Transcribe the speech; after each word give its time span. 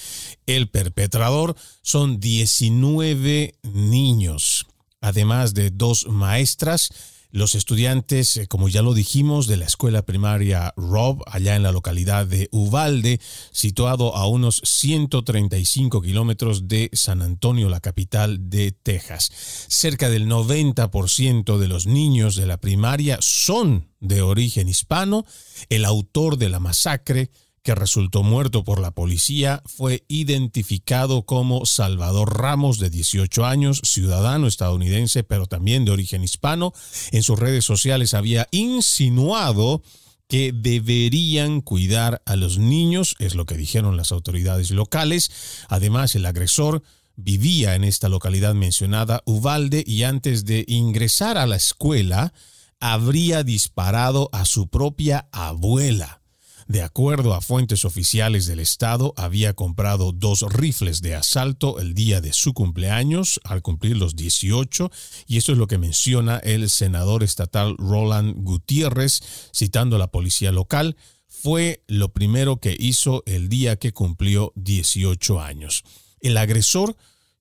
el 0.45 0.69
perpetrador, 0.69 1.57
son 1.81 2.21
19 2.21 3.55
niños, 3.63 4.67
además 5.01 5.53
de 5.53 5.69
dos 5.69 6.07
maestras 6.07 6.91
los 7.31 7.55
estudiantes, 7.55 8.37
eh, 8.37 8.47
como 8.47 8.69
ya 8.69 8.81
lo 8.81 8.93
dijimos, 8.93 9.47
de 9.47 9.57
la 9.57 9.65
escuela 9.65 10.03
primaria 10.03 10.73
Rob, 10.77 11.23
allá 11.27 11.55
en 11.55 11.63
la 11.63 11.71
localidad 11.71 12.25
de 12.25 12.49
Uvalde, 12.51 13.19
situado 13.51 14.15
a 14.15 14.27
unos 14.27 14.61
135 14.63 16.01
kilómetros 16.01 16.67
de 16.67 16.89
San 16.93 17.21
Antonio, 17.21 17.69
la 17.69 17.79
capital 17.79 18.49
de 18.49 18.71
Texas. 18.71 19.31
Cerca 19.67 20.09
del 20.09 20.27
90% 20.27 21.57
de 21.57 21.67
los 21.67 21.87
niños 21.87 22.35
de 22.35 22.45
la 22.45 22.57
primaria 22.57 23.17
son 23.21 23.89
de 23.99 24.21
origen 24.21 24.69
hispano. 24.69 25.25
El 25.69 25.85
autor 25.85 26.37
de 26.37 26.49
la 26.49 26.59
masacre 26.59 27.29
que 27.67 27.75
resultó 27.75 28.23
muerto 28.23 28.63
por 28.63 28.79
la 28.79 28.91
policía, 28.91 29.61
fue 29.65 30.05
identificado 30.07 31.23
como 31.23 31.65
Salvador 31.65 32.39
Ramos, 32.39 32.79
de 32.79 32.89
18 32.89 33.45
años, 33.45 33.81
ciudadano 33.83 34.47
estadounidense, 34.47 35.25
pero 35.25 35.47
también 35.47 35.83
de 35.83 35.91
origen 35.91 36.23
hispano. 36.23 36.71
En 37.11 37.23
sus 37.23 37.37
redes 37.37 37.65
sociales 37.65 38.13
había 38.13 38.47
insinuado 38.51 39.81
que 40.29 40.53
deberían 40.53 41.59
cuidar 41.59 42.21
a 42.25 42.37
los 42.37 42.57
niños, 42.57 43.17
es 43.19 43.35
lo 43.35 43.45
que 43.45 43.57
dijeron 43.57 43.97
las 43.97 44.13
autoridades 44.13 44.71
locales. 44.71 45.29
Además, 45.67 46.15
el 46.15 46.25
agresor 46.25 46.83
vivía 47.17 47.75
en 47.75 47.83
esta 47.83 48.07
localidad 48.07 48.55
mencionada, 48.55 49.23
Uvalde, 49.25 49.83
y 49.85 50.03
antes 50.03 50.45
de 50.45 50.63
ingresar 50.69 51.37
a 51.37 51.45
la 51.45 51.57
escuela, 51.57 52.31
habría 52.79 53.43
disparado 53.43 54.29
a 54.31 54.45
su 54.45 54.69
propia 54.69 55.27
abuela. 55.33 56.21
De 56.67 56.81
acuerdo 56.81 57.33
a 57.33 57.39
fuentes 57.39 57.85
oficiales 57.85 58.45
del 58.45 58.59
Estado, 58.59 59.13
había 59.15 59.53
comprado 59.53 60.11
dos 60.11 60.41
rifles 60.51 61.01
de 61.01 61.15
asalto 61.15 61.79
el 61.79 61.93
día 61.93 62.19
de 62.19 62.33
su 62.33 62.53
cumpleaños, 62.53 63.39
al 63.45 63.61
cumplir 63.61 63.95
los 63.95 64.17
18, 64.17 64.91
y 65.27 65.37
esto 65.37 65.53
es 65.53 65.57
lo 65.57 65.67
que 65.67 65.77
menciona 65.77 66.39
el 66.39 66.69
senador 66.69 67.23
estatal 67.23 67.77
Roland 67.77 68.35
Gutiérrez, 68.43 69.21
citando 69.55 69.95
a 69.95 69.99
la 69.99 70.11
policía 70.11 70.51
local, 70.51 70.97
fue 71.29 71.85
lo 71.87 72.11
primero 72.11 72.57
que 72.57 72.75
hizo 72.77 73.23
el 73.25 73.47
día 73.47 73.77
que 73.77 73.93
cumplió 73.93 74.51
18 74.55 75.39
años. 75.39 75.83
El 76.19 76.35
agresor 76.35 76.97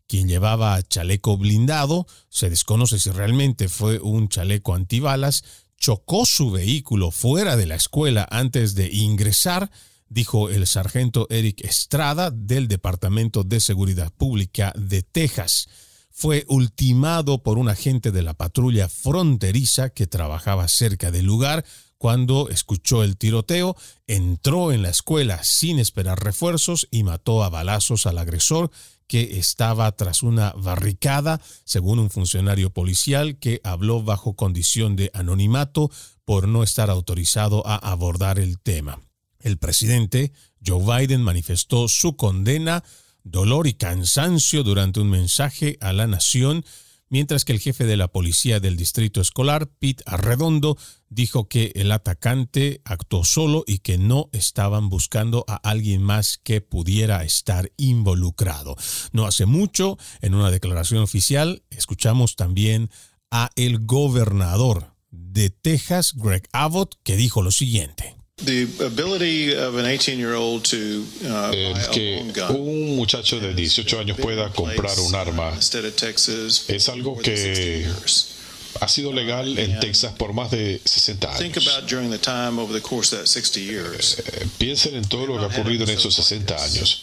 quien 0.06 0.28
llevaba 0.28 0.80
chaleco 0.82 1.36
blindado, 1.36 2.06
se 2.28 2.48
desconoce 2.50 2.98
si 2.98 3.10
realmente 3.10 3.68
fue 3.68 3.98
un 3.98 4.28
chaleco 4.28 4.74
antibalas, 4.74 5.44
chocó 5.78 6.26
su 6.26 6.50
vehículo 6.50 7.10
fuera 7.10 7.56
de 7.56 7.66
la 7.66 7.74
escuela 7.74 8.26
antes 8.30 8.74
de 8.74 8.92
ingresar, 8.92 9.70
dijo 10.08 10.50
el 10.50 10.66
sargento 10.66 11.26
Eric 11.30 11.64
Estrada 11.64 12.30
del 12.30 12.68
Departamento 12.68 13.44
de 13.44 13.60
Seguridad 13.60 14.12
Pública 14.12 14.72
de 14.76 15.02
Texas. 15.02 15.68
Fue 16.10 16.46
ultimado 16.48 17.42
por 17.42 17.58
un 17.58 17.68
agente 17.68 18.10
de 18.10 18.22
la 18.22 18.34
patrulla 18.34 18.88
fronteriza 18.88 19.90
que 19.90 20.06
trabajaba 20.06 20.66
cerca 20.68 21.10
del 21.10 21.26
lugar 21.26 21.64
cuando 21.98 22.48
escuchó 22.50 23.02
el 23.02 23.16
tiroteo, 23.16 23.76
entró 24.06 24.72
en 24.72 24.82
la 24.82 24.90
escuela 24.90 25.42
sin 25.44 25.78
esperar 25.78 26.22
refuerzos 26.22 26.88
y 26.90 27.02
mató 27.02 27.42
a 27.42 27.48
balazos 27.48 28.06
al 28.06 28.18
agresor 28.18 28.70
que 29.06 29.38
estaba 29.38 29.90
tras 29.92 30.22
una 30.22 30.52
barricada, 30.52 31.40
según 31.64 31.98
un 31.98 32.10
funcionario 32.10 32.70
policial 32.70 33.38
que 33.38 33.60
habló 33.64 34.02
bajo 34.02 34.34
condición 34.34 34.96
de 34.96 35.10
anonimato 35.14 35.90
por 36.24 36.48
no 36.48 36.62
estar 36.62 36.90
autorizado 36.90 37.66
a 37.66 37.76
abordar 37.76 38.38
el 38.38 38.58
tema. 38.58 39.00
El 39.40 39.58
presidente 39.58 40.32
Joe 40.64 40.82
Biden 40.82 41.22
manifestó 41.22 41.88
su 41.88 42.16
condena, 42.16 42.82
dolor 43.22 43.66
y 43.66 43.74
cansancio 43.74 44.64
durante 44.64 45.00
un 45.00 45.10
mensaje 45.10 45.78
a 45.80 45.92
la 45.92 46.06
nación 46.06 46.64
mientras 47.08 47.44
que 47.44 47.52
el 47.52 47.60
jefe 47.60 47.84
de 47.84 47.96
la 47.96 48.08
policía 48.08 48.60
del 48.60 48.76
distrito 48.76 49.20
escolar, 49.20 49.68
Pete 49.78 50.02
Arredondo, 50.06 50.76
dijo 51.08 51.48
que 51.48 51.72
el 51.76 51.92
atacante 51.92 52.80
actuó 52.84 53.24
solo 53.24 53.64
y 53.66 53.78
que 53.78 53.98
no 53.98 54.28
estaban 54.32 54.88
buscando 54.88 55.44
a 55.48 55.56
alguien 55.56 56.02
más 56.02 56.38
que 56.42 56.60
pudiera 56.60 57.24
estar 57.24 57.70
involucrado. 57.76 58.76
No 59.12 59.26
hace 59.26 59.46
mucho, 59.46 59.98
en 60.20 60.34
una 60.34 60.50
declaración 60.50 61.02
oficial, 61.02 61.62
escuchamos 61.70 62.36
también 62.36 62.90
a 63.30 63.50
el 63.56 63.84
gobernador 63.84 64.94
de 65.10 65.50
Texas, 65.50 66.14
Greg 66.14 66.48
Abbott, 66.52 66.96
que 67.02 67.16
dijo 67.16 67.42
lo 67.42 67.50
siguiente. 67.50 68.15
Uh, 71.22 71.52
el 71.54 71.90
que 71.90 72.22
un 72.50 72.94
muchacho 72.96 73.40
de 73.40 73.54
18 73.54 73.98
años 74.00 74.18
pueda 74.20 74.50
comprar 74.50 74.98
un 75.00 75.14
arma 75.14 75.58
es 76.68 76.88
algo 76.90 77.16
que 77.16 77.86
ha 78.78 78.88
sido 78.88 79.12
legal 79.14 79.58
en 79.58 79.80
Texas 79.80 80.12
por 80.18 80.34
más 80.34 80.50
de 80.50 80.82
60 80.84 81.28
años. 81.28 81.40
Eh, 84.18 84.46
piensen 84.58 84.96
en 84.96 85.08
todo 85.08 85.26
lo 85.26 85.38
que 85.38 85.44
ha 85.44 85.48
ocurrido 85.48 85.84
en 85.84 85.90
esos 85.90 86.14
60 86.14 86.62
años. 86.62 87.02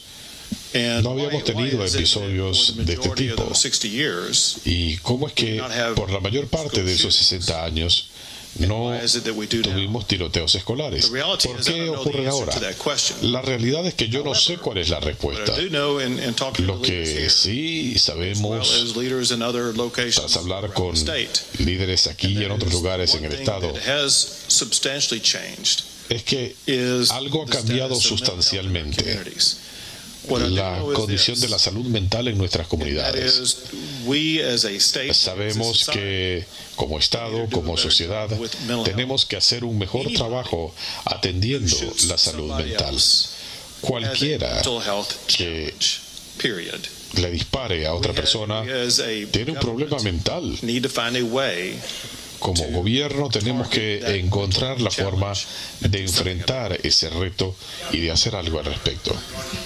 No 1.02 1.12
habíamos 1.12 1.44
tenido 1.46 1.84
episodios 1.84 2.76
de 2.78 2.94
este 2.94 3.10
tipo. 3.16 3.44
¿Y 4.66 4.98
cómo 4.98 5.28
es 5.28 5.34
que 5.34 5.60
por 5.96 6.12
la 6.12 6.20
mayor 6.20 6.48
parte 6.48 6.84
de 6.84 6.94
esos 6.94 7.16
60 7.16 7.66
años 7.66 8.10
no 8.60 8.94
tuvimos 9.48 10.08
tiroteos 10.08 10.56
escolares. 10.56 11.08
¿Por 11.08 11.64
qué 11.64 11.90
ocurre 11.90 12.28
ahora? 12.28 12.54
La 13.22 13.42
realidad 13.42 13.86
es 13.86 13.94
que 13.94 14.10
yo 14.10 14.24
no 14.24 14.36
sé 14.36 14.58
cuál 14.58 14.78
es 14.78 14.90
la 14.90 15.00
respuesta. 15.00 15.56
Lo 16.60 16.82
que 16.82 17.30
sí 17.30 17.98
sabemos 17.98 18.84
tras 20.14 20.38
hablar 20.38 20.74
con 20.74 20.96
líderes 21.60 22.08
aquí 22.08 22.28
y 22.28 22.44
en 22.44 22.52
otros 22.52 22.74
lugares 22.74 23.16
en 23.16 23.26
el 23.26 23.34
estado 23.34 23.74
es 26.10 26.24
que 26.24 26.56
algo 27.10 27.44
ha 27.44 27.46
cambiado 27.48 27.96
sustancialmente 27.96 29.20
la 30.30 30.80
condición 30.94 31.40
de 31.40 31.50
la 31.50 31.60
salud 31.60 31.86
mental 31.86 32.28
en 32.28 32.38
nuestras 32.38 32.68
comunidades. 32.68 33.58
Sabemos 35.14 35.90
que 35.92 36.46
como 36.76 37.00
Estado, 37.00 37.48
como 37.52 37.78
sociedad, 37.78 38.30
tenemos 38.84 39.26
que 39.26 39.38
hacer 39.38 39.64
un 39.64 39.78
mejor 39.78 40.12
trabajo 40.14 40.74
atendiendo 41.06 41.76
la 42.08 42.18
salud 42.18 42.54
mental. 42.54 42.98
Cualquiera 43.82 44.62
que 45.28 45.74
le 47.16 47.30
dispare 47.30 47.86
a 47.86 47.94
otra 47.94 48.14
persona 48.14 48.64
tiene 49.32 49.52
un 49.52 49.60
problema 49.60 49.98
mental 50.00 50.58
como 52.44 52.66
gobierno 52.66 53.30
tenemos 53.30 53.70
que 53.70 54.20
encontrar 54.20 54.82
la 54.82 54.92
forma 54.92 55.32
de 55.80 56.02
enfrentar 56.02 56.78
ese 56.84 57.10
reto 57.10 57.56
y 57.94 58.02
de 58.02 58.12
hacer 58.12 58.36
algo 58.36 58.60
al 58.60 58.66
respecto. 58.66 59.16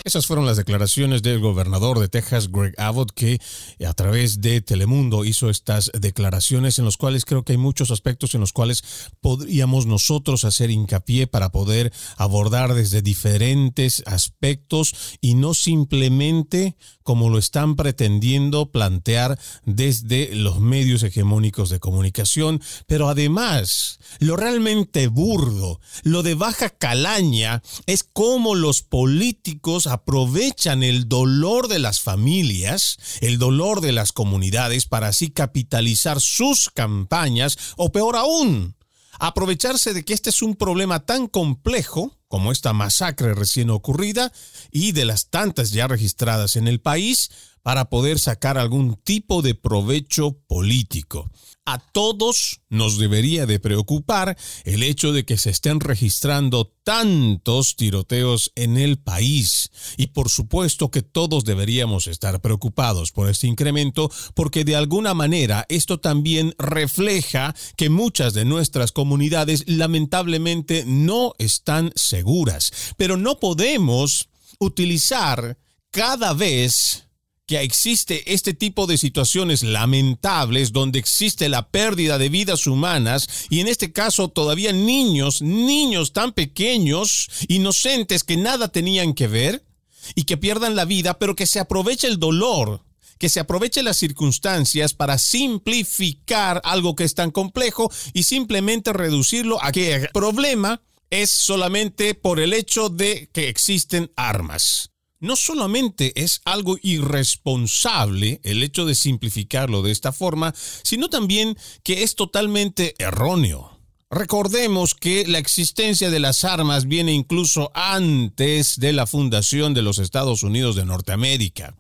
Esas 0.03 0.27
fueron 0.27 0.45
las 0.45 0.57
declaraciones 0.57 1.23
del 1.23 1.39
gobernador 1.39 1.99
de 1.99 2.07
Texas, 2.07 2.51
Greg 2.51 2.75
Abbott, 2.77 3.11
que 3.13 3.39
a 3.85 3.93
través 3.93 4.41
de 4.41 4.61
Telemundo 4.61 5.25
hizo 5.25 5.49
estas 5.49 5.91
declaraciones 5.99 6.77
en 6.77 6.85
las 6.85 6.97
cuales 6.97 7.25
creo 7.25 7.43
que 7.43 7.53
hay 7.53 7.57
muchos 7.57 7.89
aspectos 7.89 8.35
en 8.35 8.41
los 8.41 8.53
cuales 8.53 8.83
podríamos 9.21 9.87
nosotros 9.87 10.45
hacer 10.45 10.69
hincapié 10.69 11.25
para 11.25 11.51
poder 11.51 11.91
abordar 12.15 12.75
desde 12.75 13.01
diferentes 13.01 14.03
aspectos 14.05 15.17
y 15.19 15.33
no 15.33 15.55
simplemente 15.55 16.77
como 17.01 17.29
lo 17.29 17.37
están 17.37 17.77
pretendiendo 17.77 18.69
plantear 18.69 19.39
desde 19.65 20.35
los 20.35 20.59
medios 20.59 21.03
hegemónicos 21.03 21.69
de 21.69 21.79
comunicación, 21.79 22.61
pero 22.85 23.09
además, 23.09 23.99
lo 24.19 24.35
realmente 24.35 25.07
burdo, 25.07 25.79
lo 26.03 26.23
de 26.23 26.33
baja 26.35 26.69
calaña, 26.69 27.61
es 27.85 28.03
cómo 28.03 28.55
los 28.55 28.81
políticos 28.81 29.87
aprovechan 29.87 30.83
el 30.83 31.07
dolor 31.07 31.67
de 31.67 31.79
las 31.79 31.99
familias, 31.99 32.97
el 33.21 33.37
dolor 33.37 33.81
de 33.81 33.91
las 33.91 34.11
comunidades, 34.11 34.85
para 34.85 35.09
así 35.09 35.29
capitalizar 35.29 36.21
sus 36.21 36.69
campañas, 36.69 37.57
o 37.77 37.91
peor 37.91 38.15
aún, 38.15 38.75
aprovecharse 39.19 39.93
de 39.93 40.05
que 40.05 40.13
este 40.13 40.29
es 40.29 40.41
un 40.41 40.55
problema 40.55 41.05
tan 41.05 41.27
complejo 41.27 42.17
como 42.27 42.51
esta 42.51 42.73
masacre 42.73 43.33
recién 43.33 43.69
ocurrida 43.69 44.31
y 44.71 44.91
de 44.91 45.05
las 45.05 45.29
tantas 45.29 45.71
ya 45.71 45.87
registradas 45.87 46.55
en 46.55 46.67
el 46.67 46.81
país 46.81 47.31
para 47.63 47.89
poder 47.89 48.19
sacar 48.19 48.57
algún 48.57 48.95
tipo 48.95 49.41
de 49.41 49.55
provecho 49.55 50.39
político 50.47 51.29
a 51.67 51.79
todos 51.79 52.61
nos 52.69 52.97
debería 52.97 53.45
de 53.45 53.59
preocupar 53.59 54.37
el 54.63 54.83
hecho 54.83 55.11
de 55.11 55.25
que 55.25 55.37
se 55.37 55.49
estén 55.49 55.81
registrando 55.81 56.73
tantos 56.85 57.75
tiroteos 57.75 58.53
en 58.55 58.77
el 58.77 58.97
país. 58.97 59.69
Y 59.97 60.07
por 60.07 60.29
supuesto 60.29 60.89
que 60.91 61.01
todos 61.01 61.43
deberíamos 61.43 62.07
estar 62.07 62.39
preocupados 62.39 63.11
por 63.11 63.29
este 63.29 63.47
incremento 63.47 64.09
porque 64.33 64.63
de 64.63 64.77
alguna 64.77 65.13
manera 65.13 65.65
esto 65.67 65.99
también 65.99 66.55
refleja 66.57 67.53
que 67.75 67.89
muchas 67.89 68.33
de 68.33 68.45
nuestras 68.45 68.93
comunidades 68.93 69.65
lamentablemente 69.67 70.85
no 70.87 71.33
están 71.37 71.91
seguras. 71.95 72.71
Pero 72.95 73.17
no 73.17 73.41
podemos 73.41 74.29
utilizar 74.57 75.57
cada 75.91 76.33
vez 76.33 77.06
que 77.47 77.61
existe 77.61 78.33
este 78.33 78.53
tipo 78.53 78.87
de 78.87 78.97
situaciones 78.97 79.63
lamentables 79.63 80.73
donde 80.73 80.99
existe 80.99 81.47
la 81.47 81.69
pérdida 81.69 82.17
de 82.17 82.27
vidas 82.27 82.67
humanas 82.67 83.47
y 83.49 83.61
en 83.61 83.69
este 83.69 83.93
caso 83.93 84.27
todavía 84.27 84.73
niños, 84.73 85.41
niños 85.41 86.11
tan 86.11 86.33
pequeños, 86.33 87.29
inocentes 87.47 88.25
que 88.25 88.35
nada 88.35 88.67
tenían 88.67 89.13
que 89.13 89.27
ver 89.27 89.65
y 90.13 90.25
que 90.25 90.35
pierdan 90.35 90.75
la 90.75 90.83
vida, 90.83 91.17
pero 91.19 91.35
que 91.35 91.47
se 91.47 91.61
aproveche 91.61 92.07
el 92.07 92.19
dolor, 92.19 92.83
que 93.17 93.29
se 93.29 93.39
aproveche 93.39 93.81
las 93.81 93.95
circunstancias 93.95 94.93
para 94.93 95.17
simplificar 95.17 96.59
algo 96.65 96.97
que 96.97 97.05
es 97.05 97.15
tan 97.15 97.31
complejo 97.31 97.89
y 98.11 98.23
simplemente 98.23 98.91
reducirlo 98.91 99.63
a 99.63 99.71
que 99.71 99.95
el 99.95 100.09
problema 100.09 100.81
es 101.09 101.31
solamente 101.31 102.13
por 102.13 102.41
el 102.41 102.51
hecho 102.51 102.89
de 102.89 103.29
que 103.31 103.47
existen 103.47 104.11
armas 104.17 104.91
no 105.19 105.35
solamente 105.35 106.13
es 106.21 106.41
algo 106.45 106.77
irresponsable 106.81 108.39
el 108.43 108.63
hecho 108.63 108.85
de 108.85 108.95
simplificarlo 108.95 109.81
de 109.81 109.91
esta 109.91 110.11
forma, 110.11 110.53
sino 110.83 111.09
también 111.09 111.57
que 111.83 112.03
es 112.03 112.15
totalmente 112.15 112.95
erróneo. 112.99 113.77
Recordemos 114.09 114.95
que 114.95 115.27
la 115.27 115.37
existencia 115.37 116.09
de 116.09 116.19
las 116.19 116.45
armas 116.45 116.87
viene 116.87 117.11
incluso 117.11 117.71
antes 117.73 118.79
de 118.79 118.93
la 118.93 119.05
fundación 119.05 119.73
de 119.73 119.81
los 119.81 119.99
Estados 119.99 120.43
Unidos 120.43 120.75
de 120.75 120.85
Norteamérica 120.85 121.75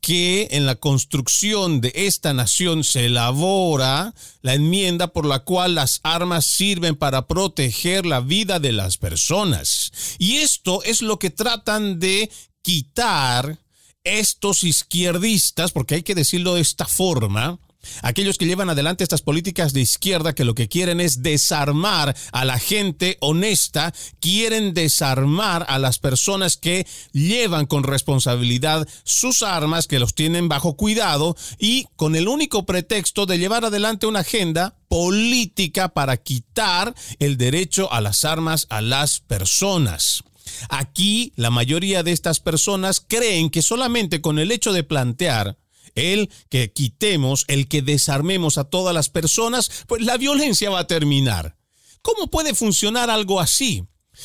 que 0.00 0.48
en 0.52 0.66
la 0.66 0.76
construcción 0.76 1.80
de 1.80 1.92
esta 1.94 2.32
nación 2.32 2.84
se 2.84 3.06
elabora 3.06 4.14
la 4.42 4.54
enmienda 4.54 5.08
por 5.08 5.26
la 5.26 5.40
cual 5.40 5.74
las 5.74 6.00
armas 6.02 6.44
sirven 6.46 6.96
para 6.96 7.26
proteger 7.26 8.06
la 8.06 8.20
vida 8.20 8.60
de 8.60 8.72
las 8.72 8.96
personas. 8.96 9.92
Y 10.18 10.36
esto 10.36 10.82
es 10.84 11.02
lo 11.02 11.18
que 11.18 11.30
tratan 11.30 11.98
de 11.98 12.30
quitar 12.62 13.58
estos 14.04 14.64
izquierdistas, 14.64 15.72
porque 15.72 15.96
hay 15.96 16.02
que 16.02 16.14
decirlo 16.14 16.54
de 16.54 16.62
esta 16.62 16.86
forma, 16.86 17.58
aquellos 18.02 18.38
que 18.38 18.46
llevan 18.46 18.70
adelante 18.70 19.04
estas 19.04 19.22
políticas 19.22 19.72
de 19.72 19.80
izquierda 19.80 20.34
que 20.34 20.44
lo 20.44 20.54
que 20.54 20.68
quieren 20.68 21.00
es 21.00 21.22
desarmar 21.22 22.16
a 22.32 22.44
la 22.44 22.58
gente 22.58 23.18
honesta, 23.20 23.92
quieren 24.20 24.74
desarmar 24.74 25.66
a 25.68 25.78
las 25.78 25.98
personas 25.98 26.56
que 26.56 26.86
llevan 27.12 27.66
con 27.66 27.84
responsabilidad 27.84 28.88
sus 29.04 29.42
armas, 29.42 29.86
que 29.86 29.98
los 29.98 30.14
tienen 30.14 30.48
bajo 30.48 30.76
cuidado 30.76 31.36
y 31.58 31.86
con 31.96 32.16
el 32.16 32.28
único 32.28 32.66
pretexto 32.66 33.26
de 33.26 33.38
llevar 33.38 33.64
adelante 33.64 34.06
una 34.06 34.20
agenda 34.20 34.76
política 34.88 35.90
para 35.90 36.16
quitar 36.16 36.94
el 37.18 37.36
derecho 37.36 37.92
a 37.92 38.00
las 38.00 38.24
armas 38.24 38.66
a 38.70 38.80
las 38.80 39.20
personas. 39.20 40.24
Aquí 40.68 41.32
la 41.36 41.50
mayoría 41.50 42.02
de 42.02 42.12
estas 42.12 42.40
personas 42.40 43.00
creen 43.06 43.50
que 43.50 43.62
solamente 43.62 44.20
con 44.20 44.38
el 44.38 44.50
hecho 44.50 44.72
de 44.72 44.84
plantear 44.84 45.58
el 45.94 46.30
que 46.48 46.72
quitemos, 46.72 47.44
el 47.48 47.68
que 47.68 47.82
desarmemos 47.82 48.58
a 48.58 48.64
todas 48.64 48.94
las 48.94 49.08
personas, 49.08 49.70
pues 49.86 50.02
la 50.02 50.16
violencia 50.16 50.70
va 50.70 50.80
a 50.80 50.86
terminar. 50.86 51.56
¿Cómo 52.02 52.28
puede 52.28 52.54
funcionar 52.54 53.10
algo 53.10 53.40
así? 53.40 53.84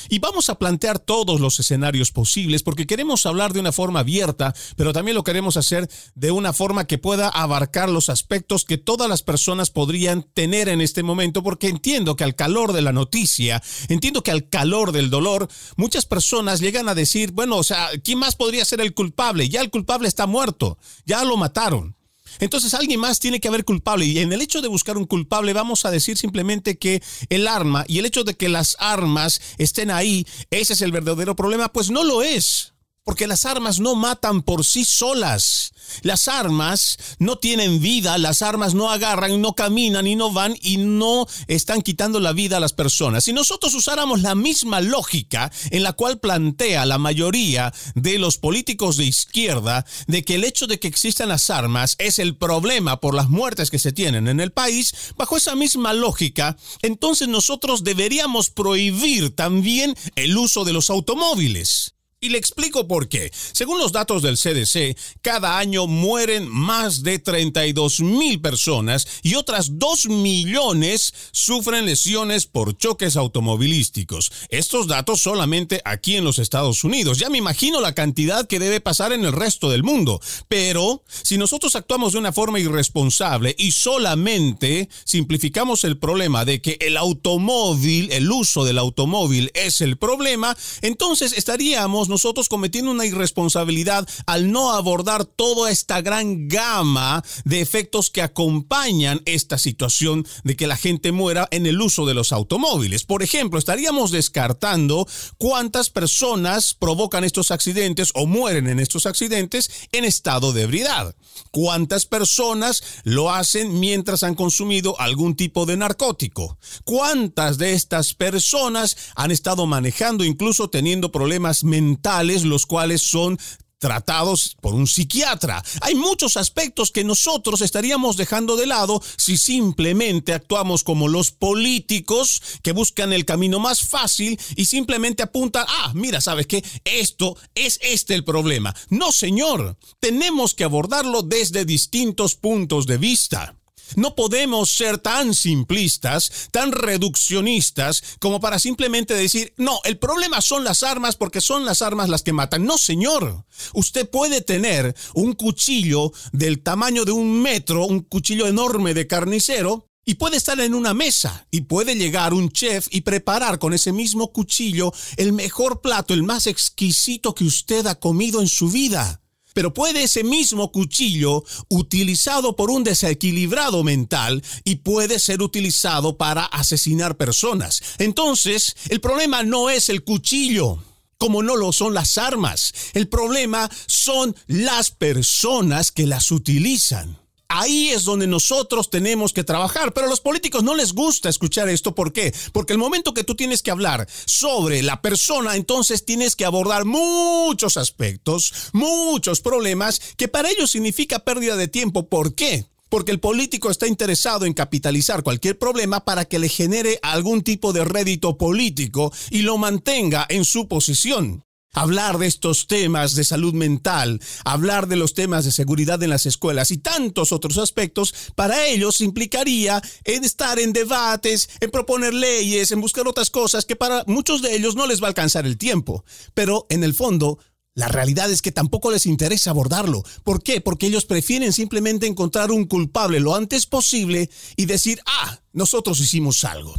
Y 0.09 0.19
vamos 0.19 0.49
a 0.49 0.59
plantear 0.59 0.99
todos 0.99 1.39
los 1.39 1.59
escenarios 1.59 2.11
posibles 2.11 2.63
porque 2.63 2.87
queremos 2.87 3.25
hablar 3.25 3.53
de 3.53 3.59
una 3.59 3.71
forma 3.71 4.01
abierta, 4.01 4.53
pero 4.75 4.93
también 4.93 5.15
lo 5.15 5.23
queremos 5.23 5.57
hacer 5.57 5.89
de 6.15 6.31
una 6.31 6.53
forma 6.53 6.85
que 6.85 6.97
pueda 6.97 7.29
abarcar 7.29 7.89
los 7.89 8.09
aspectos 8.09 8.65
que 8.65 8.77
todas 8.77 9.09
las 9.09 9.23
personas 9.23 9.69
podrían 9.69 10.23
tener 10.23 10.69
en 10.69 10.81
este 10.81 11.03
momento, 11.03 11.43
porque 11.43 11.69
entiendo 11.69 12.15
que 12.15 12.23
al 12.23 12.35
calor 12.35 12.73
de 12.73 12.81
la 12.81 12.93
noticia, 12.93 13.61
entiendo 13.89 14.23
que 14.23 14.31
al 14.31 14.49
calor 14.49 14.91
del 14.91 15.09
dolor, 15.09 15.47
muchas 15.75 16.05
personas 16.05 16.59
llegan 16.59 16.89
a 16.89 16.95
decir, 16.95 17.31
bueno, 17.31 17.57
o 17.57 17.63
sea, 17.63 17.89
¿quién 18.03 18.19
más 18.19 18.35
podría 18.35 18.65
ser 18.65 18.81
el 18.81 18.93
culpable? 18.93 19.49
Ya 19.49 19.61
el 19.61 19.69
culpable 19.69 20.07
está 20.07 20.27
muerto, 20.27 20.77
ya 21.05 21.23
lo 21.23 21.37
mataron. 21.37 21.95
Entonces 22.39 22.73
alguien 22.73 22.99
más 22.99 23.19
tiene 23.19 23.39
que 23.39 23.47
haber 23.47 23.65
culpable. 23.65 24.05
Y 24.05 24.19
en 24.19 24.33
el 24.33 24.41
hecho 24.41 24.61
de 24.61 24.67
buscar 24.67 24.97
un 24.97 25.05
culpable 25.05 25.53
vamos 25.53 25.85
a 25.85 25.91
decir 25.91 26.17
simplemente 26.17 26.77
que 26.77 27.01
el 27.29 27.47
arma 27.47 27.85
y 27.87 27.99
el 27.99 28.05
hecho 28.05 28.23
de 28.23 28.35
que 28.35 28.49
las 28.49 28.75
armas 28.79 29.41
estén 29.57 29.91
ahí, 29.91 30.25
ese 30.49 30.73
es 30.73 30.81
el 30.81 30.91
verdadero 30.91 31.35
problema. 31.35 31.71
Pues 31.71 31.89
no 31.89 32.03
lo 32.03 32.21
es. 32.21 32.73
Porque 33.03 33.27
las 33.27 33.45
armas 33.45 33.79
no 33.79 33.95
matan 33.95 34.43
por 34.43 34.63
sí 34.63 34.85
solas. 34.85 35.72
Las 36.01 36.27
armas 36.27 36.97
no 37.19 37.37
tienen 37.37 37.79
vida, 37.81 38.17
las 38.17 38.41
armas 38.41 38.73
no 38.73 38.89
agarran, 38.89 39.41
no 39.41 39.53
caminan 39.53 40.07
y 40.07 40.15
no 40.15 40.31
van 40.31 40.55
y 40.61 40.77
no 40.77 41.27
están 41.47 41.81
quitando 41.81 42.19
la 42.19 42.33
vida 42.33 42.57
a 42.57 42.59
las 42.59 42.73
personas. 42.73 43.23
Si 43.23 43.33
nosotros 43.33 43.73
usáramos 43.73 44.21
la 44.21 44.35
misma 44.35 44.81
lógica 44.81 45.51
en 45.71 45.83
la 45.83 45.93
cual 45.93 46.19
plantea 46.19 46.85
la 46.85 46.97
mayoría 46.97 47.73
de 47.95 48.17
los 48.17 48.37
políticos 48.37 48.97
de 48.97 49.05
izquierda 49.05 49.85
de 50.07 50.23
que 50.23 50.35
el 50.35 50.43
hecho 50.43 50.67
de 50.67 50.79
que 50.79 50.87
existan 50.87 51.29
las 51.29 51.49
armas 51.49 51.95
es 51.99 52.19
el 52.19 52.35
problema 52.35 52.99
por 52.99 53.13
las 53.13 53.29
muertes 53.29 53.69
que 53.69 53.79
se 53.79 53.91
tienen 53.91 54.27
en 54.27 54.39
el 54.39 54.51
país, 54.51 54.93
bajo 55.17 55.37
esa 55.37 55.55
misma 55.55 55.93
lógica, 55.93 56.57
entonces 56.81 57.27
nosotros 57.27 57.83
deberíamos 57.83 58.49
prohibir 58.49 59.35
también 59.35 59.95
el 60.15 60.37
uso 60.37 60.63
de 60.63 60.73
los 60.73 60.89
automóviles. 60.89 61.93
Y 62.23 62.29
le 62.29 62.37
explico 62.37 62.87
por 62.87 63.09
qué. 63.09 63.33
Según 63.51 63.79
los 63.79 63.91
datos 63.91 64.21
del 64.21 64.37
CDC, 64.37 64.97
cada 65.21 65.57
año 65.59 65.87
mueren 65.87 66.47
más 66.47 67.03
de 67.03 67.19
32 67.19 67.99
mil 67.99 68.39
personas 68.39 69.05
y 69.23 69.35
otras 69.35 69.77
2 69.77 70.05
millones 70.05 71.13
sufren 71.33 71.85
lesiones 71.85 72.45
por 72.45 72.77
choques 72.77 73.17
automovilísticos. 73.17 74.31
Estos 74.47 74.87
datos 74.87 75.21
solamente 75.21 75.81
aquí 75.83 76.15
en 76.15 76.23
los 76.23 76.39
Estados 76.39 76.85
Unidos. 76.85 77.19
Ya 77.19 77.29
me 77.29 77.39
imagino 77.39 77.81
la 77.81 77.93
cantidad 77.93 78.47
que 78.47 78.57
debe 78.57 78.79
pasar 78.79 79.11
en 79.11 79.25
el 79.25 79.33
resto 79.33 79.69
del 79.69 79.83
mundo. 79.83 80.21
Pero 80.47 81.03
si 81.23 81.37
nosotros 81.37 81.75
actuamos 81.75 82.13
de 82.13 82.19
una 82.19 82.31
forma 82.31 82.61
irresponsable 82.61 83.53
y 83.59 83.73
solamente 83.73 84.87
simplificamos 85.03 85.83
el 85.83 85.97
problema 85.97 86.45
de 86.45 86.61
que 86.61 86.77
el 86.79 86.95
automóvil, 86.95 88.13
el 88.13 88.31
uso 88.31 88.63
del 88.63 88.77
automóvil 88.77 89.51
es 89.55 89.81
el 89.81 89.97
problema, 89.97 90.55
entonces 90.81 91.33
estaríamos 91.33 92.12
nosotros 92.13 92.47
cometiendo 92.47 92.91
una 92.91 93.05
irresponsabilidad 93.05 94.07
al 94.25 94.51
no 94.51 94.71
abordar 94.71 95.25
toda 95.25 95.71
esta 95.71 96.01
gran 96.01 96.47
gama 96.47 97.23
de 97.43 97.59
efectos 97.59 98.09
que 98.09 98.21
acompañan 98.21 99.21
esta 99.25 99.57
situación 99.57 100.25
de 100.43 100.55
que 100.55 100.67
la 100.67 100.77
gente 100.77 101.11
muera 101.11 101.47
en 101.51 101.65
el 101.65 101.81
uso 101.81 102.05
de 102.05 102.13
los 102.13 102.31
automóviles. 102.31 103.03
Por 103.03 103.23
ejemplo, 103.23 103.57
estaríamos 103.57 104.11
descartando 104.11 105.07
cuántas 105.37 105.89
personas 105.89 106.75
provocan 106.75 107.23
estos 107.23 107.49
accidentes 107.49 108.11
o 108.13 108.27
mueren 108.27 108.67
en 108.67 108.79
estos 108.79 109.05
accidentes 109.05 109.71
en 109.91 110.05
estado 110.05 110.53
de 110.53 110.61
ebriedad. 110.63 111.15
¿Cuántas 111.51 112.05
personas 112.05 112.83
lo 113.03 113.31
hacen 113.31 113.79
mientras 113.79 114.21
han 114.21 114.35
consumido 114.35 114.99
algún 114.99 115.35
tipo 115.35 115.65
de 115.65 115.77
narcótico? 115.77 116.59
¿Cuántas 116.83 117.57
de 117.57 117.73
estas 117.73 118.13
personas 118.13 118.97
han 119.15 119.31
estado 119.31 119.65
manejando, 119.65 120.23
incluso 120.23 120.69
teniendo 120.69 121.11
problemas 121.11 121.63
mentales, 121.63 122.02
los 122.43 122.65
cuales 122.65 123.01
son 123.01 123.39
tratados 123.79 124.55
por 124.61 124.73
un 124.73 124.87
psiquiatra. 124.87 125.61
Hay 125.81 125.95
muchos 125.95 126.37
aspectos 126.37 126.89
que 126.91 127.03
nosotros 127.03 127.61
estaríamos 127.61 128.15
dejando 128.15 128.55
de 128.55 128.65
lado 128.65 129.01
si 129.17 129.37
simplemente 129.37 130.33
actuamos 130.33 130.85
como 130.85 131.09
los 131.09 131.31
políticos 131.31 132.41
que 132.61 132.71
buscan 132.71 133.11
el 133.11 133.25
camino 133.25 133.59
más 133.59 133.81
fácil 133.81 134.39
y 134.55 134.65
simplemente 134.65 135.21
apuntan, 135.21 135.65
ah, 135.67 135.91
mira, 135.95 136.21
¿sabes 136.21 136.47
qué? 136.47 136.63
Esto 136.85 137.35
es 137.55 137.77
este 137.81 138.15
el 138.15 138.23
problema. 138.23 138.73
No, 138.89 139.11
señor, 139.11 139.77
tenemos 139.99 140.53
que 140.53 140.63
abordarlo 140.63 141.21
desde 141.21 141.65
distintos 141.65 142.35
puntos 142.35 142.85
de 142.85 142.97
vista. 142.97 143.57
No 143.95 144.15
podemos 144.15 144.71
ser 144.71 144.97
tan 144.97 145.33
simplistas, 145.33 146.49
tan 146.51 146.71
reduccionistas, 146.71 148.03
como 148.19 148.39
para 148.39 148.59
simplemente 148.59 149.13
decir, 149.13 149.53
no, 149.57 149.79
el 149.83 149.97
problema 149.97 150.41
son 150.41 150.63
las 150.63 150.83
armas 150.83 151.15
porque 151.15 151.41
son 151.41 151.65
las 151.65 151.81
armas 151.81 152.09
las 152.09 152.23
que 152.23 152.33
matan. 152.33 152.65
No, 152.65 152.77
señor. 152.77 153.45
Usted 153.73 154.09
puede 154.09 154.41
tener 154.41 154.95
un 155.13 155.33
cuchillo 155.33 156.11
del 156.31 156.61
tamaño 156.61 157.05
de 157.05 157.11
un 157.11 157.41
metro, 157.41 157.85
un 157.85 158.01
cuchillo 158.01 158.47
enorme 158.47 158.93
de 158.93 159.07
carnicero, 159.07 159.89
y 160.05 160.15
puede 160.15 160.37
estar 160.37 160.59
en 160.59 160.73
una 160.73 160.93
mesa 160.93 161.47
y 161.49 161.61
puede 161.61 161.95
llegar 161.95 162.33
un 162.33 162.51
chef 162.51 162.87
y 162.91 163.01
preparar 163.01 163.57
con 163.57 163.73
ese 163.73 163.93
mismo 163.93 164.33
cuchillo 164.33 164.91
el 165.15 165.31
mejor 165.31 165.81
plato, 165.81 166.13
el 166.13 166.23
más 166.23 166.47
exquisito 166.47 167.33
que 167.33 167.45
usted 167.45 167.87
ha 167.87 167.95
comido 167.95 168.41
en 168.41 168.47
su 168.47 168.69
vida. 168.69 169.22
Pero 169.53 169.73
puede 169.73 170.03
ese 170.03 170.23
mismo 170.23 170.71
cuchillo, 170.71 171.43
utilizado 171.69 172.55
por 172.55 172.69
un 172.69 172.83
desequilibrado 172.83 173.83
mental, 173.83 174.43
y 174.63 174.75
puede 174.75 175.19
ser 175.19 175.41
utilizado 175.41 176.17
para 176.17 176.45
asesinar 176.45 177.17
personas. 177.17 177.81
Entonces, 177.99 178.75
el 178.89 178.99
problema 178.99 179.43
no 179.43 179.69
es 179.69 179.89
el 179.89 180.03
cuchillo 180.03 180.79
como 181.17 181.41
no 181.41 181.55
lo 181.55 181.71
son 181.71 181.93
las 181.93 182.17
armas. 182.17 182.73
El 182.93 183.07
problema 183.07 183.69
son 183.87 184.35
las 184.47 184.91
personas 184.91 185.89
que 185.93 186.05
las 186.05 186.31
utilizan. 186.31 187.22
Ahí 187.55 187.89
es 187.89 188.03
donde 188.03 188.25
nosotros 188.25 188.89
tenemos 188.89 189.31
que 189.31 189.43
trabajar, 189.43 189.93
pero 189.93 190.07
a 190.07 190.09
los 190.09 190.21
políticos 190.21 190.63
no 190.63 190.73
les 190.73 190.91
gusta 190.91 191.29
escuchar 191.29 191.69
esto. 191.69 191.93
¿Por 191.93 192.11
qué? 192.11 192.33
Porque 192.51 192.73
el 192.73 192.79
momento 192.79 193.13
que 193.13 193.23
tú 193.23 193.35
tienes 193.35 193.61
que 193.61 193.69
hablar 193.69 194.07
sobre 194.25 194.81
la 194.81 195.03
persona, 195.03 195.55
entonces 195.55 196.03
tienes 196.03 196.35
que 196.35 196.45
abordar 196.45 196.83
muchos 196.83 197.77
aspectos, 197.77 198.71
muchos 198.73 199.39
problemas, 199.41 200.01
que 200.17 200.27
para 200.27 200.49
ellos 200.49 200.71
significa 200.71 201.19
pérdida 201.19 201.55
de 201.55 201.67
tiempo. 201.67 202.09
¿Por 202.09 202.33
qué? 202.33 202.65
Porque 202.89 203.11
el 203.11 203.19
político 203.19 203.69
está 203.69 203.85
interesado 203.85 204.47
en 204.47 204.55
capitalizar 204.55 205.21
cualquier 205.21 205.59
problema 205.59 206.03
para 206.05 206.25
que 206.25 206.39
le 206.39 206.49
genere 206.49 206.97
algún 207.03 207.43
tipo 207.43 207.71
de 207.71 207.85
rédito 207.85 208.35
político 208.35 209.13
y 209.29 209.43
lo 209.43 209.59
mantenga 209.59 210.25
en 210.27 210.43
su 210.43 210.67
posición 210.67 211.43
hablar 211.73 212.17
de 212.17 212.27
estos 212.27 212.67
temas 212.67 213.15
de 213.15 213.23
salud 213.23 213.53
mental, 213.53 214.21
hablar 214.45 214.87
de 214.87 214.95
los 214.95 215.13
temas 215.13 215.45
de 215.45 215.51
seguridad 215.51 216.01
en 216.03 216.09
las 216.09 216.25
escuelas 216.25 216.71
y 216.71 216.77
tantos 216.77 217.31
otros 217.31 217.57
aspectos, 217.57 218.13
para 218.35 218.67
ellos 218.67 219.01
implicaría 219.01 219.81
en 220.03 220.23
estar 220.23 220.59
en 220.59 220.73
debates, 220.73 221.49
en 221.59 221.71
proponer 221.71 222.13
leyes, 222.13 222.71
en 222.71 222.81
buscar 222.81 223.07
otras 223.07 223.29
cosas 223.29 223.65
que 223.65 223.75
para 223.75 224.03
muchos 224.07 224.41
de 224.41 224.55
ellos 224.55 224.75
no 224.75 224.87
les 224.87 225.01
va 225.01 225.07
a 225.07 225.09
alcanzar 225.09 225.45
el 225.45 225.57
tiempo. 225.57 226.05
Pero 226.33 226.65
en 226.69 226.83
el 226.83 226.93
fondo, 226.93 227.39
la 227.75 227.87
realidad 227.87 228.29
es 228.29 228.41
que 228.41 228.51
tampoco 228.51 228.91
les 228.91 229.05
interesa 229.05 229.49
abordarlo. 229.49 230.03
¿Por 230.23 230.43
qué? 230.43 230.61
Porque 230.61 230.87
ellos 230.87 231.05
prefieren 231.05 231.53
simplemente 231.53 232.05
encontrar 232.05 232.51
un 232.51 232.65
culpable 232.65 233.19
lo 233.19 233.35
antes 233.35 233.65
posible 233.65 234.29
y 234.55 234.65
decir, 234.65 235.01
ah, 235.07 235.39
nosotros 235.53 235.99
hicimos 235.99 236.43
algo. 236.43 236.73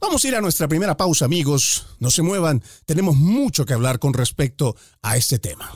Vamos 0.00 0.22
a 0.24 0.28
ir 0.28 0.34
a 0.34 0.42
nuestra 0.42 0.68
primera 0.68 0.96
pausa, 0.96 1.24
amigos. 1.24 1.86
No 1.98 2.10
se 2.10 2.22
muevan, 2.22 2.62
tenemos 2.84 3.16
mucho 3.16 3.64
que 3.64 3.72
hablar 3.72 3.98
con 3.98 4.12
respecto 4.12 4.76
a 5.00 5.16
este 5.16 5.38
tema. 5.38 5.72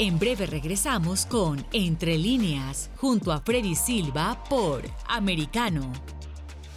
En 0.00 0.18
breve 0.18 0.46
regresamos 0.46 1.26
con 1.26 1.64
Entre 1.72 2.18
líneas, 2.18 2.90
junto 2.96 3.32
a 3.32 3.40
Freddy 3.40 3.74
Silva 3.74 4.42
por 4.48 4.82
Americano. 5.08 5.92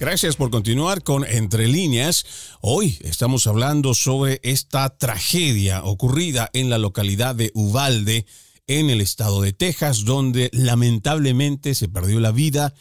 Gracias 0.00 0.36
por 0.36 0.50
continuar 0.50 1.02
con 1.02 1.24
Entre 1.24 1.66
líneas. 1.66 2.24
Hoy 2.60 2.98
estamos 3.00 3.48
hablando 3.48 3.94
sobre 3.94 4.38
esta 4.44 4.96
tragedia 4.96 5.82
ocurrida 5.82 6.50
en 6.52 6.70
la 6.70 6.78
localidad 6.78 7.34
de 7.34 7.50
Uvalde, 7.52 8.24
en 8.68 8.90
el 8.90 9.00
estado 9.00 9.42
de 9.42 9.52
Texas, 9.52 10.04
donde 10.04 10.50
lamentablemente 10.52 11.74
se 11.74 11.88
perdió 11.88 12.20
la 12.20 12.30
vida 12.30 12.74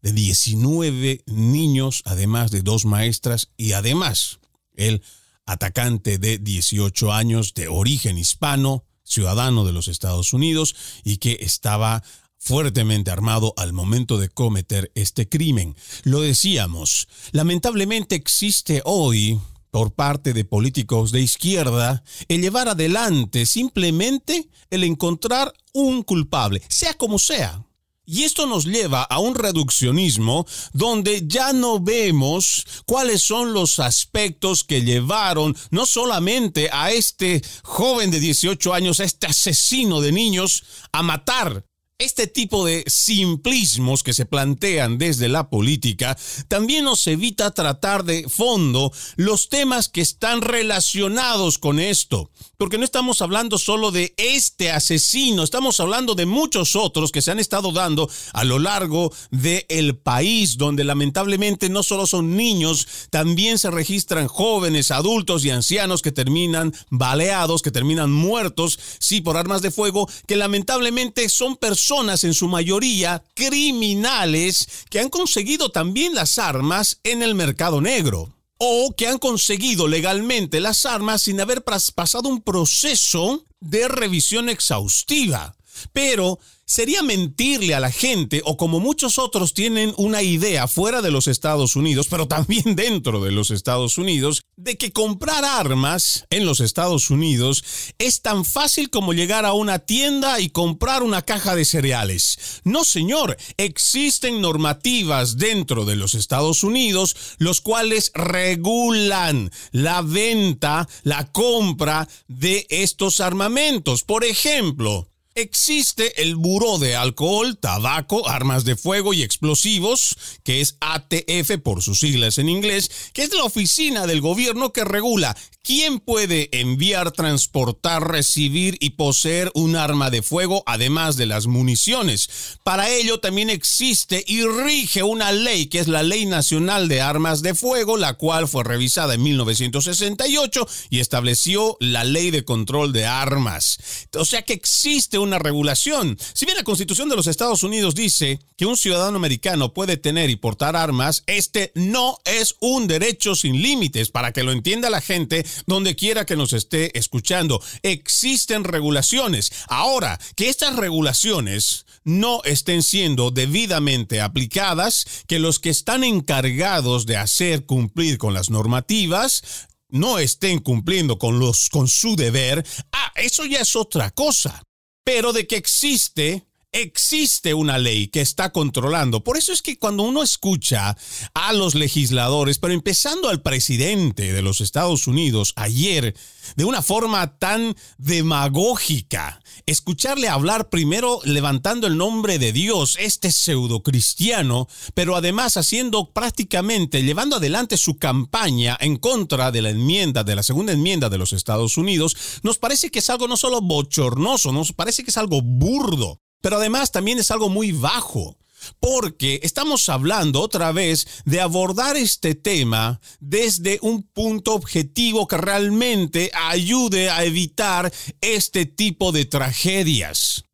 de 0.00 0.12
19 0.12 1.24
niños, 1.26 2.02
además 2.04 2.52
de 2.52 2.62
dos 2.62 2.84
maestras 2.84 3.50
y 3.56 3.72
además 3.72 4.38
el 4.76 5.02
atacante 5.46 6.18
de 6.18 6.38
18 6.38 7.12
años 7.12 7.52
de 7.54 7.66
origen 7.66 8.16
hispano, 8.16 8.84
ciudadano 9.02 9.64
de 9.64 9.72
los 9.72 9.88
Estados 9.88 10.32
Unidos 10.32 10.76
y 11.02 11.16
que 11.16 11.38
estaba 11.40 12.04
fuertemente 12.40 13.10
armado 13.10 13.54
al 13.56 13.72
momento 13.72 14.18
de 14.18 14.30
cometer 14.30 14.90
este 14.94 15.28
crimen. 15.28 15.76
Lo 16.02 16.22
decíamos, 16.22 17.06
lamentablemente 17.32 18.16
existe 18.16 18.82
hoy 18.84 19.38
por 19.70 19.92
parte 19.92 20.32
de 20.32 20.44
políticos 20.44 21.12
de 21.12 21.20
izquierda 21.20 22.02
el 22.28 22.40
llevar 22.40 22.68
adelante 22.68 23.46
simplemente 23.46 24.48
el 24.70 24.84
encontrar 24.84 25.52
un 25.72 26.02
culpable, 26.02 26.62
sea 26.68 26.94
como 26.94 27.18
sea. 27.18 27.62
Y 28.06 28.24
esto 28.24 28.46
nos 28.46 28.64
lleva 28.64 29.04
a 29.04 29.20
un 29.20 29.36
reduccionismo 29.36 30.44
donde 30.72 31.28
ya 31.28 31.52
no 31.52 31.78
vemos 31.78 32.66
cuáles 32.84 33.22
son 33.22 33.52
los 33.52 33.78
aspectos 33.78 34.64
que 34.64 34.82
llevaron 34.82 35.56
no 35.70 35.86
solamente 35.86 36.68
a 36.72 36.90
este 36.90 37.40
joven 37.62 38.10
de 38.10 38.18
18 38.18 38.74
años, 38.74 38.98
a 38.98 39.04
este 39.04 39.28
asesino 39.28 40.00
de 40.00 40.10
niños, 40.10 40.64
a 40.90 41.04
matar 41.04 41.64
este 42.00 42.26
tipo 42.26 42.64
de 42.64 42.82
simplismos 42.86 44.02
que 44.02 44.14
se 44.14 44.24
plantean 44.24 44.96
desde 44.96 45.28
la 45.28 45.50
política 45.50 46.16
también 46.48 46.84
nos 46.84 47.06
evita 47.06 47.50
tratar 47.50 48.04
de 48.04 48.26
fondo 48.26 48.90
los 49.16 49.50
temas 49.50 49.90
que 49.90 50.00
están 50.00 50.40
relacionados 50.40 51.58
con 51.58 51.78
esto, 51.78 52.30
porque 52.56 52.78
no 52.78 52.84
estamos 52.84 53.20
hablando 53.20 53.58
solo 53.58 53.90
de 53.90 54.14
este 54.16 54.70
asesino, 54.70 55.42
estamos 55.42 55.78
hablando 55.78 56.14
de 56.14 56.24
muchos 56.24 56.74
otros 56.74 57.12
que 57.12 57.20
se 57.20 57.32
han 57.32 57.38
estado 57.38 57.70
dando 57.70 58.08
a 58.32 58.44
lo 58.44 58.58
largo 58.58 59.12
del 59.30 59.98
país, 59.98 60.56
donde 60.56 60.84
lamentablemente 60.84 61.68
no 61.68 61.82
solo 61.82 62.06
son 62.06 62.34
niños, 62.34 62.88
también 63.10 63.58
se 63.58 63.70
registran 63.70 64.26
jóvenes, 64.26 64.90
adultos 64.90 65.44
y 65.44 65.50
ancianos 65.50 66.00
que 66.00 66.12
terminan 66.12 66.74
baleados, 66.88 67.60
que 67.60 67.70
terminan 67.70 68.10
muertos, 68.10 68.78
sí, 68.98 69.20
por 69.20 69.36
armas 69.36 69.60
de 69.60 69.70
fuego, 69.70 70.08
que 70.26 70.36
lamentablemente 70.36 71.28
son 71.28 71.56
personas 71.56 71.89
personas, 71.90 72.22
en 72.22 72.34
su 72.34 72.46
mayoría 72.46 73.20
criminales, 73.34 74.84
que 74.90 75.00
han 75.00 75.08
conseguido 75.08 75.70
también 75.70 76.14
las 76.14 76.38
armas 76.38 77.00
en 77.02 77.20
el 77.20 77.34
mercado 77.34 77.80
negro 77.80 78.32
o 78.58 78.94
que 78.96 79.08
han 79.08 79.18
conseguido 79.18 79.88
legalmente 79.88 80.60
las 80.60 80.86
armas 80.86 81.22
sin 81.22 81.40
haber 81.40 81.64
pasado 81.64 82.28
un 82.28 82.42
proceso 82.42 83.44
de 83.58 83.88
revisión 83.88 84.48
exhaustiva. 84.48 85.56
Pero 85.92 86.38
sería 86.64 87.02
mentirle 87.02 87.74
a 87.74 87.80
la 87.80 87.90
gente, 87.90 88.42
o 88.44 88.56
como 88.56 88.78
muchos 88.78 89.18
otros 89.18 89.54
tienen 89.54 89.92
una 89.96 90.22
idea 90.22 90.68
fuera 90.68 91.02
de 91.02 91.10
los 91.10 91.26
Estados 91.26 91.74
Unidos, 91.74 92.06
pero 92.08 92.28
también 92.28 92.62
dentro 92.76 93.20
de 93.20 93.32
los 93.32 93.50
Estados 93.50 93.98
Unidos, 93.98 94.42
de 94.56 94.76
que 94.76 94.92
comprar 94.92 95.44
armas 95.44 96.26
en 96.30 96.46
los 96.46 96.60
Estados 96.60 97.10
Unidos 97.10 97.64
es 97.98 98.22
tan 98.22 98.44
fácil 98.44 98.90
como 98.90 99.14
llegar 99.14 99.46
a 99.46 99.52
una 99.52 99.80
tienda 99.80 100.38
y 100.38 100.50
comprar 100.50 101.02
una 101.02 101.22
caja 101.22 101.56
de 101.56 101.64
cereales. 101.64 102.60
No, 102.62 102.84
señor, 102.84 103.36
existen 103.56 104.40
normativas 104.40 105.38
dentro 105.38 105.84
de 105.84 105.96
los 105.96 106.14
Estados 106.14 106.62
Unidos 106.62 107.16
los 107.38 107.60
cuales 107.60 108.12
regulan 108.14 109.50
la 109.72 110.02
venta, 110.02 110.88
la 111.02 111.30
compra 111.32 112.08
de 112.28 112.66
estos 112.70 113.20
armamentos. 113.20 114.04
Por 114.04 114.24
ejemplo, 114.24 115.09
Existe 115.40 116.22
el 116.22 116.36
Buró 116.36 116.78
de 116.78 116.96
Alcohol, 116.96 117.56
Tabaco, 117.58 118.28
Armas 118.28 118.64
de 118.64 118.76
Fuego 118.76 119.14
y 119.14 119.22
Explosivos, 119.22 120.14
que 120.44 120.60
es 120.60 120.76
ATF 120.80 121.62
por 121.62 121.82
sus 121.82 122.00
siglas 122.00 122.36
en 122.36 122.50
inglés, 122.50 122.90
que 123.14 123.22
es 123.22 123.32
la 123.32 123.44
oficina 123.44 124.06
del 124.06 124.20
gobierno 124.20 124.74
que 124.74 124.84
regula 124.84 125.34
quién 125.62 126.00
puede 126.00 126.48
enviar, 126.52 127.12
transportar, 127.12 128.08
recibir 128.10 128.76
y 128.80 128.90
poseer 128.90 129.50
un 129.54 129.76
arma 129.76 130.10
de 130.10 130.22
fuego, 130.22 130.62
además 130.66 131.16
de 131.16 131.26
las 131.26 131.46
municiones. 131.46 132.58
Para 132.64 132.90
ello 132.90 133.20
también 133.20 133.50
existe 133.50 134.24
y 134.26 134.42
rige 134.44 135.02
una 135.02 135.32
ley, 135.32 135.66
que 135.66 135.78
es 135.78 135.88
la 135.88 136.02
Ley 136.02 136.26
Nacional 136.26 136.88
de 136.88 137.00
Armas 137.00 137.42
de 137.42 137.54
Fuego, 137.54 137.96
la 137.96 138.14
cual 138.14 138.48
fue 138.48 138.64
revisada 138.64 139.14
en 139.14 139.22
1968 139.22 140.66
y 140.90 141.00
estableció 141.00 141.76
la 141.80 142.04
Ley 142.04 142.30
de 142.30 142.44
Control 142.44 142.92
de 142.92 143.06
Armas. 143.06 143.78
O 144.16 144.24
sea 144.24 144.42
que 144.42 144.54
existe 144.54 145.18
una 145.18 145.29
regulación. 145.38 146.18
Si 146.34 146.46
bien 146.46 146.56
la 146.56 146.64
Constitución 146.64 147.08
de 147.08 147.16
los 147.16 147.26
Estados 147.26 147.62
Unidos 147.62 147.94
dice 147.94 148.40
que 148.56 148.66
un 148.66 148.76
ciudadano 148.76 149.16
americano 149.16 149.72
puede 149.72 149.96
tener 149.96 150.30
y 150.30 150.36
portar 150.36 150.76
armas, 150.76 151.22
este 151.26 151.72
no 151.74 152.18
es 152.24 152.56
un 152.60 152.86
derecho 152.86 153.34
sin 153.34 153.62
límites, 153.62 154.10
para 154.10 154.32
que 154.32 154.42
lo 154.42 154.52
entienda 154.52 154.90
la 154.90 155.00
gente 155.00 155.44
donde 155.66 155.96
quiera 155.96 156.26
que 156.26 156.36
nos 156.36 156.52
esté 156.52 156.98
escuchando. 156.98 157.62
Existen 157.82 158.64
regulaciones. 158.64 159.52
Ahora, 159.68 160.18
que 160.36 160.48
estas 160.48 160.76
regulaciones 160.76 161.86
no 162.04 162.42
estén 162.44 162.82
siendo 162.82 163.30
debidamente 163.30 164.20
aplicadas, 164.20 165.06
que 165.26 165.38
los 165.38 165.58
que 165.58 165.70
están 165.70 166.04
encargados 166.04 167.06
de 167.06 167.16
hacer 167.16 167.66
cumplir 167.66 168.18
con 168.18 168.34
las 168.34 168.50
normativas 168.50 169.42
no 169.88 170.18
estén 170.18 170.60
cumpliendo 170.60 171.18
con 171.18 171.40
los 171.40 171.68
con 171.68 171.88
su 171.88 172.14
deber, 172.14 172.64
ah, 172.92 173.12
eso 173.16 173.44
ya 173.44 173.60
es 173.60 173.74
otra 173.74 174.10
cosa 174.10 174.62
pero 175.04 175.32
de 175.32 175.46
que 175.46 175.56
existe 175.56 176.46
existe 176.72 177.54
una 177.54 177.78
ley 177.78 178.08
que 178.08 178.20
está 178.20 178.52
controlando. 178.52 179.24
Por 179.24 179.36
eso 179.36 179.52
es 179.52 179.62
que 179.62 179.78
cuando 179.78 180.04
uno 180.04 180.22
escucha 180.22 180.96
a 181.34 181.52
los 181.52 181.74
legisladores, 181.74 182.58
pero 182.58 182.72
empezando 182.72 183.28
al 183.28 183.42
presidente 183.42 184.32
de 184.32 184.42
los 184.42 184.60
Estados 184.60 185.06
Unidos 185.06 185.52
ayer, 185.56 186.14
de 186.56 186.64
una 186.64 186.82
forma 186.82 187.38
tan 187.38 187.74
demagógica, 187.98 189.39
escucharle 189.70 190.28
hablar 190.28 190.68
primero 190.68 191.20
levantando 191.24 191.86
el 191.86 191.96
nombre 191.96 192.38
de 192.38 192.52
Dios, 192.52 192.96
este 192.98 193.30
pseudo 193.30 193.82
cristiano, 193.82 194.66
pero 194.94 195.14
además 195.14 195.56
haciendo 195.56 196.10
prácticamente, 196.10 197.02
llevando 197.02 197.36
adelante 197.36 197.76
su 197.76 197.96
campaña 197.96 198.76
en 198.80 198.96
contra 198.96 199.52
de 199.52 199.62
la 199.62 199.70
enmienda, 199.70 200.24
de 200.24 200.34
la 200.34 200.42
segunda 200.42 200.72
enmienda 200.72 201.08
de 201.08 201.18
los 201.18 201.32
Estados 201.32 201.76
Unidos, 201.76 202.16
nos 202.42 202.58
parece 202.58 202.90
que 202.90 202.98
es 202.98 203.10
algo 203.10 203.28
no 203.28 203.36
solo 203.36 203.60
bochornoso, 203.60 204.52
nos 204.52 204.72
parece 204.72 205.04
que 205.04 205.10
es 205.10 205.16
algo 205.16 205.40
burdo. 205.40 206.20
Pero 206.40 206.56
además 206.56 206.90
también 206.90 207.18
es 207.18 207.30
algo 207.30 207.48
muy 207.48 207.70
bajo, 207.70 208.38
porque 208.78 209.40
estamos 209.42 209.88
hablando 209.88 210.40
otra 210.40 210.72
vez 210.72 211.06
de 211.24 211.40
abordar 211.40 211.96
este 211.96 212.34
tema 212.34 213.00
desde 213.20 213.78
un 213.82 214.02
punto 214.02 214.54
objetivo 214.54 215.26
que 215.26 215.36
realmente 215.36 216.30
ayude 216.34 217.10
a 217.10 217.24
evitar 217.24 217.92
este 218.20 218.66
tipo 218.66 219.12
de 219.12 219.24
tragedias. 219.24 220.44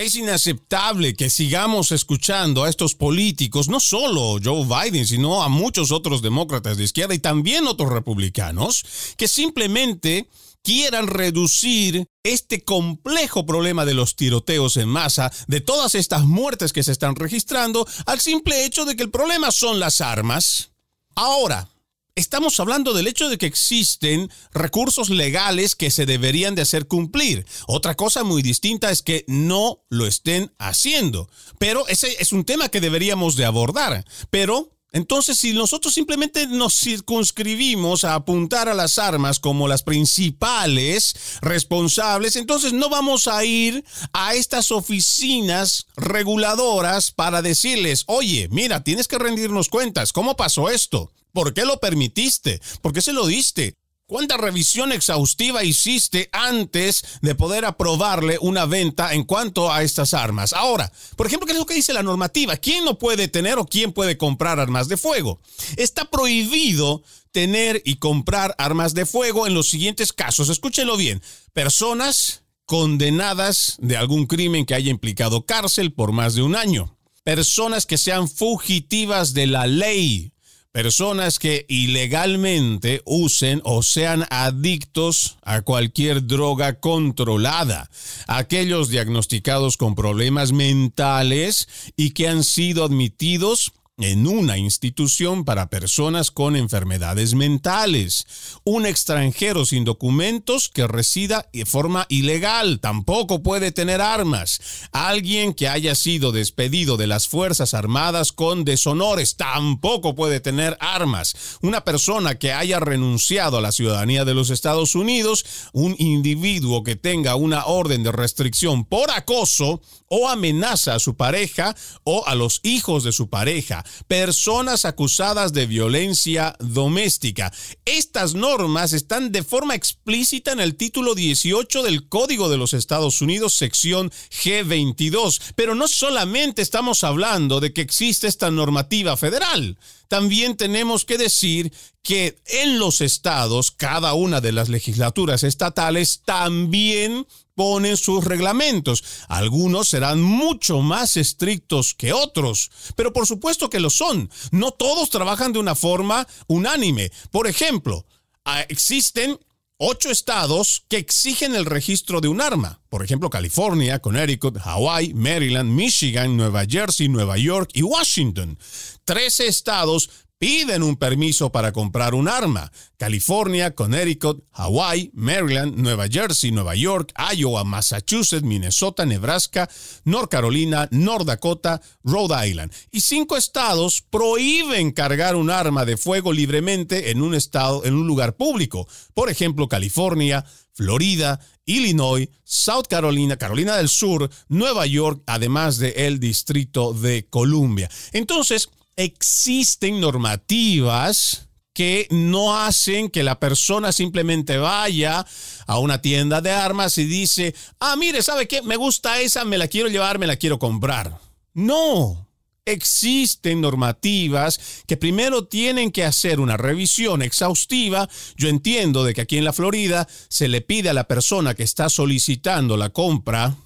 Es 0.00 0.14
inaceptable 0.14 1.14
que 1.14 1.28
sigamos 1.28 1.92
escuchando 1.92 2.64
a 2.64 2.70
estos 2.70 2.94
políticos, 2.94 3.68
no 3.68 3.80
solo 3.80 4.38
Joe 4.42 4.64
Biden, 4.64 5.06
sino 5.06 5.42
a 5.42 5.50
muchos 5.50 5.92
otros 5.92 6.22
demócratas 6.22 6.78
de 6.78 6.84
izquierda 6.84 7.14
y 7.14 7.18
también 7.18 7.66
otros 7.66 7.92
republicanos, 7.92 8.82
que 9.18 9.28
simplemente 9.28 10.26
quieran 10.62 11.06
reducir 11.06 12.06
este 12.22 12.62
complejo 12.64 13.46
problema 13.46 13.84
de 13.84 13.94
los 13.94 14.16
tiroteos 14.16 14.76
en 14.76 14.88
masa, 14.88 15.32
de 15.46 15.60
todas 15.60 15.94
estas 15.94 16.24
muertes 16.24 16.72
que 16.72 16.82
se 16.82 16.92
están 16.92 17.16
registrando, 17.16 17.86
al 18.06 18.20
simple 18.20 18.64
hecho 18.64 18.84
de 18.84 18.96
que 18.96 19.02
el 19.02 19.10
problema 19.10 19.50
son 19.50 19.80
las 19.80 20.00
armas. 20.00 20.70
Ahora, 21.14 21.68
estamos 22.14 22.60
hablando 22.60 22.92
del 22.92 23.06
hecho 23.06 23.28
de 23.28 23.38
que 23.38 23.46
existen 23.46 24.30
recursos 24.52 25.10
legales 25.10 25.74
que 25.74 25.90
se 25.90 26.06
deberían 26.06 26.54
de 26.54 26.62
hacer 26.62 26.86
cumplir. 26.86 27.46
Otra 27.66 27.94
cosa 27.94 28.24
muy 28.24 28.42
distinta 28.42 28.90
es 28.90 29.02
que 29.02 29.24
no 29.26 29.84
lo 29.88 30.06
estén 30.06 30.52
haciendo. 30.58 31.28
Pero 31.58 31.86
ese 31.88 32.16
es 32.20 32.32
un 32.32 32.44
tema 32.44 32.68
que 32.68 32.80
deberíamos 32.80 33.36
de 33.36 33.44
abordar. 33.44 34.04
Pero 34.30 34.70
Entonces, 34.92 35.38
si 35.38 35.52
nosotros 35.52 35.94
simplemente 35.94 36.48
nos 36.48 36.74
circunscribimos 36.74 38.02
a 38.02 38.14
apuntar 38.14 38.68
a 38.68 38.74
las 38.74 38.98
armas 38.98 39.38
como 39.38 39.68
las 39.68 39.84
principales 39.84 41.14
responsables, 41.42 42.34
entonces 42.34 42.72
no 42.72 42.88
vamos 42.88 43.28
a 43.28 43.44
ir 43.44 43.84
a 44.12 44.34
estas 44.34 44.72
oficinas 44.72 45.86
reguladoras 45.96 47.12
para 47.12 47.40
decirles, 47.40 48.04
oye, 48.08 48.48
mira, 48.50 48.82
tienes 48.82 49.06
que 49.06 49.18
rendirnos 49.18 49.68
cuentas, 49.68 50.12
¿cómo 50.12 50.36
pasó 50.36 50.70
esto? 50.70 51.12
¿Por 51.32 51.54
qué 51.54 51.64
lo 51.64 51.78
permitiste? 51.78 52.60
¿Por 52.82 52.92
qué 52.92 53.00
se 53.00 53.12
lo 53.12 53.26
diste? 53.26 53.76
¿Cuánta 54.10 54.36
revisión 54.36 54.90
exhaustiva 54.90 55.62
hiciste 55.62 56.30
antes 56.32 57.04
de 57.22 57.36
poder 57.36 57.64
aprobarle 57.64 58.38
una 58.40 58.66
venta 58.66 59.14
en 59.14 59.22
cuanto 59.22 59.72
a 59.72 59.84
estas 59.84 60.14
armas? 60.14 60.52
Ahora, 60.52 60.90
por 61.14 61.28
ejemplo, 61.28 61.46
¿qué 61.46 61.52
es 61.52 61.58
lo 61.60 61.64
que 61.64 61.74
dice 61.74 61.92
la 61.92 62.02
normativa? 62.02 62.56
¿Quién 62.56 62.84
no 62.84 62.98
puede 62.98 63.28
tener 63.28 63.60
o 63.60 63.66
quién 63.66 63.92
puede 63.92 64.18
comprar 64.18 64.58
armas 64.58 64.88
de 64.88 64.96
fuego? 64.96 65.40
Está 65.76 66.10
prohibido 66.10 67.04
tener 67.30 67.82
y 67.84 67.98
comprar 67.98 68.52
armas 68.58 68.94
de 68.94 69.06
fuego 69.06 69.46
en 69.46 69.54
los 69.54 69.68
siguientes 69.68 70.12
casos. 70.12 70.48
Escúchenlo 70.48 70.96
bien. 70.96 71.22
Personas 71.52 72.42
condenadas 72.64 73.76
de 73.78 73.96
algún 73.96 74.26
crimen 74.26 74.66
que 74.66 74.74
haya 74.74 74.90
implicado 74.90 75.46
cárcel 75.46 75.92
por 75.92 76.10
más 76.10 76.34
de 76.34 76.42
un 76.42 76.56
año. 76.56 76.98
Personas 77.22 77.86
que 77.86 77.96
sean 77.96 78.28
fugitivas 78.28 79.34
de 79.34 79.46
la 79.46 79.68
ley 79.68 80.32
personas 80.72 81.38
que 81.38 81.66
ilegalmente 81.68 83.02
usen 83.04 83.60
o 83.64 83.82
sean 83.82 84.24
adictos 84.30 85.38
a 85.42 85.62
cualquier 85.62 86.26
droga 86.26 86.78
controlada, 86.78 87.90
aquellos 88.28 88.88
diagnosticados 88.88 89.76
con 89.76 89.94
problemas 89.94 90.52
mentales 90.52 91.68
y 91.96 92.10
que 92.10 92.28
han 92.28 92.44
sido 92.44 92.84
admitidos 92.84 93.72
en 94.00 94.26
una 94.26 94.58
institución 94.58 95.44
para 95.44 95.68
personas 95.68 96.30
con 96.30 96.56
enfermedades 96.56 97.34
mentales. 97.34 98.26
Un 98.64 98.86
extranjero 98.86 99.64
sin 99.64 99.84
documentos 99.84 100.68
que 100.68 100.86
resida 100.86 101.48
de 101.52 101.66
forma 101.66 102.06
ilegal 102.08 102.80
tampoco 102.80 103.42
puede 103.42 103.72
tener 103.72 104.00
armas. 104.00 104.60
Alguien 104.92 105.54
que 105.54 105.68
haya 105.68 105.94
sido 105.94 106.32
despedido 106.32 106.96
de 106.96 107.06
las 107.06 107.28
Fuerzas 107.28 107.74
Armadas 107.74 108.32
con 108.32 108.64
deshonores 108.64 109.36
tampoco 109.36 110.14
puede 110.14 110.40
tener 110.40 110.76
armas. 110.80 111.58
Una 111.60 111.84
persona 111.84 112.36
que 112.36 112.52
haya 112.52 112.80
renunciado 112.80 113.58
a 113.58 113.60
la 113.60 113.72
ciudadanía 113.72 114.24
de 114.24 114.34
los 114.34 114.50
Estados 114.50 114.94
Unidos, 114.94 115.44
un 115.72 115.94
individuo 115.98 116.82
que 116.82 116.96
tenga 116.96 117.36
una 117.36 117.66
orden 117.66 118.02
de 118.02 118.12
restricción 118.12 118.84
por 118.84 119.10
acoso 119.10 119.80
o 120.08 120.28
amenaza 120.28 120.94
a 120.94 120.98
su 120.98 121.16
pareja 121.16 121.76
o 122.04 122.26
a 122.26 122.34
los 122.34 122.60
hijos 122.62 123.04
de 123.04 123.12
su 123.12 123.28
pareja 123.28 123.84
personas 124.06 124.84
acusadas 124.84 125.52
de 125.52 125.66
violencia 125.66 126.56
doméstica. 126.58 127.52
Estas 127.84 128.34
normas 128.34 128.92
están 128.92 129.32
de 129.32 129.42
forma 129.42 129.74
explícita 129.74 130.52
en 130.52 130.60
el 130.60 130.76
título 130.76 131.14
18 131.14 131.82
del 131.82 132.08
Código 132.08 132.48
de 132.48 132.56
los 132.56 132.74
Estados 132.74 133.20
Unidos, 133.20 133.54
sección 133.54 134.10
G22. 134.10 135.40
Pero 135.54 135.74
no 135.74 135.88
solamente 135.88 136.62
estamos 136.62 137.04
hablando 137.04 137.60
de 137.60 137.72
que 137.72 137.80
existe 137.80 138.26
esta 138.26 138.50
normativa 138.50 139.16
federal, 139.16 139.78
también 140.10 140.56
tenemos 140.56 141.04
que 141.04 141.18
decir 141.18 141.72
que 142.02 142.36
en 142.46 142.80
los 142.80 143.00
estados, 143.00 143.70
cada 143.70 144.12
una 144.14 144.40
de 144.40 144.50
las 144.50 144.68
legislaturas 144.68 145.44
estatales 145.44 146.22
también 146.24 147.28
ponen 147.54 147.96
sus 147.96 148.24
reglamentos. 148.24 149.04
Algunos 149.28 149.88
serán 149.88 150.20
mucho 150.20 150.80
más 150.80 151.16
estrictos 151.16 151.94
que 151.94 152.12
otros, 152.12 152.72
pero 152.96 153.12
por 153.12 153.24
supuesto 153.24 153.70
que 153.70 153.78
lo 153.78 153.88
son. 153.88 154.28
No 154.50 154.72
todos 154.72 155.10
trabajan 155.10 155.52
de 155.52 155.60
una 155.60 155.76
forma 155.76 156.26
unánime. 156.48 157.12
Por 157.30 157.46
ejemplo, 157.46 158.04
ah, 158.44 158.62
existen 158.62 159.38
ocho 159.82 160.10
estados 160.10 160.84
que 160.88 160.98
exigen 160.98 161.54
el 161.54 161.64
registro 161.64 162.20
de 162.20 162.28
un 162.28 162.42
arma. 162.42 162.80
Por 162.90 163.02
ejemplo, 163.02 163.30
California, 163.30 163.98
Connecticut, 163.98 164.58
Hawaii, 164.62 165.14
Maryland, 165.14 165.70
Michigan, 165.70 166.36
Nueva 166.36 166.66
Jersey, 166.68 167.08
Nueva 167.08 167.38
York 167.38 167.70
y 167.72 167.82
Washington. 167.82 168.58
Trece 169.06 169.46
estados 169.46 170.10
piden 170.40 170.82
un 170.82 170.96
permiso 170.96 171.52
para 171.52 171.70
comprar 171.70 172.14
un 172.14 172.26
arma. 172.26 172.72
California, 172.96 173.74
Connecticut, 173.74 174.42
Hawaii, 174.52 175.10
Maryland, 175.12 175.76
Nueva 175.76 176.08
Jersey, 176.08 176.50
Nueva 176.50 176.74
York, 176.74 177.12
Iowa, 177.36 177.62
Massachusetts, 177.62 178.42
Minnesota, 178.42 179.04
Nebraska, 179.04 179.68
North 180.04 180.30
Carolina, 180.30 180.88
North 180.92 181.26
Dakota, 181.26 181.82
Rhode 182.04 182.48
Island. 182.48 182.72
Y 182.90 183.02
cinco 183.02 183.36
estados 183.36 184.00
prohíben 184.00 184.92
cargar 184.92 185.36
un 185.36 185.50
arma 185.50 185.84
de 185.84 185.98
fuego 185.98 186.32
libremente 186.32 187.10
en 187.10 187.20
un 187.20 187.34
estado, 187.34 187.84
en 187.84 187.92
un 187.92 188.06
lugar 188.06 188.36
público. 188.38 188.88
Por 189.12 189.28
ejemplo, 189.28 189.68
California, 189.68 190.46
Florida, 190.72 191.38
Illinois, 191.66 192.30
South 192.44 192.86
Carolina, 192.88 193.36
Carolina 193.36 193.76
del 193.76 193.90
Sur, 193.90 194.30
Nueva 194.48 194.86
York, 194.86 195.22
además 195.26 195.76
de 195.76 195.90
el 196.06 196.18
Distrito 196.18 196.94
de 196.94 197.26
Columbia. 197.28 197.90
Entonces, 198.12 198.70
existen 199.02 200.00
normativas 200.00 201.48
que 201.72 202.06
no 202.10 202.58
hacen 202.58 203.08
que 203.08 203.22
la 203.22 203.40
persona 203.40 203.92
simplemente 203.92 204.58
vaya 204.58 205.24
a 205.66 205.78
una 205.78 206.02
tienda 206.02 206.40
de 206.40 206.50
armas 206.50 206.98
y 206.98 207.04
dice, 207.04 207.54
ah, 207.78 207.96
mire, 207.96 208.22
¿sabe 208.22 208.48
qué? 208.48 208.60
Me 208.62 208.76
gusta 208.76 209.20
esa, 209.20 209.44
me 209.44 209.56
la 209.56 209.68
quiero 209.68 209.88
llevar, 209.88 210.18
me 210.18 210.26
la 210.26 210.36
quiero 210.36 210.58
comprar. 210.58 211.18
No, 211.54 212.28
existen 212.66 213.60
normativas 213.60 214.82
que 214.86 214.96
primero 214.96 215.46
tienen 215.46 215.90
que 215.90 216.04
hacer 216.04 216.40
una 216.40 216.56
revisión 216.56 217.22
exhaustiva. 217.22 218.08
Yo 218.36 218.48
entiendo 218.48 219.04
de 219.04 219.14
que 219.14 219.22
aquí 219.22 219.38
en 219.38 219.44
la 219.44 219.52
Florida 219.52 220.06
se 220.28 220.48
le 220.48 220.60
pide 220.60 220.90
a 220.90 220.94
la 220.94 221.04
persona 221.04 221.54
que 221.54 221.62
está 221.62 221.88
solicitando 221.88 222.76
la 222.76 222.90
compra 222.90 223.56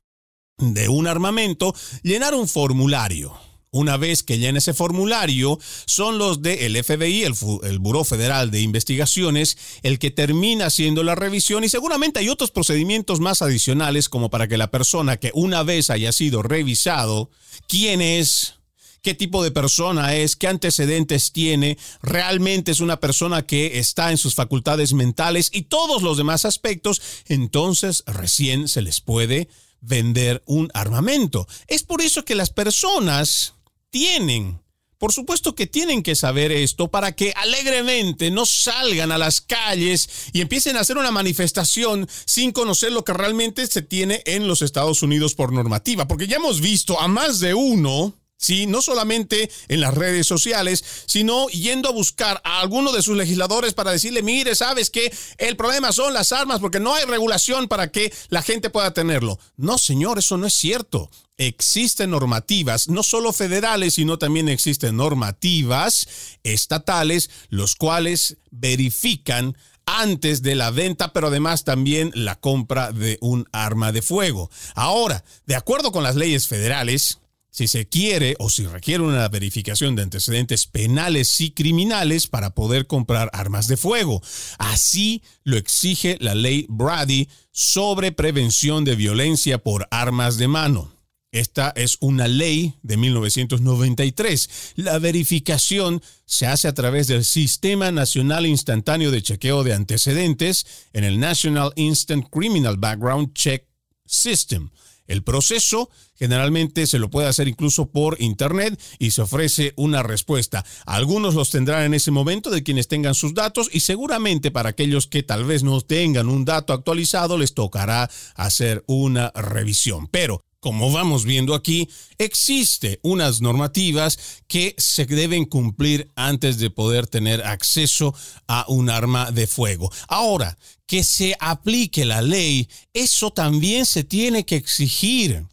de 0.58 0.88
un 0.88 1.08
armamento 1.08 1.74
llenar 2.02 2.34
un 2.34 2.46
formulario 2.46 3.36
una 3.74 3.96
vez 3.96 4.22
que 4.22 4.38
llena 4.38 4.58
ese 4.58 4.72
formulario, 4.72 5.58
son 5.86 6.16
los 6.16 6.42
del 6.42 6.82
FBI, 6.82 7.24
el, 7.24 7.34
el 7.64 7.78
Buró 7.80 8.04
Federal 8.04 8.52
de 8.52 8.60
Investigaciones, 8.60 9.58
el 9.82 9.98
que 9.98 10.12
termina 10.12 10.66
haciendo 10.66 11.02
la 11.02 11.16
revisión 11.16 11.64
y 11.64 11.68
seguramente 11.68 12.20
hay 12.20 12.28
otros 12.28 12.52
procedimientos 12.52 13.18
más 13.18 13.42
adicionales 13.42 14.08
como 14.08 14.30
para 14.30 14.46
que 14.46 14.56
la 14.56 14.70
persona 14.70 15.16
que 15.16 15.32
una 15.34 15.64
vez 15.64 15.90
haya 15.90 16.12
sido 16.12 16.42
revisado, 16.42 17.30
quién 17.66 18.00
es, 18.00 18.54
qué 19.02 19.14
tipo 19.14 19.42
de 19.42 19.50
persona 19.50 20.14
es, 20.14 20.36
qué 20.36 20.46
antecedentes 20.46 21.32
tiene, 21.32 21.76
realmente 22.00 22.70
es 22.70 22.80
una 22.80 23.00
persona 23.00 23.44
que 23.44 23.80
está 23.80 24.12
en 24.12 24.18
sus 24.18 24.36
facultades 24.36 24.92
mentales 24.92 25.50
y 25.52 25.62
todos 25.62 26.02
los 26.02 26.16
demás 26.16 26.44
aspectos, 26.44 27.02
entonces 27.26 28.04
recién 28.06 28.68
se 28.68 28.82
les 28.82 29.00
puede 29.00 29.48
vender 29.80 30.42
un 30.46 30.70
armamento. 30.74 31.46
Es 31.68 31.82
por 31.82 32.00
eso 32.00 32.24
que 32.24 32.34
las 32.34 32.50
personas 32.50 33.53
tienen. 33.94 34.60
Por 34.98 35.12
supuesto 35.12 35.54
que 35.54 35.68
tienen 35.68 36.02
que 36.02 36.16
saber 36.16 36.50
esto 36.50 36.88
para 36.88 37.12
que 37.12 37.32
alegremente 37.36 38.32
no 38.32 38.44
salgan 38.44 39.12
a 39.12 39.18
las 39.18 39.40
calles 39.40 40.08
y 40.32 40.40
empiecen 40.40 40.76
a 40.76 40.80
hacer 40.80 40.98
una 40.98 41.12
manifestación 41.12 42.08
sin 42.24 42.50
conocer 42.50 42.90
lo 42.90 43.04
que 43.04 43.12
realmente 43.12 43.64
se 43.68 43.82
tiene 43.82 44.24
en 44.26 44.48
los 44.48 44.62
Estados 44.62 45.04
Unidos 45.04 45.36
por 45.36 45.52
normativa. 45.52 46.08
Porque 46.08 46.26
ya 46.26 46.38
hemos 46.38 46.60
visto 46.60 47.00
a 47.00 47.06
más 47.06 47.38
de 47.38 47.54
uno 47.54 48.18
¿sí? 48.44 48.66
No 48.66 48.82
solamente 48.82 49.50
en 49.68 49.80
las 49.80 49.94
redes 49.94 50.26
sociales, 50.26 50.84
sino 51.06 51.48
yendo 51.48 51.88
a 51.88 51.92
buscar 51.92 52.42
a 52.44 52.60
alguno 52.60 52.92
de 52.92 53.02
sus 53.02 53.16
legisladores 53.16 53.72
para 53.72 53.92
decirle, 53.92 54.22
mire, 54.22 54.54
sabes 54.54 54.90
que 54.90 55.12
el 55.38 55.56
problema 55.56 55.92
son 55.92 56.12
las 56.12 56.32
armas 56.32 56.60
porque 56.60 56.78
no 56.80 56.94
hay 56.94 57.06
regulación 57.06 57.68
para 57.68 57.90
que 57.90 58.12
la 58.28 58.42
gente 58.42 58.68
pueda 58.68 58.92
tenerlo. 58.92 59.38
No, 59.56 59.78
señor, 59.78 60.18
eso 60.18 60.36
no 60.36 60.46
es 60.46 60.52
cierto. 60.52 61.10
Existen 61.38 62.10
normativas, 62.10 62.88
no 62.88 63.02
solo 63.02 63.32
federales, 63.32 63.94
sino 63.94 64.18
también 64.18 64.48
existen 64.48 64.96
normativas 64.96 66.06
estatales, 66.42 67.30
los 67.48 67.74
cuales 67.76 68.36
verifican 68.50 69.56
antes 69.86 70.42
de 70.42 70.54
la 70.54 70.70
venta, 70.70 71.12
pero 71.12 71.28
además 71.28 71.64
también 71.64 72.10
la 72.14 72.36
compra 72.36 72.92
de 72.92 73.18
un 73.20 73.48
arma 73.52 73.90
de 73.90 74.02
fuego. 74.02 74.50
Ahora, 74.74 75.24
de 75.46 75.56
acuerdo 75.56 75.92
con 75.92 76.02
las 76.02 76.14
leyes 76.14 76.46
federales, 76.46 77.18
si 77.54 77.68
se 77.68 77.86
quiere 77.86 78.34
o 78.40 78.50
si 78.50 78.66
requiere 78.66 79.04
una 79.04 79.28
verificación 79.28 79.94
de 79.94 80.02
antecedentes 80.02 80.66
penales 80.66 81.40
y 81.40 81.52
criminales 81.52 82.26
para 82.26 82.50
poder 82.50 82.88
comprar 82.88 83.30
armas 83.32 83.68
de 83.68 83.76
fuego. 83.76 84.20
Así 84.58 85.22
lo 85.44 85.56
exige 85.56 86.16
la 86.20 86.34
ley 86.34 86.66
Brady 86.68 87.28
sobre 87.52 88.10
prevención 88.10 88.84
de 88.84 88.96
violencia 88.96 89.58
por 89.58 89.86
armas 89.92 90.36
de 90.36 90.48
mano. 90.48 90.90
Esta 91.30 91.72
es 91.76 91.96
una 92.00 92.26
ley 92.26 92.74
de 92.82 92.96
1993. 92.96 94.72
La 94.74 94.98
verificación 94.98 96.02
se 96.26 96.48
hace 96.48 96.66
a 96.66 96.74
través 96.74 97.06
del 97.06 97.24
Sistema 97.24 97.92
Nacional 97.92 98.46
Instantáneo 98.46 99.12
de 99.12 99.22
Chequeo 99.22 99.62
de 99.62 99.74
Antecedentes 99.74 100.66
en 100.92 101.04
el 101.04 101.20
National 101.20 101.72
Instant 101.76 102.28
Criminal 102.30 102.78
Background 102.78 103.32
Check 103.32 103.68
System. 104.04 104.70
El 105.06 105.22
proceso 105.22 105.90
generalmente 106.14 106.86
se 106.86 106.98
lo 106.98 107.10
puede 107.10 107.28
hacer 107.28 107.48
incluso 107.48 107.86
por 107.86 108.20
internet 108.20 108.80
y 108.98 109.10
se 109.10 109.22
ofrece 109.22 109.72
una 109.76 110.02
respuesta. 110.02 110.64
Algunos 110.86 111.34
los 111.34 111.50
tendrán 111.50 111.84
en 111.84 111.94
ese 111.94 112.10
momento 112.10 112.50
de 112.50 112.62
quienes 112.62 112.88
tengan 112.88 113.14
sus 113.14 113.34
datos 113.34 113.68
y 113.72 113.80
seguramente 113.80 114.50
para 114.50 114.70
aquellos 114.70 115.06
que 115.06 115.22
tal 115.22 115.44
vez 115.44 115.62
no 115.62 115.80
tengan 115.80 116.28
un 116.28 116.44
dato 116.44 116.72
actualizado 116.72 117.36
les 117.38 117.54
tocará 117.54 118.10
hacer 118.34 118.84
una 118.86 119.30
revisión. 119.34 120.08
Pero 120.08 120.42
como 120.64 120.90
vamos 120.90 121.26
viendo 121.26 121.54
aquí, 121.54 121.90
existe 122.16 122.98
unas 123.02 123.42
normativas 123.42 124.42
que 124.48 124.74
se 124.78 125.04
deben 125.04 125.44
cumplir 125.44 126.10
antes 126.16 126.56
de 126.56 126.70
poder 126.70 127.06
tener 127.06 127.44
acceso 127.44 128.14
a 128.48 128.64
un 128.68 128.88
arma 128.88 129.30
de 129.30 129.46
fuego. 129.46 129.92
Ahora, 130.08 130.56
que 130.86 131.04
se 131.04 131.36
aplique 131.38 132.06
la 132.06 132.22
ley, 132.22 132.66
eso 132.94 133.30
también 133.30 133.84
se 133.84 134.04
tiene 134.04 134.46
que 134.46 134.56
exigir. 134.56 135.46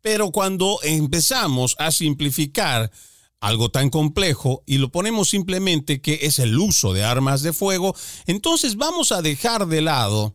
Pero 0.00 0.32
cuando 0.32 0.80
empezamos 0.82 1.76
a 1.78 1.92
simplificar 1.92 2.90
algo 3.38 3.68
tan 3.68 3.88
complejo 3.88 4.64
y 4.66 4.78
lo 4.78 4.90
ponemos 4.90 5.30
simplemente 5.30 6.00
que 6.00 6.18
es 6.22 6.40
el 6.40 6.58
uso 6.58 6.92
de 6.92 7.04
armas 7.04 7.42
de 7.42 7.52
fuego, 7.52 7.94
entonces 8.26 8.74
vamos 8.74 9.12
a 9.12 9.22
dejar 9.22 9.68
de 9.68 9.82
lado 9.82 10.34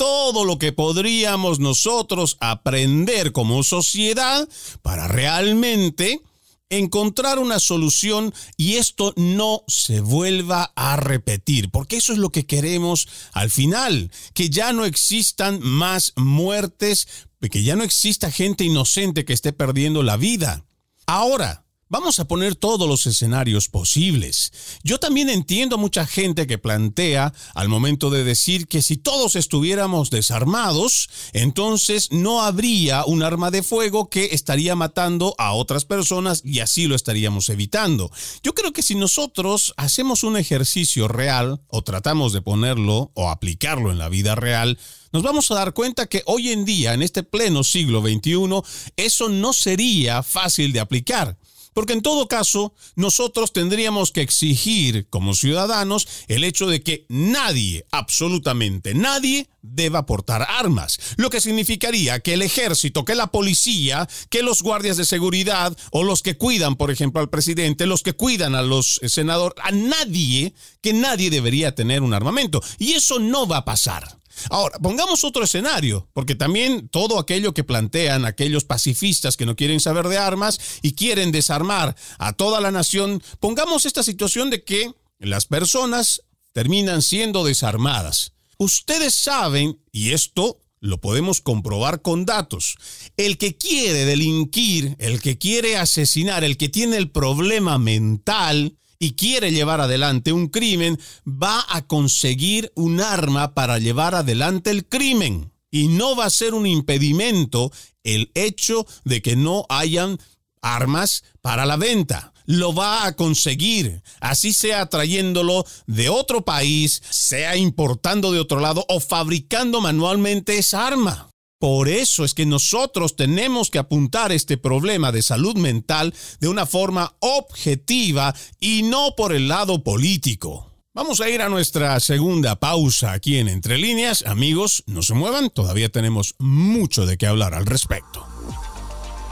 todo 0.00 0.46
lo 0.46 0.58
que 0.58 0.72
podríamos 0.72 1.58
nosotros 1.58 2.38
aprender 2.40 3.32
como 3.32 3.62
sociedad 3.62 4.48
para 4.80 5.06
realmente 5.08 6.22
encontrar 6.70 7.38
una 7.38 7.60
solución 7.60 8.32
y 8.56 8.76
esto 8.76 9.12
no 9.18 9.62
se 9.68 10.00
vuelva 10.00 10.72
a 10.74 10.96
repetir, 10.96 11.70
porque 11.70 11.98
eso 11.98 12.14
es 12.14 12.18
lo 12.18 12.30
que 12.30 12.46
queremos 12.46 13.08
al 13.34 13.50
final, 13.50 14.10
que 14.32 14.48
ya 14.48 14.72
no 14.72 14.86
existan 14.86 15.60
más 15.60 16.14
muertes, 16.16 17.06
que 17.50 17.62
ya 17.62 17.76
no 17.76 17.84
exista 17.84 18.30
gente 18.30 18.64
inocente 18.64 19.26
que 19.26 19.34
esté 19.34 19.52
perdiendo 19.52 20.02
la 20.02 20.16
vida. 20.16 20.64
Ahora, 21.04 21.66
Vamos 21.92 22.20
a 22.20 22.24
poner 22.24 22.54
todos 22.54 22.88
los 22.88 23.04
escenarios 23.08 23.68
posibles. 23.68 24.52
Yo 24.84 25.00
también 25.00 25.28
entiendo 25.28 25.74
a 25.74 25.78
mucha 25.78 26.06
gente 26.06 26.46
que 26.46 26.56
plantea 26.56 27.34
al 27.52 27.68
momento 27.68 28.10
de 28.10 28.22
decir 28.22 28.68
que 28.68 28.80
si 28.80 28.96
todos 28.96 29.34
estuviéramos 29.34 30.08
desarmados, 30.10 31.10
entonces 31.32 32.12
no 32.12 32.42
habría 32.42 33.04
un 33.04 33.24
arma 33.24 33.50
de 33.50 33.64
fuego 33.64 34.08
que 34.08 34.26
estaría 34.26 34.76
matando 34.76 35.34
a 35.36 35.52
otras 35.52 35.84
personas 35.84 36.42
y 36.44 36.60
así 36.60 36.86
lo 36.86 36.94
estaríamos 36.94 37.48
evitando. 37.48 38.12
Yo 38.44 38.54
creo 38.54 38.72
que 38.72 38.84
si 38.84 38.94
nosotros 38.94 39.74
hacemos 39.76 40.22
un 40.22 40.36
ejercicio 40.36 41.08
real 41.08 41.60
o 41.66 41.82
tratamos 41.82 42.32
de 42.32 42.40
ponerlo 42.40 43.10
o 43.14 43.30
aplicarlo 43.30 43.90
en 43.90 43.98
la 43.98 44.08
vida 44.08 44.36
real, 44.36 44.78
nos 45.12 45.24
vamos 45.24 45.50
a 45.50 45.56
dar 45.56 45.74
cuenta 45.74 46.06
que 46.06 46.22
hoy 46.26 46.52
en 46.52 46.64
día, 46.64 46.94
en 46.94 47.02
este 47.02 47.24
pleno 47.24 47.64
siglo 47.64 48.00
XXI, 48.00 48.62
eso 48.96 49.28
no 49.28 49.52
sería 49.52 50.22
fácil 50.22 50.72
de 50.72 50.78
aplicar. 50.78 51.36
Porque 51.72 51.92
en 51.92 52.02
todo 52.02 52.28
caso, 52.28 52.74
nosotros 52.96 53.52
tendríamos 53.52 54.10
que 54.10 54.22
exigir 54.22 55.06
como 55.08 55.34
ciudadanos 55.34 56.08
el 56.28 56.44
hecho 56.44 56.66
de 56.66 56.82
que 56.82 57.06
nadie, 57.08 57.86
absolutamente 57.90 58.94
nadie, 58.94 59.48
deba 59.62 60.06
portar 60.06 60.46
armas. 60.48 60.98
Lo 61.16 61.30
que 61.30 61.40
significaría 61.40 62.20
que 62.20 62.34
el 62.34 62.42
ejército, 62.42 63.04
que 63.04 63.14
la 63.14 63.28
policía, 63.28 64.08
que 64.28 64.42
los 64.42 64.62
guardias 64.62 64.96
de 64.96 65.04
seguridad 65.04 65.76
o 65.90 66.02
los 66.02 66.22
que 66.22 66.36
cuidan, 66.36 66.76
por 66.76 66.90
ejemplo, 66.90 67.20
al 67.20 67.30
presidente, 67.30 67.86
los 67.86 68.02
que 68.02 68.14
cuidan 68.14 68.54
a 68.54 68.62
los 68.62 69.00
senadores, 69.06 69.56
a 69.62 69.70
nadie, 69.70 70.54
que 70.80 70.92
nadie 70.92 71.30
debería 71.30 71.74
tener 71.74 72.02
un 72.02 72.14
armamento. 72.14 72.62
Y 72.78 72.92
eso 72.92 73.18
no 73.18 73.46
va 73.46 73.58
a 73.58 73.64
pasar. 73.64 74.19
Ahora, 74.48 74.78
pongamos 74.78 75.24
otro 75.24 75.44
escenario, 75.44 76.08
porque 76.12 76.34
también 76.34 76.88
todo 76.88 77.18
aquello 77.18 77.52
que 77.52 77.64
plantean 77.64 78.24
aquellos 78.24 78.64
pacifistas 78.64 79.36
que 79.36 79.46
no 79.46 79.56
quieren 79.56 79.80
saber 79.80 80.08
de 80.08 80.18
armas 80.18 80.58
y 80.82 80.92
quieren 80.92 81.32
desarmar 81.32 81.96
a 82.18 82.32
toda 82.32 82.60
la 82.60 82.70
nación, 82.70 83.22
pongamos 83.40 83.86
esta 83.86 84.02
situación 84.02 84.50
de 84.50 84.64
que 84.64 84.92
las 85.18 85.46
personas 85.46 86.22
terminan 86.52 87.02
siendo 87.02 87.44
desarmadas. 87.44 88.32
Ustedes 88.58 89.14
saben, 89.14 89.80
y 89.92 90.12
esto 90.12 90.58
lo 90.80 91.00
podemos 91.00 91.40
comprobar 91.40 92.02
con 92.02 92.24
datos. 92.24 92.76
El 93.16 93.38
que 93.38 93.56
quiere 93.56 94.04
delinquir, 94.06 94.96
el 94.98 95.20
que 95.20 95.38
quiere 95.38 95.76
asesinar, 95.76 96.42
el 96.42 96.56
que 96.56 96.68
tiene 96.68 96.96
el 96.96 97.10
problema 97.10 97.78
mental, 97.78 98.78
y 99.00 99.12
quiere 99.12 99.50
llevar 99.50 99.80
adelante 99.80 100.32
un 100.32 100.48
crimen, 100.48 101.00
va 101.26 101.64
a 101.68 101.82
conseguir 101.82 102.70
un 102.76 103.00
arma 103.00 103.54
para 103.54 103.78
llevar 103.78 104.14
adelante 104.14 104.70
el 104.70 104.86
crimen. 104.86 105.50
Y 105.72 105.88
no 105.88 106.14
va 106.14 106.26
a 106.26 106.30
ser 106.30 106.52
un 106.52 106.66
impedimento 106.66 107.72
el 108.04 108.30
hecho 108.34 108.86
de 109.04 109.22
que 109.22 109.36
no 109.36 109.64
hayan 109.68 110.18
armas 110.60 111.24
para 111.40 111.64
la 111.64 111.76
venta. 111.76 112.32
Lo 112.44 112.74
va 112.74 113.06
a 113.06 113.16
conseguir, 113.16 114.02
así 114.20 114.52
sea 114.52 114.86
trayéndolo 114.86 115.64
de 115.86 116.08
otro 116.08 116.42
país, 116.42 117.00
sea 117.08 117.56
importando 117.56 118.32
de 118.32 118.40
otro 118.40 118.60
lado 118.60 118.84
o 118.88 119.00
fabricando 119.00 119.80
manualmente 119.80 120.58
esa 120.58 120.86
arma. 120.86 121.29
Por 121.60 121.90
eso 121.90 122.24
es 122.24 122.32
que 122.32 122.46
nosotros 122.46 123.16
tenemos 123.16 123.70
que 123.70 123.78
apuntar 123.78 124.32
este 124.32 124.56
problema 124.56 125.12
de 125.12 125.22
salud 125.22 125.58
mental 125.58 126.14
de 126.40 126.48
una 126.48 126.64
forma 126.64 127.14
objetiva 127.20 128.34
y 128.58 128.82
no 128.82 129.14
por 129.14 129.34
el 129.34 129.48
lado 129.48 129.84
político. 129.84 130.72
Vamos 130.94 131.20
a 131.20 131.28
ir 131.28 131.42
a 131.42 131.50
nuestra 131.50 132.00
segunda 132.00 132.56
pausa 132.56 133.12
aquí 133.12 133.36
en 133.36 133.46
Entre 133.46 133.76
líneas. 133.76 134.24
Amigos, 134.26 134.84
no 134.86 135.02
se 135.02 135.12
muevan, 135.12 135.50
todavía 135.50 135.90
tenemos 135.90 136.34
mucho 136.38 137.04
de 137.04 137.18
qué 137.18 137.26
hablar 137.26 137.52
al 137.52 137.66
respecto. 137.66 138.26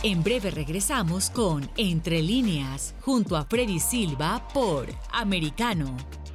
En 0.02 0.22
breve 0.22 0.50
regresamos 0.50 1.30
con 1.30 1.70
Entre 1.78 2.20
líneas, 2.20 2.94
junto 3.00 3.38
a 3.38 3.46
Freddy 3.46 3.80
Silva 3.80 4.46
por 4.52 4.94
Americano. 5.12 5.96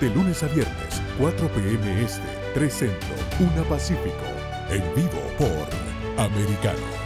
de 0.00 0.10
lunes 0.10 0.42
a 0.42 0.46
viernes, 0.48 1.02
4 1.18 1.48
p.m. 1.48 2.02
Este, 2.02 2.22
3 2.54 2.72
Centro, 2.72 3.08
1 3.40 3.64
Pacífico. 3.68 4.24
En 4.70 4.82
vivo 4.94 5.20
por 5.38 6.24
Americano. 6.24 7.04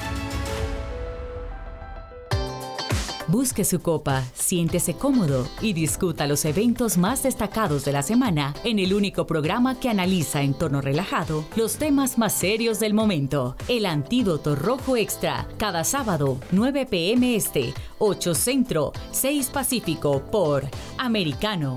Busque 3.29 3.65
su 3.65 3.81
copa, 3.81 4.25
siéntese 4.33 4.95
cómodo 4.95 5.47
y 5.61 5.75
discuta 5.75 6.27
los 6.27 6.47
eventos 6.47 6.97
más 6.97 7.23
destacados 7.25 7.85
de 7.85 7.93
la 7.93 8.03
semana 8.03 8.55
en 8.65 8.79
el 8.79 8.95
único 8.95 9.27
programa 9.27 9.79
que 9.79 9.91
analiza 9.91 10.41
en 10.41 10.55
tono 10.55 10.81
relajado 10.81 11.45
los 11.55 11.77
temas 11.77 12.17
más 12.17 12.33
serios 12.33 12.81
del 12.81 12.95
momento. 12.95 13.55
El 13.69 13.85
Antídoto 13.85 14.57
Rojo 14.57 14.97
Extra, 14.97 15.47
cada 15.59 15.85
sábado, 15.85 16.39
9 16.53 16.87
p.m. 16.87 17.37
Este, 17.37 17.75
8 17.99 18.35
Centro, 18.35 18.93
6 19.11 19.51
Pacífico 19.51 20.23
por 20.31 20.65
Americano 20.97 21.77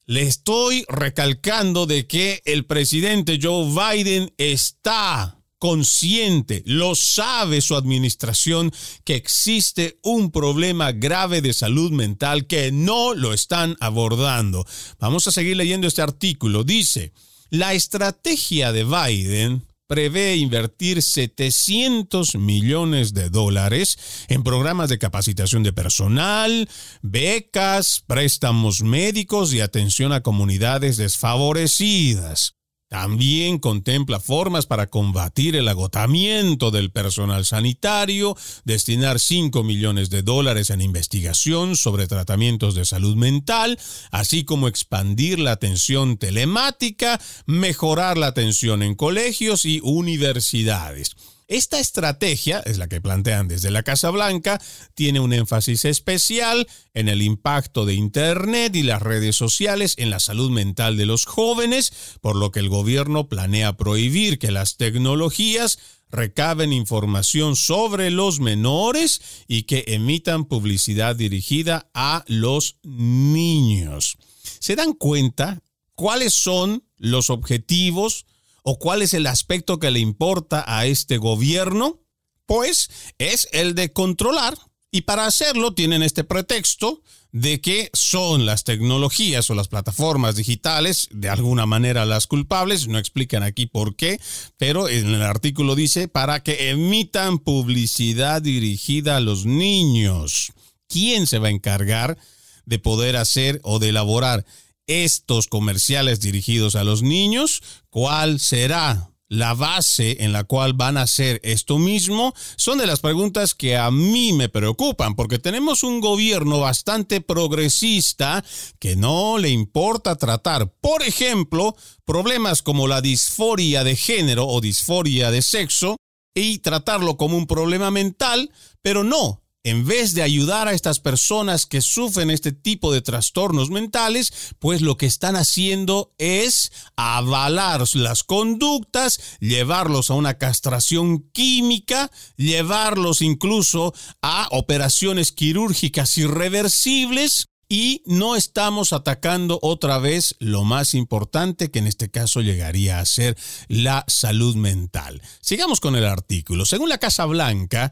Le 0.09 0.21
estoy 0.21 0.85
recalcando 0.87 1.85
de 1.85 2.07
que 2.07 2.41
el 2.45 2.65
presidente 2.65 3.39
Joe 3.41 3.65
Biden 3.65 4.33
está 4.37 5.37
consciente, 5.59 6.63
lo 6.65 6.95
sabe 6.95 7.59
su 7.59 7.75
administración, 7.75 8.71
que 9.03 9.15
existe 9.15 9.99
un 10.03 10.31
problema 10.31 10.93
grave 10.93 11.41
de 11.41 11.51
salud 11.51 11.91
mental 11.91 12.47
que 12.47 12.71
no 12.71 13.13
lo 13.15 13.33
están 13.33 13.75
abordando. 13.81 14.65
Vamos 14.97 15.27
a 15.27 15.33
seguir 15.33 15.57
leyendo 15.57 15.87
este 15.87 16.01
artículo. 16.01 16.63
Dice, 16.63 17.11
la 17.49 17.73
estrategia 17.73 18.71
de 18.71 18.85
Biden 18.85 19.66
prevé 19.87 20.35
invertir 20.35 21.01
700 21.01 22.35
millones 22.35 23.13
de 23.13 23.29
dólares 23.29 23.97
en 24.27 24.43
programas 24.43 24.89
de 24.89 24.99
capacitación 24.99 25.63
de 25.63 25.73
personal, 25.73 26.69
becas, 27.01 28.03
préstamos 28.05 28.81
médicos 28.81 29.53
y 29.53 29.61
atención 29.61 30.11
a 30.11 30.21
comunidades 30.21 30.97
desfavorecidas. 30.97 32.56
También 32.89 33.59
contempla 33.59 34.21
formas 34.21 34.65
para 34.65 34.89
combatir 34.89 35.57
el 35.57 35.67
agotamiento 35.67 36.71
del 36.71 36.89
personal 36.89 37.45
sanitario, 37.45 38.37
destinar 38.63 39.19
5 39.19 39.61
millones 39.63 40.09
de 40.09 40.21
dólares 40.21 40.69
en 40.69 40.79
investigación 40.79 41.75
sobre 41.75 42.07
tratamientos 42.07 42.75
de 42.75 42.85
salud 42.85 43.17
mental, 43.17 43.77
así 44.11 44.45
como 44.45 44.69
expandir 44.69 45.37
la 45.37 45.51
atención 45.51 46.17
telemática, 46.17 47.19
mejorar 47.45 48.17
la 48.17 48.27
atención 48.27 48.81
en 48.81 48.95
colegios 48.95 49.65
y 49.65 49.81
universidades. 49.83 51.15
Esta 51.47 51.79
estrategia, 51.79 52.59
es 52.59 52.77
la 52.77 52.89
que 52.89 52.99
plantean 52.99 53.47
desde 53.47 53.71
la 53.71 53.83
Casa 53.83 54.09
Blanca, 54.09 54.61
tiene 54.95 55.21
un 55.21 55.31
énfasis 55.31 55.85
especial 55.85 56.67
en 56.93 57.07
el 57.07 57.21
impacto 57.21 57.85
de 57.85 57.93
Internet 57.93 58.75
y 58.75 58.83
las 58.83 59.01
redes 59.01 59.37
sociales 59.37 59.95
en 59.97 60.09
la 60.09 60.19
salud 60.19 60.51
mental 60.51 60.97
de 60.97 61.05
los 61.05 61.25
jóvenes, 61.25 61.93
por 62.19 62.35
lo 62.35 62.51
que 62.51 62.59
el 62.59 62.67
gobierno 62.67 63.29
planea 63.29 63.77
prohibir 63.77 64.39
que 64.39 64.51
las 64.51 64.75
tecnologías 64.75 65.79
recaben 66.09 66.73
información 66.73 67.55
sobre 67.55 68.11
los 68.11 68.41
menores 68.41 69.21
y 69.47 69.63
que 69.63 69.85
emitan 69.87 70.45
publicidad 70.45 71.15
dirigida 71.15 71.89
a 71.93 72.25
los 72.27 72.77
niños. 72.83 74.17
¿Se 74.59 74.75
dan 74.75 74.93
cuenta 74.93 75.61
¿Cuáles 75.97 76.35
son 76.35 76.83
los 76.97 77.31
objetivos 77.31 78.27
o 78.69 78.79
cuál 78.79 79.01
es 79.01 79.13
el 79.13 79.27
aspecto 79.27 79.79
que 79.79 79.91
le 79.91 79.99
importa 79.99 80.65
a 80.67 80.87
este 80.87 81.17
gobierno? 81.17 82.01
Pues 82.45 82.89
es 83.17 83.47
el 83.53 83.75
de 83.75 83.93
controlar 83.93 84.57
y 84.91 85.03
para 85.03 85.25
hacerlo 85.25 85.73
tienen 85.73 86.03
este 86.03 86.25
pretexto 86.25 87.01
de 87.31 87.61
que 87.61 87.89
son 87.93 88.45
las 88.45 88.65
tecnologías 88.65 89.49
o 89.49 89.55
las 89.55 89.69
plataformas 89.69 90.35
digitales 90.35 91.07
de 91.11 91.29
alguna 91.29 91.65
manera 91.65 92.05
las 92.05 92.27
culpables, 92.27 92.89
no 92.89 92.99
explican 92.99 93.41
aquí 93.41 93.67
por 93.67 93.95
qué, 93.95 94.19
pero 94.57 94.89
en 94.89 95.07
el 95.13 95.21
artículo 95.21 95.73
dice 95.73 96.09
para 96.09 96.43
que 96.43 96.69
emitan 96.69 97.39
publicidad 97.39 98.41
dirigida 98.41 99.15
a 99.15 99.21
los 99.21 99.45
niños. 99.45 100.51
¿Quién 100.89 101.25
se 101.25 101.39
va 101.39 101.47
a 101.47 101.51
encargar 101.51 102.17
de 102.65 102.79
poder 102.79 103.15
hacer 103.15 103.61
o 103.63 103.79
de 103.79 103.89
elaborar 103.89 104.45
estos 104.87 105.47
comerciales 105.47 106.19
dirigidos 106.21 106.75
a 106.75 106.83
los 106.83 107.03
niños? 107.03 107.61
¿Cuál 107.89 108.39
será 108.39 109.11
la 109.29 109.53
base 109.53 110.23
en 110.23 110.31
la 110.31 110.43
cual 110.45 110.73
van 110.73 110.97
a 110.97 111.01
hacer 111.03 111.39
esto 111.43 111.77
mismo 111.79 112.33
son 112.55 112.77
de 112.77 112.87
las 112.87 112.99
preguntas 112.99 113.53
que 113.53 113.77
a 113.77 113.91
mí 113.91 114.33
me 114.33 114.49
preocupan, 114.49 115.15
porque 115.15 115.39
tenemos 115.39 115.83
un 115.83 115.99
gobierno 115.99 116.59
bastante 116.59 117.21
progresista 117.21 118.43
que 118.79 118.95
no 118.95 119.37
le 119.37 119.49
importa 119.49 120.15
tratar, 120.15 120.71
por 120.79 121.03
ejemplo, 121.03 121.75
problemas 122.05 122.61
como 122.61 122.87
la 122.87 123.01
disforia 123.01 123.83
de 123.83 123.95
género 123.95 124.47
o 124.47 124.61
disforia 124.61 125.31
de 125.31 125.41
sexo 125.41 125.97
y 126.33 126.59
tratarlo 126.59 127.17
como 127.17 127.37
un 127.37 127.47
problema 127.47 127.91
mental, 127.91 128.51
pero 128.81 129.03
no 129.03 129.41
en 129.63 129.85
vez 129.85 130.13
de 130.13 130.21
ayudar 130.21 130.67
a 130.67 130.73
estas 130.73 130.99
personas 130.99 131.65
que 131.65 131.81
sufren 131.81 132.29
este 132.29 132.51
tipo 132.51 132.93
de 132.93 133.01
trastornos 133.01 133.69
mentales, 133.69 134.53
pues 134.59 134.81
lo 134.81 134.97
que 134.97 135.05
están 135.05 135.35
haciendo 135.35 136.13
es 136.17 136.71
avalar 136.95 137.83
las 137.93 138.23
conductas, 138.23 139.19
llevarlos 139.39 140.09
a 140.09 140.15
una 140.15 140.37
castración 140.37 141.29
química, 141.31 142.11
llevarlos 142.37 143.21
incluso 143.21 143.93
a 144.21 144.47
operaciones 144.51 145.31
quirúrgicas 145.31 146.17
irreversibles 146.17 147.49
y 147.69 148.01
no 148.05 148.35
estamos 148.35 148.93
atacando 148.93 149.59
otra 149.61 149.97
vez 149.97 150.35
lo 150.39 150.63
más 150.63 150.93
importante 150.93 151.69
que 151.69 151.79
en 151.79 151.87
este 151.87 152.09
caso 152.09 152.41
llegaría 152.41 152.99
a 152.99 153.05
ser 153.05 153.37
la 153.67 154.05
salud 154.07 154.55
mental. 154.55 155.21
Sigamos 155.41 155.81
con 155.81 155.95
el 155.95 156.05
artículo. 156.05 156.65
Según 156.65 156.89
la 156.89 156.97
Casa 156.97 157.25
Blanca, 157.25 157.91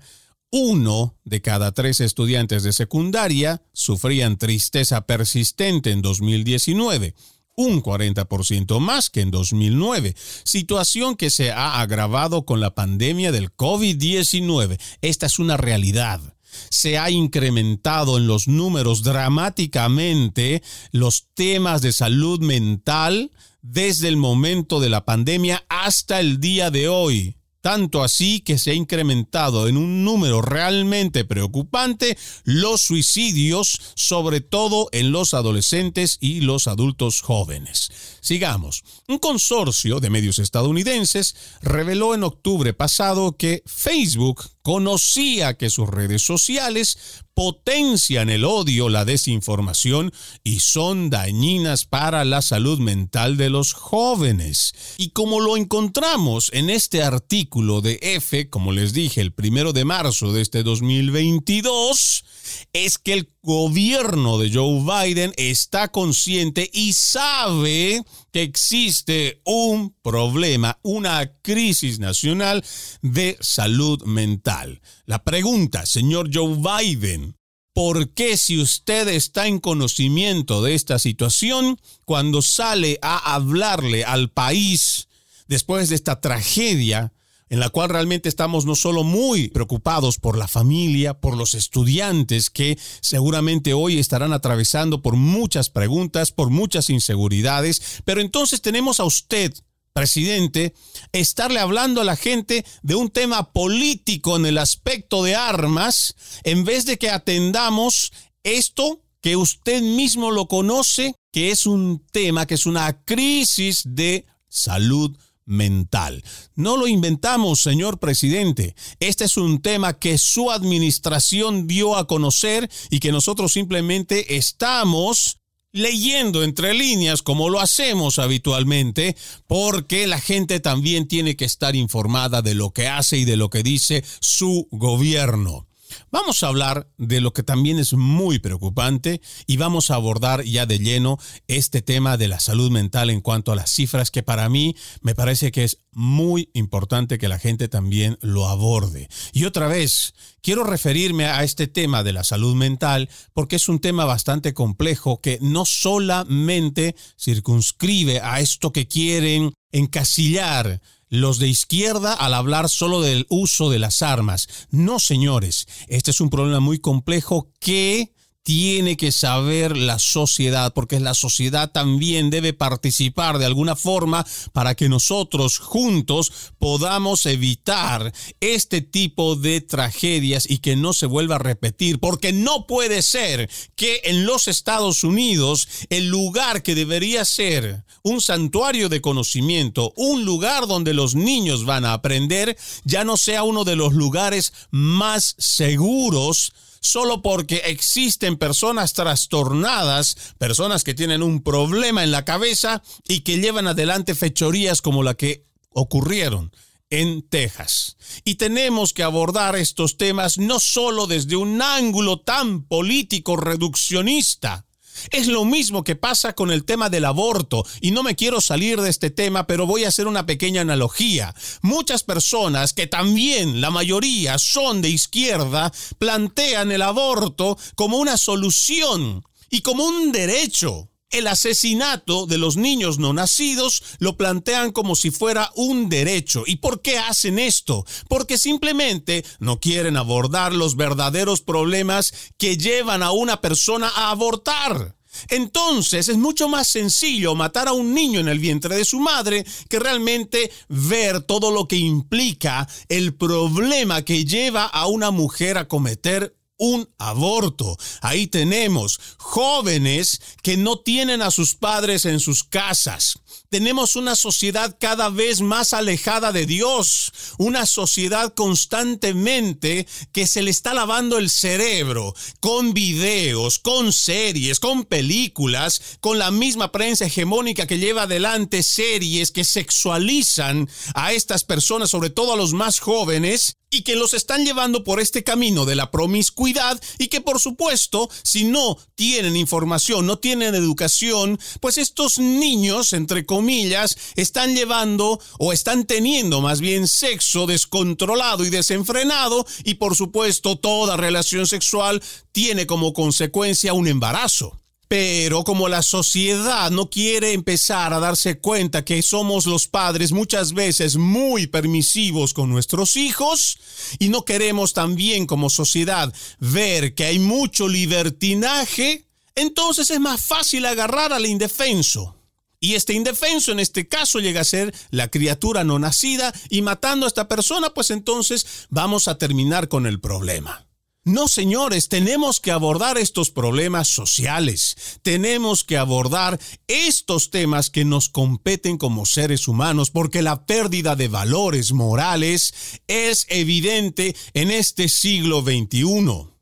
uno 0.58 1.18
de 1.26 1.42
cada 1.42 1.74
tres 1.74 2.00
estudiantes 2.00 2.64
de 2.64 2.72
secundaria 2.72 3.62
sufrían 3.74 4.38
tristeza 4.38 5.02
persistente 5.02 5.92
en 5.92 6.02
2019 6.02 7.14
un 7.58 7.84
40% 7.84 8.80
más 8.80 9.10
que 9.10 9.20
en 9.20 9.32
2009, 9.32 10.16
situación 10.44 11.18
que 11.18 11.30
se 11.30 11.52
ha 11.52 11.82
agravado 11.82 12.46
con 12.46 12.62
la 12.62 12.74
pandemia 12.74 13.34
del 13.34 13.54
COVID-19. 13.54 14.80
Esta 15.02 15.26
es 15.26 15.40
una 15.40 15.58
realidad. 15.58 16.22
Se 16.70 16.98
ha 16.98 17.10
incrementado 17.10 18.18
en 18.18 18.28
los 18.28 18.48
números 18.48 19.04
dramáticamente 19.04 20.64
los 20.92 21.28
temas 21.34 21.82
de 21.82 21.92
salud 21.92 22.40
mental 22.40 23.32
desde 23.62 24.08
el 24.08 24.16
momento 24.16 24.80
de 24.80 24.90
la 24.90 25.04
pandemia 25.04 25.66
hasta 25.68 26.22
el 26.22 26.40
día 26.40 26.72
de 26.72 26.88
hoy 26.88 27.36
tanto 27.66 28.04
así 28.04 28.42
que 28.42 28.60
se 28.60 28.70
ha 28.70 28.74
incrementado 28.76 29.68
en 29.68 29.76
un 29.76 30.04
número 30.04 30.44
realmente 30.44 31.26
preocupante 31.26 32.16
los 32.44 32.82
suicidios, 32.82 33.82
sobre 33.96 34.40
todo 34.40 34.88
en 34.92 35.12
los 35.12 35.34
adolescentes 35.34 36.20
y 36.22 36.42
los 36.42 36.68
adultos 36.68 37.22
jóvenes. 37.22 37.90
Sigamos. 38.22 38.84
Un 39.08 39.18
consorcio 39.18 40.00
de 40.00 40.12
medios 40.12 40.38
estadounidenses 40.38 41.36
reveló 41.64 42.14
en 42.14 42.24
octubre 42.24 42.74
pasado 42.74 43.36
que 43.36 43.64
Facebook 43.66 44.44
conocía 44.66 45.54
que 45.60 45.70
sus 45.70 45.88
redes 45.88 46.24
sociales 46.24 46.98
potencian 47.36 48.32
el 48.32 48.46
odio, 48.46 48.90
la 48.90 49.06
desinformación 49.06 50.12
y 50.44 50.62
son 50.62 51.12
dañinas 51.12 51.86
para 51.86 52.26
la 52.26 52.42
salud 52.42 52.80
mental 52.80 53.38
de 53.38 53.52
los 53.52 53.74
jóvenes. 53.74 54.74
Y 54.98 55.12
como 55.12 55.40
lo 55.40 55.56
encontramos 55.56 56.50
en 56.52 56.72
este 56.72 57.04
artículo 57.04 57.82
de 57.82 58.00
F, 58.02 58.50
como 58.50 58.72
les 58.72 58.92
dije, 58.92 59.22
el 59.22 59.34
primero 59.34 59.72
de 59.72 59.86
marzo 59.86 60.34
de 60.34 60.42
este 60.42 60.64
2022, 60.64 62.26
es 62.74 62.98
que 62.98 63.14
el 63.14 63.30
gobierno 63.42 64.38
de 64.38 64.52
Joe 64.52 64.82
Biden 64.82 65.34
está 65.38 65.90
consciente 65.90 66.70
y 66.74 66.94
sabe 66.94 68.04
que 68.32 68.42
existe 68.42 69.42
un 69.46 69.96
problema, 70.02 70.80
una 70.82 71.32
crisis 71.42 72.00
nacional 72.00 72.64
de 73.02 73.38
salud 73.40 74.04
mental. 74.04 74.82
La 75.06 75.24
pregunta, 75.24 75.86
señor 75.86 76.30
Joe 76.34 76.58
Biden, 76.58 77.38
¿por 77.74 78.14
qué 78.14 78.38
si 78.38 78.60
usted 78.60 79.08
está 79.10 79.48
en 79.48 79.60
conocimiento 79.60 80.64
de 80.64 80.76
esta 80.76 81.00
situación, 81.00 81.80
cuando 82.06 82.42
sale 82.42 83.00
a 83.02 83.36
hablarle 83.36 84.04
al 84.06 84.32
país 84.32 85.08
después 85.48 85.90
de 85.90 85.96
esta 85.96 86.22
tragedia, 86.22 87.12
en 87.50 87.60
la 87.60 87.70
cual 87.70 87.90
realmente 87.90 88.30
estamos 88.30 88.66
no 88.66 88.76
solo 88.76 89.04
muy 89.04 89.50
preocupados 89.50 90.18
por 90.18 90.38
la 90.38 90.48
familia, 90.48 91.20
por 91.20 91.38
los 91.38 91.54
estudiantes 91.54 92.50
que 92.50 92.78
seguramente 93.02 93.74
hoy 93.74 94.00
estarán 94.00 94.34
atravesando 94.34 95.02
por 95.02 95.16
muchas 95.16 95.70
preguntas, 95.70 96.32
por 96.32 96.50
muchas 96.50 96.90
inseguridades, 96.90 98.02
pero 98.04 98.22
entonces 98.22 98.62
tenemos 98.62 99.00
a 99.00 99.06
usted, 99.06 99.54
presidente, 99.94 100.74
estarle 101.12 101.60
hablando 101.60 102.02
a 102.02 102.06
la 102.06 102.16
gente 102.16 102.66
de 102.82 102.96
un 102.96 103.10
tema 103.10 103.52
político 103.54 104.36
en 104.36 104.46
el 104.46 104.58
aspecto 104.58 105.24
de 105.24 105.36
armas, 105.36 106.16
en 106.44 106.66
vez 106.66 106.86
de 106.86 106.98
que 106.98 107.10
atendamos 107.10 108.12
esto 108.44 109.02
que 109.22 109.36
usted 109.36 109.82
mismo 109.82 110.32
lo 110.32 110.48
conoce, 110.48 111.16
que 111.32 111.52
es 111.52 111.66
un 111.66 112.04
tema, 112.12 112.46
que 112.46 112.54
es 112.56 112.66
una 112.66 113.04
crisis 113.04 113.84
de 113.86 114.26
salud 114.48 115.18
mental. 115.46 116.24
No 116.56 116.78
lo 116.78 116.88
inventamos, 116.88 117.62
señor 117.62 118.00
presidente. 118.00 118.76
Este 119.00 119.26
es 119.26 119.38
un 119.38 119.62
tema 119.62 119.98
que 120.00 120.18
su 120.18 120.52
administración 120.52 121.68
dio 121.68 121.96
a 121.96 122.08
conocer 122.08 122.70
y 122.90 123.00
que 123.00 123.12
nosotros 123.12 123.54
simplemente 123.54 124.36
estamos 124.36 125.40
leyendo 125.72 126.44
entre 126.44 126.74
líneas 126.74 127.22
como 127.22 127.50
lo 127.50 127.60
hacemos 127.60 128.18
habitualmente, 128.18 129.18
porque 129.46 130.08
la 130.08 130.20
gente 130.20 130.62
también 130.62 131.08
tiene 131.08 131.36
que 131.36 131.44
estar 131.44 131.76
informada 131.76 132.42
de 132.42 132.56
lo 132.56 132.72
que 132.72 132.88
hace 132.88 133.18
y 133.18 133.26
de 133.26 133.36
lo 133.36 133.50
que 133.50 133.62
dice 133.62 134.04
su 134.22 134.70
gobierno. 134.72 135.65
Vamos 136.12 136.44
a 136.44 136.48
hablar 136.48 136.88
de 136.98 137.22
lo 137.22 137.34
que 137.34 137.44
también 137.44 137.80
es 137.80 137.94
muy 137.94 138.40
preocupante 138.40 139.22
y 139.48 139.58
vamos 139.58 139.92
a 139.92 139.96
abordar 139.96 140.44
ya 140.44 140.66
de 140.66 140.80
lleno 140.80 141.18
este 141.48 141.82
tema 141.82 142.18
de 142.18 142.28
la 142.28 142.40
salud 142.40 142.72
mental 142.72 143.10
en 143.10 143.22
cuanto 143.22 143.52
a 143.52 143.56
las 143.56 143.72
cifras 143.72 144.12
que 144.12 144.24
para 144.24 144.50
mí 144.50 144.76
me 145.02 145.16
parece 145.16 145.52
que 145.52 145.64
es 145.64 145.80
muy 145.92 146.50
importante 146.54 147.18
que 147.18 147.28
la 147.28 147.40
gente 147.40 147.68
también 147.68 148.18
lo 148.22 148.48
aborde. 148.48 149.08
Y 149.34 149.46
otra 149.46 149.68
vez, 149.68 150.14
quiero 150.42 150.64
referirme 150.64 151.26
a 151.26 151.44
este 151.44 151.68
tema 151.68 152.04
de 152.04 152.14
la 152.14 152.24
salud 152.24 152.56
mental 152.56 153.10
porque 153.34 153.56
es 153.56 153.70
un 153.70 153.80
tema 153.80 154.06
bastante 154.06 154.54
complejo 154.54 155.22
que 155.22 155.40
no 155.42 155.66
solamente 155.66 156.96
circunscribe 157.18 158.20
a 158.22 158.42
esto 158.42 158.72
que 158.72 158.88
quieren 158.88 159.54
encasillar 159.72 160.82
los 161.16 161.40
de 161.40 161.48
izquierda 161.48 162.14
al 162.14 162.34
hablar 162.34 162.70
solo 162.70 163.02
del 163.02 163.26
uso 163.30 163.70
de 163.70 163.80
las 163.80 164.02
armas. 164.02 164.48
No, 164.70 165.00
señores, 165.00 165.68
este 165.88 166.12
es 166.12 166.22
un 166.22 166.30
problema 166.30 166.60
muy 166.60 166.80
complejo 166.80 167.52
que 167.60 168.14
tiene 168.46 168.96
que 168.96 169.12
saber 169.12 169.76
la 169.76 169.98
sociedad, 169.98 170.72
porque 170.72 171.00
la 171.00 171.16
sociedad 171.16 171.72
también 171.72 172.30
debe 172.30 172.54
participar 172.54 173.40
de 173.40 173.46
alguna 173.46 173.76
forma 173.76 174.24
para 174.54 174.76
que 174.76 174.88
nosotros 174.88 175.58
juntos 175.58 176.32
podamos 176.60 177.26
evitar 177.26 178.14
este 178.42 178.82
tipo 178.82 179.36
de 179.36 179.62
tragedias 179.62 180.48
y 180.48 180.60
que 180.60 180.76
no 180.76 180.94
se 180.94 181.08
vuelva 181.08 181.38
a 181.38 181.40
repetir, 181.40 182.00
porque 182.00 182.34
no 182.34 182.68
puede 182.68 183.02
ser 183.02 183.50
que 183.76 184.02
en 184.04 184.28
los 184.28 184.48
Estados 184.48 185.04
Unidos 185.04 185.68
el 185.90 186.10
lugar 186.10 186.62
que 186.62 186.76
debería 186.76 187.26
ser 187.26 187.84
un 188.04 188.22
santuario 188.22 188.90
de 188.90 189.02
conocimiento, 189.02 189.92
un 189.96 190.24
lugar 190.24 190.68
donde 190.68 190.94
los 190.94 191.16
niños 191.16 191.66
van 191.66 191.84
a 191.84 191.94
aprender, 191.94 192.56
ya 192.84 193.06
no 193.06 193.18
sea 193.18 193.42
uno 193.42 193.64
de 193.64 193.76
los 193.76 193.94
lugares 193.94 194.54
más 194.70 195.34
seguros 195.40 196.54
solo 196.86 197.22
porque 197.22 197.58
existen 197.66 198.38
personas 198.38 198.94
trastornadas, 198.94 200.16
personas 200.38 200.84
que 200.84 200.94
tienen 200.94 201.24
un 201.24 201.42
problema 201.42 202.04
en 202.04 202.12
la 202.12 202.26
cabeza 202.26 202.84
y 203.08 203.22
que 203.22 203.40
llevan 203.40 203.68
adelante 203.68 204.16
fechorías 204.16 204.82
como 204.82 205.04
la 205.04 205.16
que 205.16 205.44
ocurrieron 205.72 206.52
en 206.90 207.28
Texas. 207.28 207.98
Y 208.24 208.36
tenemos 208.36 208.94
que 208.94 209.04
abordar 209.04 209.56
estos 209.56 209.98
temas 209.98 210.38
no 210.38 210.60
solo 210.60 211.08
desde 211.08 211.36
un 211.36 211.62
ángulo 211.62 212.22
tan 212.22 212.64
político 212.64 213.36
reduccionista, 213.36 214.66
Es 215.12 215.28
lo 215.28 215.46
mismo 215.46 215.84
que 215.84 215.96
pasa 215.96 216.34
con 216.34 216.52
el 216.52 216.66
tema 216.66 216.90
del 216.90 217.06
aborto, 217.06 217.66
y 217.82 217.92
no 217.92 218.04
me 218.04 218.16
quiero 218.16 218.42
salir 218.42 218.82
de 218.82 218.90
este 218.90 219.10
tema, 219.10 219.48
pero 219.48 219.68
voy 219.68 219.84
a 219.84 219.90
hacer 219.90 220.08
una 220.08 220.26
pequeña 220.26 220.62
analogía. 220.62 221.34
Muchas 221.62 222.04
personas, 222.04 222.74
que 222.74 222.88
también 222.88 223.62
la 223.62 223.72
mayoría 223.72 224.38
son 224.38 224.82
de 224.82 224.90
izquierda, 224.90 225.72
plantean 225.98 226.72
el 226.72 226.82
aborto 226.82 227.58
como 227.76 227.98
una 227.98 228.18
solución 228.18 229.24
y 229.50 229.62
como 229.62 229.86
un 229.86 230.12
derecho. 230.12 230.90
El 231.12 231.28
asesinato 231.28 232.26
de 232.26 232.38
los 232.38 232.58
niños 232.58 233.00
no 233.00 233.14
nacidos 233.14 233.84
lo 234.00 234.18
plantean 234.18 234.72
como 234.72 234.96
si 234.96 235.12
fuera 235.12 235.52
un 235.56 235.88
derecho. 235.88 236.44
¿Y 236.46 236.58
por 236.58 236.82
qué 236.82 236.98
hacen 236.98 237.40
esto? 237.40 237.86
Porque 238.10 238.38
simplemente 238.38 239.24
no 239.40 239.60
quieren 239.60 239.98
abordar 239.98 240.54
los 240.54 240.76
verdaderos 240.76 241.42
problemas 241.42 242.14
que 242.38 242.58
llevan 242.58 243.04
a 243.04 243.12
una 243.12 243.40
persona 243.40 243.90
a 243.96 244.12
abortar. 244.12 244.96
Entonces 245.30 246.10
es 246.10 246.18
mucho 246.18 246.50
más 246.50 246.68
sencillo 246.68 247.36
matar 247.36 247.68
a 247.68 247.74
un 247.74 247.94
niño 247.94 248.20
en 248.20 248.28
el 248.28 248.40
vientre 248.40 248.76
de 248.76 248.86
su 248.86 249.00
madre 249.00 249.46
que 249.70 249.80
realmente 249.80 250.52
ver 250.68 251.22
todo 251.22 251.52
lo 251.52 251.68
que 251.68 251.78
implica 251.78 252.68
el 252.90 253.16
problema 253.16 254.04
que 254.04 254.26
lleva 254.26 254.66
a 254.66 254.88
una 254.88 255.12
mujer 255.12 255.58
a 255.58 255.68
cometer 255.68 256.35
un 256.58 256.90
aborto. 256.98 257.78
Ahí 258.02 258.28
tenemos 258.28 259.00
jóvenes 259.18 260.22
que 260.42 260.58
no 260.58 260.80
tienen 260.80 261.22
a 261.22 261.32
sus 261.32 261.56
padres 261.56 262.06
en 262.06 262.20
sus 262.20 262.44
casas. 262.44 263.20
Tenemos 263.50 263.96
una 263.96 264.16
sociedad 264.16 264.76
cada 264.80 265.10
vez 265.10 265.42
más 265.42 265.74
alejada 265.74 266.32
de 266.32 266.46
Dios, 266.46 267.12
una 267.38 267.66
sociedad 267.66 268.34
constantemente 268.34 269.88
que 270.12 270.28
se 270.28 270.42
le 270.42 270.52
está 270.52 270.74
lavando 270.74 271.18
el 271.18 271.30
cerebro 271.30 272.14
con 272.40 272.74
videos, 272.74 273.60
con 273.60 273.94
series, 273.94 274.60
con 274.60 274.84
películas, 274.84 275.82
con 276.00 276.18
la 276.18 276.32
misma 276.32 276.72
prensa 276.72 277.06
hegemónica 277.06 277.68
que 277.68 277.78
lleva 277.78 278.04
adelante 278.04 278.64
series 278.64 279.32
que 279.32 279.44
sexualizan 279.44 280.70
a 280.94 281.14
estas 281.14 281.44
personas, 281.44 281.90
sobre 281.90 282.10
todo 282.10 282.34
a 282.34 282.38
los 282.38 282.54
más 282.54 282.80
jóvenes, 282.80 283.58
y 283.70 283.82
que 283.82 283.96
los 283.96 284.14
están 284.14 284.46
llevando 284.46 284.84
por 284.84 285.00
este 285.00 285.24
camino 285.24 285.66
de 285.66 285.76
la 285.76 285.92
promiscuidad 285.92 286.82
y 286.98 287.08
que 287.08 287.22
por 287.22 287.40
supuesto, 287.40 288.10
si 288.24 288.46
no 288.46 288.78
tienen 288.96 289.36
información, 289.36 290.06
no 290.06 290.18
tienen 290.18 290.56
educación, 290.56 291.40
pues 291.60 291.78
estos 291.78 292.20
niños, 292.20 292.94
entre 292.94 293.26
comillas, 293.26 293.98
están 294.16 294.56
llevando 294.56 295.20
o 295.40 295.54
están 295.54 295.86
teniendo 295.86 296.42
más 296.42 296.62
bien 296.62 296.88
sexo 296.88 297.46
descontrolado 297.48 298.46
y 298.46 298.50
desenfrenado 298.50 299.46
y 299.64 299.76
por 299.76 299.96
supuesto 299.96 300.58
toda 300.58 300.98
relación 300.98 301.48
sexual 301.48 302.02
tiene 302.32 302.66
como 302.66 302.94
consecuencia 302.94 303.74
un 303.74 303.88
embarazo. 303.88 304.60
Pero 304.88 305.44
como 305.44 305.68
la 305.68 305.82
sociedad 305.82 306.70
no 306.70 306.90
quiere 306.90 307.34
empezar 307.34 307.94
a 307.94 308.00
darse 308.00 308.40
cuenta 308.40 308.86
que 308.86 309.02
somos 309.02 309.48
los 309.48 309.68
padres 309.68 310.12
muchas 310.12 310.54
veces 310.54 310.98
muy 310.98 311.48
permisivos 311.48 312.34
con 312.34 312.50
nuestros 312.50 312.96
hijos 312.96 313.58
y 313.98 314.10
no 314.10 314.26
queremos 314.26 314.74
también 314.74 315.26
como 315.26 315.50
sociedad 315.50 316.14
ver 316.40 316.94
que 316.94 317.06
hay 317.06 317.18
mucho 317.18 317.68
libertinaje, 317.68 319.08
entonces 319.34 319.90
es 319.90 320.00
más 320.00 320.22
fácil 320.22 320.66
agarrar 320.66 321.14
al 321.14 321.26
indefenso. 321.26 322.16
Y 322.60 322.76
este 322.76 322.94
indefenso 322.94 323.52
en 323.52 323.60
este 323.60 323.88
caso 323.88 324.20
llega 324.20 324.42
a 324.42 324.46
ser 324.46 324.74
la 324.90 325.10
criatura 325.10 325.64
no 325.64 325.78
nacida 325.78 326.34
y 326.50 326.62
matando 326.62 327.06
a 327.06 327.10
esta 327.10 327.28
persona, 327.28 327.72
pues 327.72 327.92
entonces 327.92 328.68
vamos 328.70 329.08
a 329.08 329.18
terminar 329.18 329.68
con 329.68 329.86
el 329.86 330.00
problema. 330.00 330.66
No, 331.08 331.28
señores, 331.28 331.88
tenemos 331.88 332.40
que 332.40 332.50
abordar 332.50 332.98
estos 332.98 333.30
problemas 333.30 333.88
sociales, 333.88 334.76
tenemos 335.04 335.64
que 335.64 335.78
abordar 335.78 336.40
estos 336.68 337.30
temas 337.30 337.70
que 337.70 337.86
nos 337.86 338.10
competen 338.10 338.80
como 338.80 339.06
seres 339.06 339.48
humanos, 339.48 339.92
porque 339.92 340.24
la 340.24 340.48
pérdida 340.48 340.96
de 340.96 341.08
valores 341.08 341.74
morales 341.74 342.56
es 342.88 343.28
evidente 343.30 344.16
en 344.34 344.50
este 344.50 344.90
siglo 344.90 345.44
XXI. 345.44 346.34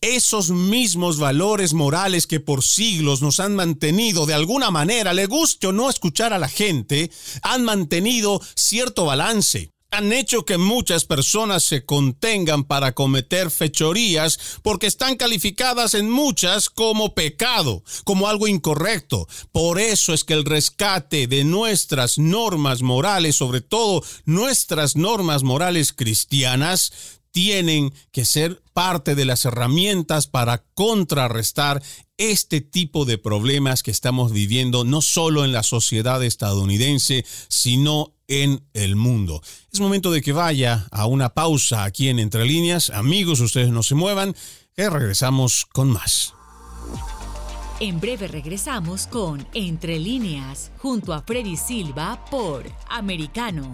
Esos 0.00 0.50
mismos 0.50 1.20
valores 1.20 1.72
morales 1.72 2.26
que 2.26 2.40
por 2.40 2.64
siglos 2.64 3.22
nos 3.22 3.38
han 3.38 3.54
mantenido 3.54 4.26
de 4.26 4.34
alguna 4.34 4.72
manera, 4.72 5.14
le 5.14 5.26
guste 5.26 5.68
o 5.68 5.72
no 5.72 5.88
escuchar 5.88 6.32
a 6.32 6.40
la 6.40 6.48
gente, 6.48 7.12
han 7.42 7.62
mantenido 7.62 8.40
cierto 8.56 9.04
balance 9.04 9.70
han 9.90 10.12
hecho 10.12 10.44
que 10.44 10.58
muchas 10.58 11.04
personas 11.04 11.64
se 11.64 11.84
contengan 11.84 12.64
para 12.64 12.92
cometer 12.92 13.50
fechorías 13.50 14.38
porque 14.62 14.86
están 14.86 15.16
calificadas 15.16 15.94
en 15.94 16.10
muchas 16.10 16.68
como 16.68 17.14
pecado, 17.14 17.82
como 18.04 18.28
algo 18.28 18.46
incorrecto. 18.46 19.26
Por 19.50 19.80
eso 19.80 20.12
es 20.12 20.24
que 20.24 20.34
el 20.34 20.44
rescate 20.44 21.26
de 21.26 21.44
nuestras 21.44 22.18
normas 22.18 22.82
morales, 22.82 23.36
sobre 23.36 23.60
todo 23.60 24.02
nuestras 24.24 24.94
normas 24.94 25.42
morales 25.42 25.92
cristianas, 25.92 26.92
tienen 27.30 27.92
que 28.10 28.24
ser 28.24 28.62
parte 28.72 29.14
de 29.14 29.24
las 29.24 29.44
herramientas 29.44 30.26
para 30.26 30.64
contrarrestar 30.74 31.82
este 32.16 32.60
tipo 32.60 33.04
de 33.04 33.16
problemas 33.16 33.82
que 33.82 33.90
estamos 33.90 34.32
viviendo 34.32 34.84
no 34.84 35.02
solo 35.02 35.44
en 35.44 35.52
la 35.52 35.62
sociedad 35.62 36.22
estadounidense, 36.24 37.24
sino 37.48 38.17
en 38.28 38.62
el 38.74 38.94
mundo. 38.94 39.42
Es 39.72 39.80
momento 39.80 40.12
de 40.12 40.22
que 40.22 40.32
vaya 40.32 40.86
a 40.92 41.06
una 41.06 41.30
pausa 41.30 41.84
aquí 41.84 42.08
en 42.08 42.18
Entre 42.18 42.44
Líneas. 42.44 42.90
Amigos, 42.90 43.40
ustedes 43.40 43.70
no 43.70 43.82
se 43.82 43.94
muevan, 43.94 44.36
que 44.76 44.88
regresamos 44.88 45.66
con 45.66 45.88
más. 45.88 46.34
En 47.80 48.00
breve 48.00 48.28
regresamos 48.28 49.06
con 49.06 49.46
Entre 49.54 49.98
Líneas, 49.98 50.70
junto 50.78 51.12
a 51.12 51.22
Freddy 51.22 51.56
Silva 51.56 52.24
por 52.30 52.64
Americano. 52.88 53.72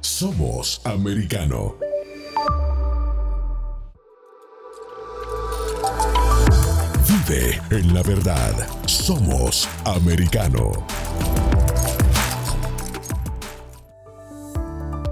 Somos 0.00 0.80
Americano. 0.84 1.76
Vive 7.06 7.60
en 7.70 7.94
la 7.94 8.02
verdad. 8.02 8.68
Somos 8.86 9.68
Americano. 9.84 10.86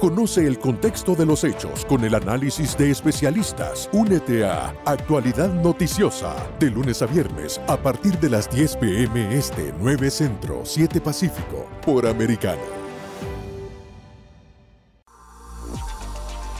Conoce 0.00 0.46
el 0.46 0.58
contexto 0.58 1.14
de 1.14 1.24
los 1.24 1.42
hechos 1.42 1.86
con 1.86 2.04
el 2.04 2.14
análisis 2.14 2.76
de 2.76 2.90
especialistas. 2.90 3.88
Únete 3.94 4.44
a 4.44 4.76
Actualidad 4.84 5.48
Noticiosa 5.62 6.36
de 6.60 6.70
lunes 6.70 7.00
a 7.00 7.06
viernes 7.06 7.58
a 7.66 7.78
partir 7.78 8.18
de 8.18 8.28
las 8.28 8.50
10 8.54 8.76
pm 8.76 9.34
este 9.34 9.72
9 9.80 10.10
Centro 10.10 10.60
7 10.66 11.00
Pacífico 11.00 11.66
por 11.82 12.06
Americano. 12.06 12.60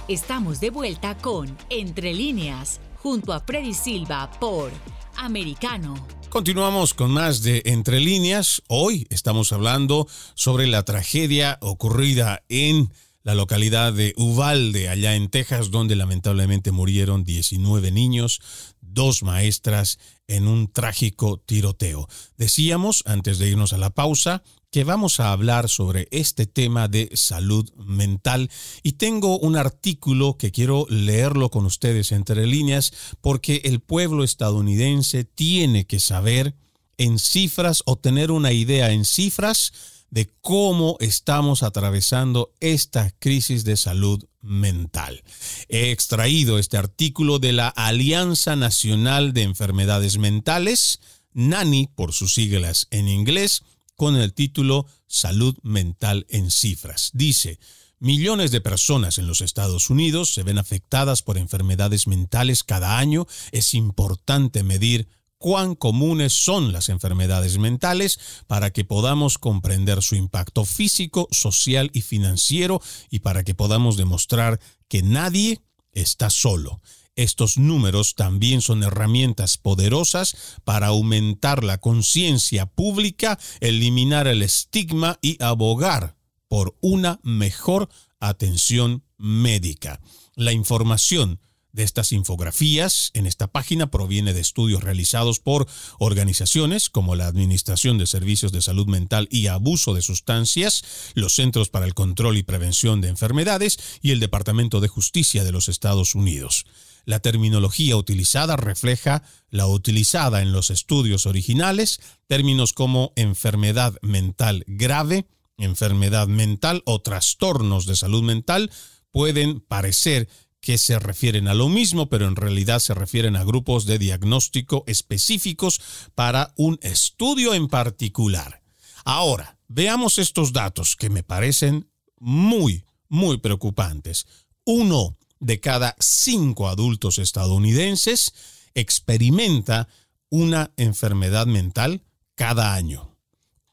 Estamos 0.09 0.59
de 0.59 0.70
vuelta 0.70 1.18
con 1.18 1.55
Entre 1.68 2.14
líneas 2.14 2.80
junto 3.03 3.34
a 3.34 3.41
Freddy 3.41 3.74
Silva 3.74 4.30
por 4.41 4.70
Americano. 5.16 5.95
Continuamos 6.30 6.95
con 6.95 7.11
más 7.11 7.43
de 7.43 7.61
Entre 7.66 8.01
líneas. 8.01 8.62
Hoy 8.68 9.07
estamos 9.11 9.53
hablando 9.53 10.09
sobre 10.34 10.66
la 10.66 10.84
tragedia 10.84 11.59
ocurrida 11.61 12.43
en 12.49 12.91
la 13.27 13.35
localidad 13.35 13.93
de 13.93 14.14
Uvalde, 14.16 14.89
allá 14.89 15.16
en 15.16 15.29
Texas, 15.29 15.72
donde 15.72 15.97
lamentablemente 15.97 16.70
murieron 16.70 17.24
19 17.24 17.91
niños, 17.91 18.41
dos 18.81 19.24
maestras 19.24 19.99
en 20.29 20.47
un 20.47 20.68
trágico 20.68 21.43
tiroteo. 21.45 22.09
Decíamos, 22.37 23.03
antes 23.05 23.41
de 23.41 23.49
irnos 23.49 23.72
a 23.72 23.79
la 23.79 23.91
pausa, 23.91 24.45
que 24.70 24.85
vamos 24.85 25.18
a 25.18 25.33
hablar 25.33 25.68
sobre 25.68 26.07
este 26.12 26.47
tema 26.47 26.87
de 26.87 27.11
salud 27.14 27.68
mental 27.74 28.49
y 28.85 28.93
tengo 28.93 29.41
un 29.41 29.57
artículo 29.57 30.39
que 30.39 30.53
quiero 30.53 30.87
leerlo 30.89 31.51
con 31.51 31.66
ustedes 31.66 32.12
entre 32.12 32.47
líneas 32.47 32.93
porque 33.20 33.61
el 33.64 33.81
pueblo 33.81 34.22
estadounidense 34.22 35.24
tiene 35.24 35.85
que 35.89 35.99
saber 35.99 36.55
en 36.97 37.18
cifras 37.18 37.83
o 37.87 37.97
tener 37.97 38.31
una 38.31 38.53
idea 38.53 38.93
en 38.93 39.05
cifras 39.05 39.95
de 40.11 40.30
cómo 40.40 40.96
estamos 41.00 41.62
atravesando 41.62 42.52
esta 42.61 43.11
crisis 43.18 43.64
de 43.64 43.76
salud 43.76 44.24
mental. 44.40 45.22
He 45.68 45.90
extraído 45.90 46.59
este 46.59 46.76
artículo 46.76 47.38
de 47.38 47.52
la 47.52 47.68
Alianza 47.68 48.57
Nacional 48.57 49.32
de 49.32 49.42
Enfermedades 49.42 50.18
Mentales, 50.18 51.00
NANI 51.32 51.88
por 51.88 52.12
sus 52.12 52.34
siglas 52.34 52.86
en 52.90 53.09
inglés, 53.09 53.62
con 53.94 54.16
el 54.16 54.32
título 54.34 54.86
Salud 55.07 55.57
Mental 55.62 56.26
en 56.28 56.50
Cifras. 56.50 57.11
Dice, 57.14 57.59
Millones 57.98 58.50
de 58.50 58.61
personas 58.61 59.16
en 59.16 59.26
los 59.26 59.40
Estados 59.40 59.88
Unidos 59.88 60.34
se 60.34 60.42
ven 60.42 60.59
afectadas 60.59 61.22
por 61.22 61.38
enfermedades 61.38 62.07
mentales 62.07 62.62
cada 62.62 62.98
año. 62.98 63.26
Es 63.52 63.72
importante 63.72 64.62
medir 64.62 65.09
cuán 65.39 65.74
comunes 65.74 66.32
son 66.32 66.72
las 66.72 66.89
enfermedades 66.89 67.59
mentales 67.59 68.18
para 68.47 68.70
que 68.70 68.84
podamos 68.84 69.39
comprender 69.39 70.03
su 70.03 70.16
impacto 70.16 70.64
físico, 70.64 71.28
social 71.30 71.91
y 71.93 72.03
financiero 72.03 72.80
y 73.11 73.20
para 73.20 73.45
que 73.45 73.55
podamos 73.55 73.97
demostrar 73.97 74.61
que 74.89 75.03
nadie 75.03 75.61
está 75.93 76.30
solo. 76.30 76.80
Estos 77.16 77.57
números 77.57 78.14
también 78.14 78.61
son 78.61 78.82
herramientas 78.82 79.57
poderosas 79.57 80.59
para 80.64 80.89
aumentar 80.89 81.64
la 81.64 81.78
conciencia 81.78 82.66
pública, 82.66 83.39
eliminar 83.61 84.26
el 84.26 84.43
estigma 84.43 85.18
y 85.22 85.43
abogar 85.43 86.16
por 86.49 86.76
una 86.80 87.18
mejor 87.22 87.89
atención 88.20 89.03
médica. 89.16 90.01
La 90.34 90.53
información 90.53 91.41
de 91.77 91.85
estas 91.85 92.11
infografías 92.11 93.11
en 93.12 93.27
esta 93.27 93.47
página 93.47 93.91
proviene 93.91 94.33
de 94.33 94.41
estudios 94.41 94.83
realizados 94.83 95.39
por 95.39 95.68
organizaciones 95.99 96.89
como 96.89 97.14
la 97.14 97.27
Administración 97.27 97.99
de 97.99 98.07
Servicios 98.07 98.51
de 98.51 98.62
Salud 98.62 98.87
Mental 98.87 99.29
y 99.31 99.47
Abuso 99.47 99.95
de 99.95 100.01
Sustancias, 100.01 100.83
los 101.14 101.35
Centros 101.35 101.68
para 101.68 101.85
el 101.85 101.95
Control 101.95 102.39
y 102.39 102.43
Prevención 102.43 103.03
de 103.03 103.09
Enfermedades 103.09 103.79
y 104.01 104.12
el 104.12 104.20
Departamento 104.20 104.81
de 104.81 104.89
Justicia 104.89 105.45
de 105.45 105.53
los 105.53 105.68
Estados 105.68 106.14
Unidos. 106.14 106.64
La 107.05 107.20
terminología 107.20 107.97
utilizada 107.97 108.57
refleja 108.57 109.22
la 109.51 109.66
utilizada 109.66 110.41
en 110.41 110.53
los 110.53 110.70
estudios 110.70 111.27
originales, 111.27 112.01
términos 112.27 112.72
como 112.72 113.12
enfermedad 113.16 113.95
mental 114.01 114.64
grave, 114.66 115.29
enfermedad 115.59 116.27
mental 116.27 116.83
o 116.87 117.03
trastornos 117.03 117.85
de 117.85 117.97
salud 117.97 118.22
mental 118.22 118.70
pueden 119.12 119.61
parecer 119.61 120.29
que 120.66 120.78
se 120.78 120.98
refieren 120.98 121.46
a 121.46 121.54
lo 121.54 121.68
mismo, 121.68 122.08
pero 122.08 122.26
en 122.26 122.34
realidad 122.34 122.80
se 122.80 122.92
refieren 122.92 123.36
a 123.36 123.44
grupos 123.44 123.86
de 123.86 124.00
diagnóstico 124.00 124.82
específicos 124.88 125.80
para 126.16 126.52
un 126.56 126.80
estudio 126.82 127.54
en 127.54 127.68
particular. 127.68 128.64
Ahora, 129.04 129.60
veamos 129.68 130.18
estos 130.18 130.52
datos 130.52 130.96
que 130.96 131.08
me 131.08 131.22
parecen 131.22 131.88
muy, 132.18 132.84
muy 133.08 133.38
preocupantes. 133.38 134.26
Uno 134.64 135.16
de 135.38 135.60
cada 135.60 135.94
cinco 136.00 136.66
adultos 136.66 137.18
estadounidenses 137.18 138.34
experimenta 138.74 139.86
una 140.30 140.72
enfermedad 140.76 141.46
mental 141.46 142.02
cada 142.34 142.74
año. 142.74 143.16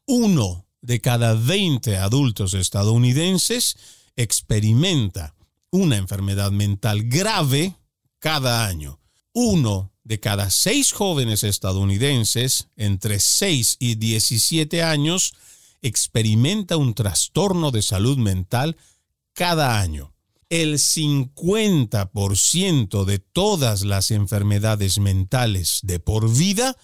Uno 0.05 0.67
de 0.83 1.01
cada 1.01 1.33
20 1.33 1.97
adultos 1.97 2.53
estadounidenses 2.53 3.77
experimenta 4.15 5.33
una 5.73 5.97
enfermedad 5.97 6.51
mental 6.51 7.09
grave 7.09 7.75
cada 8.19 8.65
año. 8.65 9.01
Uno 9.33 9.91
de 10.05 10.19
cada 10.19 10.49
seis 10.49 10.93
jóvenes 10.93 11.43
estadounidenses 11.43 12.69
entre 12.77 13.19
6 13.19 13.77
y 13.79 13.95
17 13.95 14.83
años 14.83 15.33
experimenta 15.81 16.77
un 16.77 16.93
trastorno 16.93 17.71
de 17.71 17.81
salud 17.81 18.17
mental 18.17 18.77
cada 19.33 19.81
año 19.81 20.13
el 20.53 20.75
50% 20.75 23.05
de 23.05 23.17
todas 23.17 23.83
las 23.83 24.11
enfermedades 24.11 24.99
mentales 24.99 25.79
de 25.81 25.99
por 25.99 26.31
vida 26.31 26.77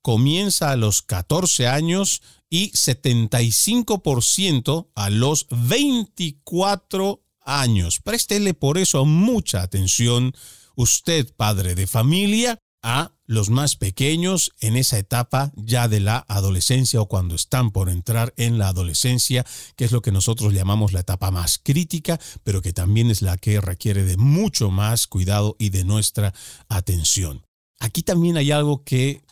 comienza 0.00 0.72
a 0.72 0.76
los 0.76 1.02
14 1.02 1.68
años 1.68 2.20
y 2.50 2.72
75% 2.72 4.88
a 4.96 5.08
los 5.08 5.46
24 5.50 7.21
años. 7.44 8.00
Préstele 8.00 8.54
por 8.54 8.78
eso 8.78 9.04
mucha 9.04 9.62
atención, 9.62 10.32
usted 10.76 11.34
padre 11.36 11.74
de 11.74 11.86
familia, 11.86 12.58
a 12.82 13.12
los 13.26 13.48
más 13.48 13.76
pequeños 13.76 14.52
en 14.60 14.76
esa 14.76 14.98
etapa 14.98 15.52
ya 15.56 15.88
de 15.88 16.00
la 16.00 16.24
adolescencia 16.28 17.00
o 17.00 17.06
cuando 17.06 17.36
están 17.36 17.70
por 17.70 17.88
entrar 17.88 18.34
en 18.36 18.58
la 18.58 18.68
adolescencia, 18.68 19.46
que 19.76 19.84
es 19.84 19.92
lo 19.92 20.02
que 20.02 20.12
nosotros 20.12 20.52
llamamos 20.52 20.92
la 20.92 21.00
etapa 21.00 21.30
más 21.30 21.58
crítica, 21.62 22.20
pero 22.42 22.60
que 22.60 22.72
también 22.72 23.10
es 23.10 23.22
la 23.22 23.36
que 23.36 23.60
requiere 23.60 24.02
de 24.02 24.16
mucho 24.16 24.70
más 24.70 25.06
cuidado 25.06 25.56
y 25.58 25.70
de 25.70 25.84
nuestra 25.84 26.34
atención. 26.68 27.46
Aquí 27.78 28.02
también 28.02 28.36
hay 28.36 28.50
algo 28.50 28.84
que 28.84 29.22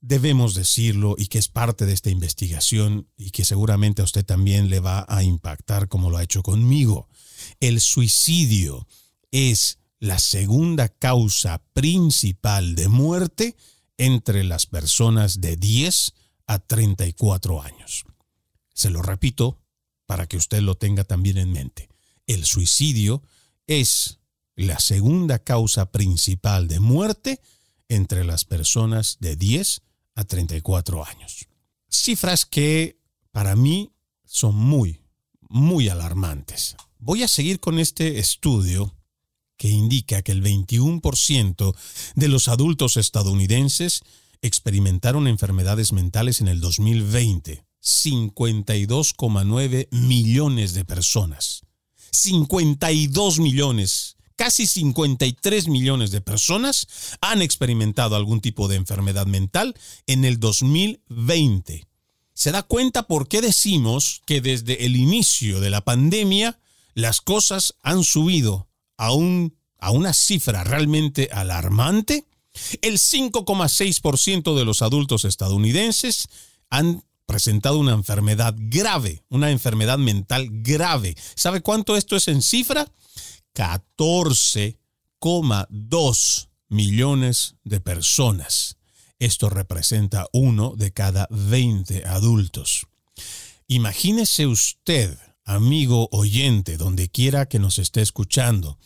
debemos 0.00 0.54
decirlo 0.54 1.14
y 1.18 1.26
que 1.26 1.38
es 1.38 1.48
parte 1.48 1.84
de 1.84 1.92
esta 1.92 2.10
investigación 2.10 3.08
y 3.16 3.32
que 3.32 3.44
seguramente 3.44 4.00
a 4.00 4.04
usted 4.04 4.24
también 4.24 4.70
le 4.70 4.80
va 4.80 5.04
a 5.08 5.22
impactar 5.22 5.88
como 5.88 6.10
lo 6.10 6.16
ha 6.16 6.22
hecho 6.22 6.42
conmigo. 6.42 7.08
El 7.60 7.80
suicidio 7.82 8.88
es 9.30 9.78
la 9.98 10.18
segunda 10.18 10.88
causa 10.88 11.62
principal 11.74 12.74
de 12.74 12.88
muerte 12.88 13.54
entre 13.98 14.44
las 14.44 14.64
personas 14.64 15.42
de 15.42 15.56
10 15.56 16.14
a 16.46 16.58
34 16.58 17.62
años. 17.62 18.04
Se 18.72 18.88
lo 18.88 19.02
repito 19.02 19.60
para 20.06 20.26
que 20.26 20.38
usted 20.38 20.62
lo 20.62 20.76
tenga 20.76 21.04
también 21.04 21.36
en 21.36 21.52
mente. 21.52 21.90
El 22.26 22.46
suicidio 22.46 23.22
es 23.66 24.20
la 24.56 24.78
segunda 24.78 25.38
causa 25.38 25.92
principal 25.92 26.66
de 26.66 26.80
muerte 26.80 27.42
entre 27.88 28.24
las 28.24 28.46
personas 28.46 29.18
de 29.20 29.36
10 29.36 29.82
a 30.14 30.24
34 30.24 31.04
años. 31.04 31.46
Cifras 31.90 32.46
que 32.46 32.98
para 33.32 33.54
mí 33.54 33.92
son 34.24 34.56
muy, 34.56 35.02
muy 35.50 35.90
alarmantes. 35.90 36.76
Voy 37.02 37.22
a 37.22 37.28
seguir 37.28 37.60
con 37.60 37.78
este 37.78 38.18
estudio 38.18 38.94
que 39.56 39.68
indica 39.68 40.20
que 40.20 40.32
el 40.32 40.42
21% 40.42 41.74
de 42.14 42.28
los 42.28 42.48
adultos 42.48 42.98
estadounidenses 42.98 44.02
experimentaron 44.42 45.26
enfermedades 45.26 45.94
mentales 45.94 46.42
en 46.42 46.48
el 46.48 46.60
2020. 46.60 47.64
52,9 47.82 49.88
millones 49.92 50.74
de 50.74 50.84
personas. 50.84 51.62
52 52.10 53.38
millones 53.38 54.16
casi 54.36 54.66
53 54.66 55.68
millones 55.68 56.10
de 56.10 56.20
personas 56.20 56.86
han 57.22 57.40
experimentado 57.42 58.16
algún 58.16 58.40
tipo 58.40 58.66
de 58.68 58.76
enfermedad 58.76 59.26
mental 59.26 59.74
en 60.06 60.26
el 60.26 60.38
2020. 60.38 61.86
¿Se 62.34 62.50
da 62.50 62.62
cuenta 62.62 63.06
por 63.06 63.28
qué 63.28 63.40
decimos 63.40 64.22
que 64.26 64.40
desde 64.40 64.86
el 64.86 64.96
inicio 64.96 65.60
de 65.60 65.70
la 65.70 65.82
pandemia 65.82 66.58
las 66.94 67.20
cosas 67.20 67.74
han 67.82 68.04
subido 68.04 68.68
a, 68.96 69.12
un, 69.12 69.56
a 69.78 69.90
una 69.90 70.12
cifra 70.12 70.62
realmente 70.64 71.28
alarmante? 71.32 72.26
El 72.82 72.98
5,6% 72.98 74.56
de 74.56 74.64
los 74.64 74.82
adultos 74.82 75.24
estadounidenses 75.24 76.28
han 76.68 77.04
presentado 77.26 77.78
una 77.78 77.92
enfermedad 77.92 78.56
grave, 78.58 79.22
una 79.28 79.50
enfermedad 79.50 79.98
mental 79.98 80.48
grave. 80.50 81.16
¿Sabe 81.36 81.60
cuánto 81.60 81.96
esto 81.96 82.16
es 82.16 82.26
en 82.26 82.42
cifra? 82.42 82.90
14,2 83.54 86.48
millones 86.68 87.54
de 87.62 87.80
personas. 87.80 88.76
Esto 89.20 89.50
representa 89.50 90.26
uno 90.32 90.74
de 90.76 90.92
cada 90.92 91.28
20 91.30 92.06
adultos. 92.06 92.86
Imagínese 93.68 94.46
usted, 94.46 95.16
amigo 95.44 96.08
oyente, 96.12 96.76
donde 96.76 97.08
quiera 97.08 97.46
que 97.46 97.58
nos 97.58 97.78
esté 97.78 98.02
escuchando, 98.02 98.78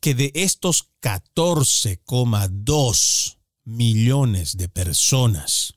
que 0.00 0.14
de 0.14 0.30
estos 0.34 0.90
14,2 1.00 3.38
millones 3.64 4.56
de 4.56 4.68
personas, 4.68 5.74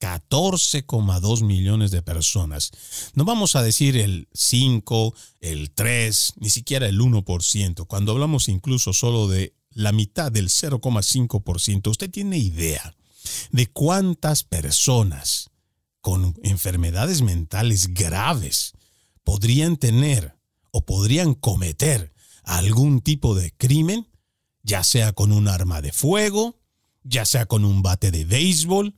14,2 0.00 1.42
millones 1.42 1.90
de 1.90 2.02
personas. 2.02 2.70
No 3.14 3.24
vamos 3.24 3.56
a 3.56 3.62
decir 3.62 3.96
el 3.96 4.28
5, 4.34 5.14
el 5.40 5.70
3, 5.70 6.34
ni 6.36 6.50
siquiera 6.50 6.86
el 6.86 7.00
1%. 7.00 7.86
Cuando 7.86 8.12
hablamos 8.12 8.48
incluso 8.48 8.92
solo 8.92 9.28
de 9.28 9.54
la 9.70 9.92
mitad 9.92 10.32
del 10.32 10.48
0,5%, 10.48 11.90
usted 11.90 12.10
tiene 12.10 12.38
idea 12.38 12.94
de 13.50 13.66
cuántas 13.66 14.44
personas 14.44 15.50
con 16.00 16.38
enfermedades 16.42 17.22
mentales 17.22 17.92
graves 17.92 18.72
podrían 19.26 19.76
tener 19.76 20.36
o 20.70 20.86
podrían 20.86 21.34
cometer 21.34 22.14
algún 22.44 23.00
tipo 23.00 23.34
de 23.34 23.52
crimen, 23.52 24.06
ya 24.62 24.84
sea 24.84 25.12
con 25.12 25.32
un 25.32 25.48
arma 25.48 25.82
de 25.82 25.90
fuego, 25.90 26.60
ya 27.02 27.24
sea 27.26 27.46
con 27.46 27.64
un 27.64 27.82
bate 27.82 28.12
de 28.12 28.24
béisbol, 28.24 28.94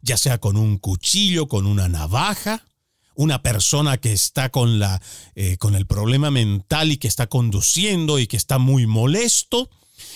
ya 0.00 0.16
sea 0.16 0.38
con 0.38 0.56
un 0.56 0.78
cuchillo, 0.78 1.48
con 1.48 1.66
una 1.66 1.88
navaja, 1.88 2.64
una 3.16 3.42
persona 3.42 3.98
que 3.98 4.12
está 4.12 4.50
con, 4.50 4.78
la, 4.78 5.02
eh, 5.34 5.56
con 5.58 5.74
el 5.74 5.86
problema 5.86 6.30
mental 6.30 6.92
y 6.92 6.96
que 6.96 7.08
está 7.08 7.26
conduciendo 7.26 8.20
y 8.20 8.28
que 8.28 8.36
está 8.36 8.58
muy 8.58 8.86
molesto 8.86 9.68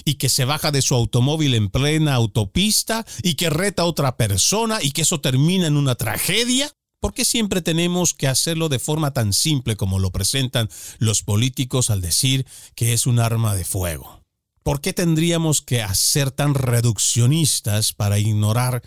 y 0.05 0.15
que 0.15 0.29
se 0.29 0.45
baja 0.45 0.71
de 0.71 0.81
su 0.81 0.95
automóvil 0.95 1.55
en 1.55 1.71
plena 1.71 2.15
autopista 2.15 3.05
y 3.25 3.35
que 3.35 3.51
reta 3.51 3.83
a 3.83 3.87
otra 3.87 4.17
persona 4.17 4.79
y 4.81 4.93
que 4.93 5.03
eso 5.03 5.21
termina 5.21 5.67
en 5.67 5.77
una 5.77 5.97
tragedia. 5.97 6.71
¿Por 7.01 7.13
qué 7.13 7.25
siempre 7.25 7.63
tenemos 7.63 8.15
que 8.15 8.27
hacerlo 8.27 8.69
de 8.69 8.79
forma 8.79 9.13
tan 9.13 9.33
simple 9.33 9.77
como 9.77 9.99
lo 9.99 10.11
presentan 10.11 10.69
los 10.99 11.23
políticos 11.23 11.91
al 11.91 12.01
decir 12.01 12.47
que 12.75 12.93
es 12.93 13.07
un 13.07 13.21
arma 13.21 13.55
de 13.55 13.65
fuego? 13.65 14.23
¿Por 14.63 14.81
qué 14.81 14.93
tendríamos 14.93 15.63
que 15.63 15.83
hacer 15.83 16.31
tan 16.31 16.55
reduccionistas 16.55 17.93
para 17.93 18.19
ignorar 18.19 18.83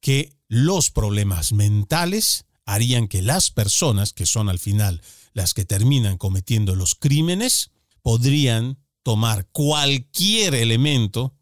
que 0.00 0.36
los 0.48 0.90
problemas 0.90 1.52
mentales 1.52 2.44
harían 2.66 3.08
que 3.08 3.22
las 3.22 3.50
personas, 3.50 4.12
que 4.12 4.26
son 4.26 4.48
al 4.48 4.58
final 4.58 5.02
las 5.32 5.54
que 5.54 5.64
terminan 5.64 6.18
cometiendo 6.18 6.76
los 6.76 6.94
crímenes, 6.94 7.72
podrían 8.02 8.78
tomar 9.02 9.48
cualquier 9.50 10.54
elemento 10.54 11.34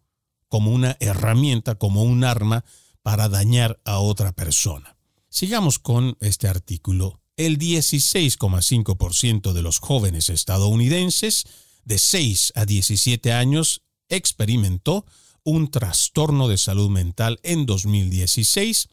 como 0.49 0.70
una 0.70 0.97
herramienta, 1.01 1.75
como 1.75 2.03
un 2.03 2.25
arma 2.25 2.64
para 3.03 3.29
dañar 3.29 3.81
a 3.85 3.99
otra 3.99 4.33
persona. 4.33 4.91
Sigamos 5.33 5.78
con 5.78 6.18
este 6.20 6.47
artículo. 6.47 7.22
El 7.39 7.59
16,5% 7.59 9.55
de 9.55 9.62
los 9.62 9.78
jóvenes 9.78 10.28
estadounidenses 10.28 11.45
de 11.87 11.99
6 11.99 12.53
a 12.55 12.66
17 12.66 13.33
años 13.33 13.80
experimentó 14.11 15.07
un 15.43 15.70
trastorno 15.70 16.49
de 16.49 16.59
salud 16.59 16.91
mental 16.91 17.41
en 17.45 17.64
2016 17.64 18.91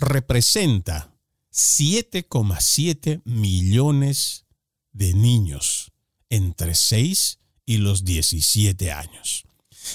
representa 0.00 1.14
7,7 1.52 3.22
millones 3.24 4.46
de 4.90 5.14
niños 5.14 5.92
entre 6.28 6.74
6 6.74 7.38
y 7.66 7.76
los 7.76 8.04
17 8.04 8.90
años. 8.90 9.44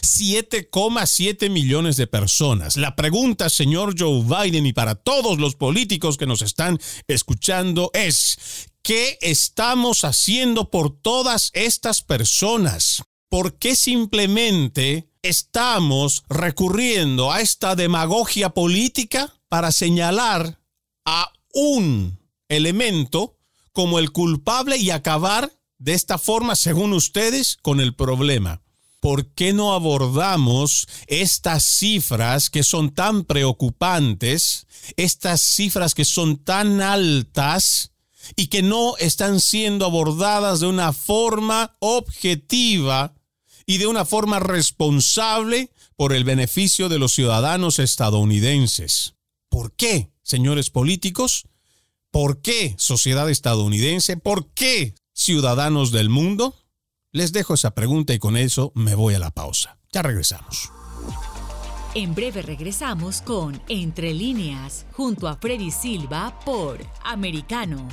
7,7 0.01 1.49
millones 1.49 1.97
de 1.97 2.07
personas. 2.07 2.77
La 2.77 2.95
pregunta, 2.95 3.49
señor 3.49 3.95
Joe 3.97 4.23
Biden, 4.23 4.65
y 4.65 4.73
para 4.73 4.95
todos 4.95 5.39
los 5.39 5.55
políticos 5.55 6.17
que 6.17 6.25
nos 6.25 6.41
están 6.41 6.79
escuchando 7.07 7.91
es, 7.93 8.69
¿qué 8.81 9.17
estamos 9.21 10.03
haciendo 10.03 10.69
por 10.69 10.95
todas 11.01 11.51
estas 11.53 12.01
personas? 12.01 13.03
¿Por 13.29 13.57
qué 13.57 13.75
simplemente 13.75 15.09
estamos 15.23 16.23
recurriendo 16.29 17.31
a 17.31 17.41
esta 17.41 17.75
demagogia 17.75 18.49
política 18.49 19.33
para 19.47 19.71
señalar 19.71 20.59
a 21.05 21.31
un 21.53 22.19
elemento 22.49 23.37
como 23.71 23.99
el 23.99 24.11
culpable 24.11 24.77
y 24.77 24.91
acabar 24.91 25.51
de 25.79 25.93
esta 25.93 26.17
forma, 26.17 26.55
según 26.55 26.93
ustedes, 26.93 27.57
con 27.61 27.81
el 27.81 27.93
problema. 27.93 28.62
¿Por 29.03 29.33
qué 29.33 29.51
no 29.51 29.73
abordamos 29.73 30.87
estas 31.07 31.65
cifras 31.65 32.49
que 32.49 32.63
son 32.63 32.93
tan 32.93 33.25
preocupantes, 33.25 34.65
estas 34.95 35.41
cifras 35.41 35.93
que 35.93 36.05
son 36.05 36.37
tan 36.37 36.79
altas 36.79 37.91
y 38.37 38.47
que 38.47 38.61
no 38.61 38.95
están 38.99 39.41
siendo 39.41 39.85
abordadas 39.85 40.61
de 40.61 40.67
una 40.67 40.93
forma 40.93 41.75
objetiva 41.79 43.13
y 43.65 43.77
de 43.77 43.87
una 43.87 44.05
forma 44.05 44.39
responsable 44.39 45.69
por 45.97 46.13
el 46.13 46.23
beneficio 46.23 46.87
de 46.87 46.97
los 46.97 47.11
ciudadanos 47.11 47.79
estadounidenses. 47.79 49.15
¿Por 49.49 49.75
qué, 49.75 50.13
señores 50.21 50.69
políticos? 50.69 51.43
¿Por 52.09 52.41
qué 52.41 52.73
sociedad 52.77 53.29
estadounidense? 53.29 54.15
¿Por 54.15 54.53
qué 54.53 54.95
ciudadanos 55.11 55.91
del 55.91 56.07
mundo? 56.07 56.55
Les 57.15 57.31
dejo 57.31 57.53
esa 57.53 57.75
pregunta 57.75 58.15
y 58.15 58.17
con 58.17 58.35
eso 58.35 58.71
me 58.73 58.95
voy 58.95 59.13
a 59.13 59.19
la 59.19 59.29
pausa. 59.29 59.77
Ya 59.91 60.01
regresamos. 60.01 60.71
En 61.93 62.15
breve 62.15 62.41
regresamos 62.41 63.21
con 63.21 63.61
Entre 63.69 64.15
líneas, 64.15 64.87
junto 64.93 65.27
a 65.27 65.35
Freddy 65.35 65.69
Silva 65.69 66.39
por 66.43 66.79
Americano. 67.03 67.87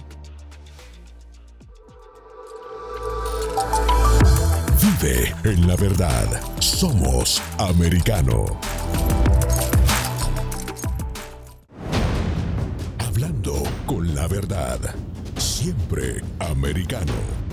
Vive 4.80 5.34
en 5.44 5.68
la 5.68 5.76
verdad. 5.76 6.26
Somos 6.58 7.42
americano. 7.58 8.58
Hablando 13.06 13.64
con 13.84 14.14
la 14.14 14.26
verdad. 14.28 14.78
Siempre 15.36 16.22
americano. 16.38 17.49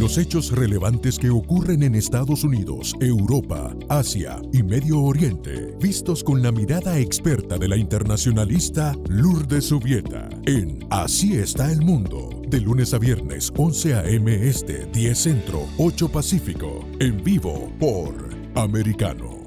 Los 0.00 0.16
hechos 0.16 0.50
relevantes 0.52 1.18
que 1.18 1.28
ocurren 1.28 1.82
en 1.82 1.94
Estados 1.94 2.42
Unidos, 2.42 2.94
Europa, 3.00 3.76
Asia 3.90 4.40
y 4.50 4.62
Medio 4.62 5.02
Oriente, 5.02 5.76
vistos 5.78 6.24
con 6.24 6.42
la 6.42 6.50
mirada 6.50 6.96
experta 6.98 7.58
de 7.58 7.68
la 7.68 7.76
internacionalista 7.76 8.96
Lourdes 9.10 9.66
Subieta, 9.66 10.30
en 10.46 10.86
Así 10.88 11.34
está 11.34 11.70
el 11.70 11.82
mundo, 11.82 12.30
de 12.48 12.62
lunes 12.62 12.94
a 12.94 12.98
viernes, 12.98 13.52
11 13.54 13.94
a.m. 13.94 14.48
Este, 14.48 14.86
10 14.86 15.18
Centro, 15.18 15.66
8 15.76 16.08
Pacífico, 16.08 16.82
en 16.98 17.22
vivo 17.22 17.70
por 17.78 18.14
Americano. 18.54 19.44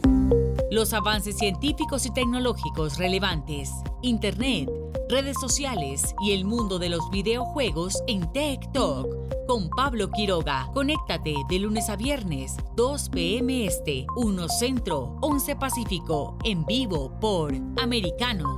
Los 0.70 0.94
avances 0.94 1.36
científicos 1.36 2.06
y 2.06 2.14
tecnológicos 2.14 3.00
relevantes, 3.00 3.72
Internet, 4.04 4.70
redes 5.10 5.38
sociales 5.42 6.14
y 6.24 6.34
el 6.34 6.46
mundo 6.46 6.78
de 6.78 6.90
los 6.90 7.10
videojuegos 7.10 8.04
en 8.06 8.32
Tech 8.34 8.72
Talk 8.72 9.33
con 9.48 9.70
Pablo 9.70 10.10
Quiroga. 10.12 10.70
Conéctate 10.74 11.36
de 11.50 11.60
lunes 11.60 11.90
a 11.90 11.96
viernes, 11.96 12.58
2 12.76 13.10
p.m. 13.10 13.66
Este, 13.66 14.06
1 14.16 14.50
Centro, 14.50 15.18
11 15.22 15.56
Pacífico, 15.56 16.38
en 16.44 16.66
vivo 16.66 17.18
por 17.20 17.54
Americano. 17.82 18.56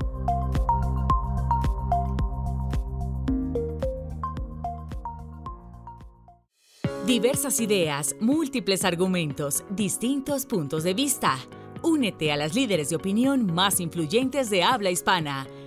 Diversas 7.06 7.60
ideas, 7.60 8.16
múltiples 8.20 8.84
argumentos, 8.84 9.64
distintos 9.70 10.46
puntos 10.46 10.84
de 10.84 10.94
vista. 10.94 11.38
Únete 11.84 12.32
a 12.32 12.38
las 12.38 12.56
líderes 12.56 12.90
de 12.90 12.96
opinión 12.96 13.54
más 13.54 13.80
influyentes 13.80 14.50
de 14.50 14.64
habla 14.64 14.90
hispana 14.90 15.48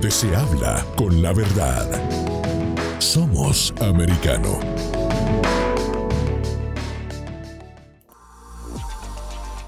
Donde 0.00 0.16
se 0.16 0.34
habla 0.34 0.86
con 0.96 1.20
la 1.20 1.34
verdad. 1.34 1.86
Somos 3.00 3.74
americano. 3.82 4.58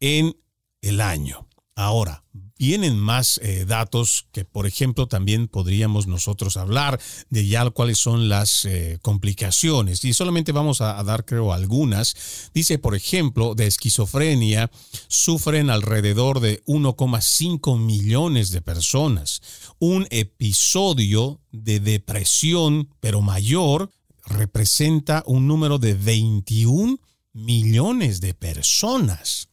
en 0.00 0.34
el 0.80 1.02
año. 1.02 1.46
Ahora, 1.74 2.24
vienen 2.58 2.98
más 2.98 3.38
eh, 3.42 3.64
datos 3.66 4.26
que, 4.32 4.44
por 4.44 4.66
ejemplo, 4.66 5.06
también 5.06 5.48
podríamos 5.48 6.06
nosotros 6.06 6.56
hablar 6.56 7.00
de 7.30 7.46
ya 7.46 7.68
cuáles 7.70 7.98
son 7.98 8.28
las 8.28 8.64
eh, 8.64 8.98
complicaciones. 9.02 10.04
Y 10.04 10.12
solamente 10.12 10.52
vamos 10.52 10.80
a, 10.80 10.98
a, 10.98 11.04
dar, 11.04 11.24
creo, 11.24 11.52
algunas. 11.52 12.50
Dice, 12.52 12.78
por 12.78 12.94
ejemplo, 12.94 13.54
de 13.54 13.66
esquizofrenia 13.66 14.70
sufren 15.06 15.70
alrededor 15.70 16.40
de 16.40 16.62
1,5 16.64 17.78
millones 17.78 18.50
de 18.50 18.60
personas. 18.60 19.40
Un 19.78 20.06
episodio 20.10 21.40
de 21.52 21.80
depresión, 21.80 22.88
pero 23.00 23.22
mayor, 23.22 23.90
representa 24.26 25.22
un 25.26 25.46
número 25.46 25.78
de 25.78 25.94
21 25.94 26.98
millones 27.32 28.20
de 28.20 28.34
personas 28.34 29.47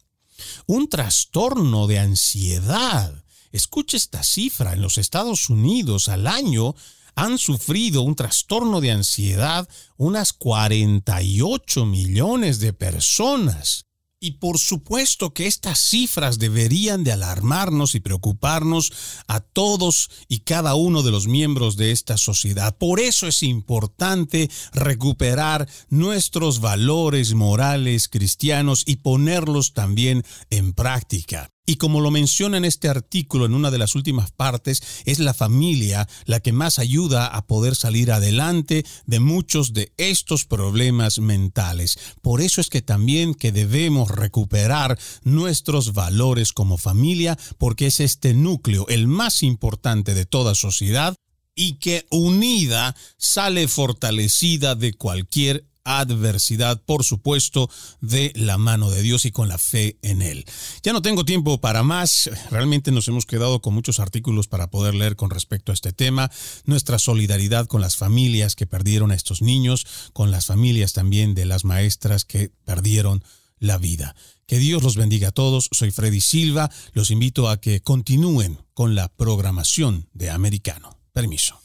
un 0.65 0.89
trastorno 0.89 1.87
de 1.87 1.99
ansiedad. 1.99 3.23
Escuche 3.51 3.97
esta 3.97 4.23
cifra, 4.23 4.73
en 4.73 4.81
los 4.81 4.97
Estados 4.97 5.49
Unidos 5.49 6.09
al 6.09 6.27
año 6.27 6.75
han 7.15 7.37
sufrido 7.37 8.01
un 8.01 8.15
trastorno 8.15 8.81
de 8.81 8.91
ansiedad 8.91 9.67
unas 9.97 10.33
48 10.33 11.85
millones 11.85 12.59
de 12.59 12.73
personas. 12.73 13.85
Y 14.25 14.31
por 14.31 14.57
supuesto 14.57 15.35
que 15.35 15.45
estas 15.45 15.79
cifras 15.79 16.39
deberían 16.39 17.03
de 17.03 17.11
alarmarnos 17.11 17.93
y 17.93 17.99
preocuparnos 17.99 18.91
a 19.27 19.39
todos 19.39 20.09
y 20.27 20.39
cada 20.39 20.73
uno 20.73 21.03
de 21.03 21.11
los 21.11 21.27
miembros 21.27 21.77
de 21.77 21.91
esta 21.91 22.17
sociedad. 22.17 22.75
Por 22.75 22.99
eso 22.99 23.27
es 23.27 23.43
importante 23.43 24.49
recuperar 24.73 25.69
nuestros 25.89 26.59
valores 26.59 27.35
morales 27.35 28.07
cristianos 28.07 28.81
y 28.87 28.95
ponerlos 28.95 29.75
también 29.75 30.23
en 30.49 30.73
práctica. 30.73 31.54
Y 31.65 31.77
como 31.77 32.01
lo 32.01 32.11
menciona 32.11 32.57
en 32.57 32.65
este 32.65 32.89
artículo 32.89 33.45
en 33.45 33.53
una 33.53 33.71
de 33.71 33.79
las 33.79 33.95
últimas 33.95 34.31
partes, 34.31 34.83
es 35.05 35.19
la 35.19 35.33
familia 35.33 36.07
la 36.25 36.39
que 36.39 36.51
más 36.51 36.77
ayuda 36.77 37.27
a 37.27 37.47
poder 37.47 37.75
salir 37.75 38.11
adelante 38.11 38.85
de 39.05 39.19
muchos 39.19 39.73
de 39.73 39.91
estos 39.97 40.45
problemas 40.45 41.19
mentales. 41.19 41.97
Por 42.21 42.41
eso 42.41 42.61
es 42.61 42.69
que 42.69 42.81
también 42.81 43.33
que 43.33 43.51
debemos 43.51 44.09
recuperar 44.11 44.99
nuestros 45.23 45.93
valores 45.93 46.53
como 46.53 46.77
familia, 46.77 47.37
porque 47.57 47.87
es 47.87 47.99
este 47.99 48.33
núcleo 48.33 48.85
el 48.87 49.07
más 49.07 49.41
importante 49.41 50.13
de 50.13 50.25
toda 50.25 50.53
sociedad 50.55 51.15
y 51.55 51.73
que 51.79 52.05
unida 52.11 52.95
sale 53.17 53.67
fortalecida 53.67 54.75
de 54.75 54.93
cualquier 54.93 55.65
adversidad, 55.85 56.81
por 56.83 57.05
supuesto, 57.05 57.69
de 58.01 58.33
la 58.35 58.57
mano 58.57 58.89
de 58.89 59.01
Dios 59.01 59.25
y 59.25 59.31
con 59.31 59.47
la 59.47 59.57
fe 59.57 59.97
en 60.01 60.21
Él. 60.21 60.43
Ya 60.83 60.91
no 60.91 61.01
tengo 61.01 61.23
tiempo 61.23 61.61
para 61.61 61.83
más, 61.83 62.29
realmente 62.51 62.91
nos 62.91 63.07
hemos 63.07 63.25
quedado 63.25 63.61
con 63.61 63.73
muchos 63.73 63.99
artículos 64.01 64.47
para 64.47 64.69
poder 64.69 64.95
leer 64.95 65.15
con 65.15 65.29
respecto 65.29 65.71
a 65.71 65.75
este 65.75 65.93
tema, 65.93 66.29
nuestra 66.65 66.99
solidaridad 66.99 67.67
con 67.67 67.79
las 67.79 67.95
familias 67.95 68.55
que 68.55 68.67
perdieron 68.67 69.11
a 69.11 69.15
estos 69.15 69.41
niños, 69.41 69.85
con 70.11 70.31
las 70.31 70.47
familias 70.47 70.93
también 70.93 71.35
de 71.35 71.45
las 71.45 71.63
maestras 71.63 72.25
que 72.25 72.51
perdieron 72.65 73.23
la 73.59 73.77
vida. 73.77 74.15
Que 74.47 74.59
Dios 74.59 74.83
los 74.83 74.95
bendiga 74.95 75.29
a 75.29 75.31
todos. 75.31 75.69
Soy 75.71 75.91
Freddy 75.91 76.21
Silva. 76.21 76.69
Los 76.93 77.09
invito 77.09 77.49
a 77.49 77.59
que 77.59 77.81
continúen 77.81 78.59
con 78.73 78.93
la 78.93 79.07
programación 79.07 80.07
de 80.13 80.29
Americano. 80.29 80.99
Permiso. 81.13 81.64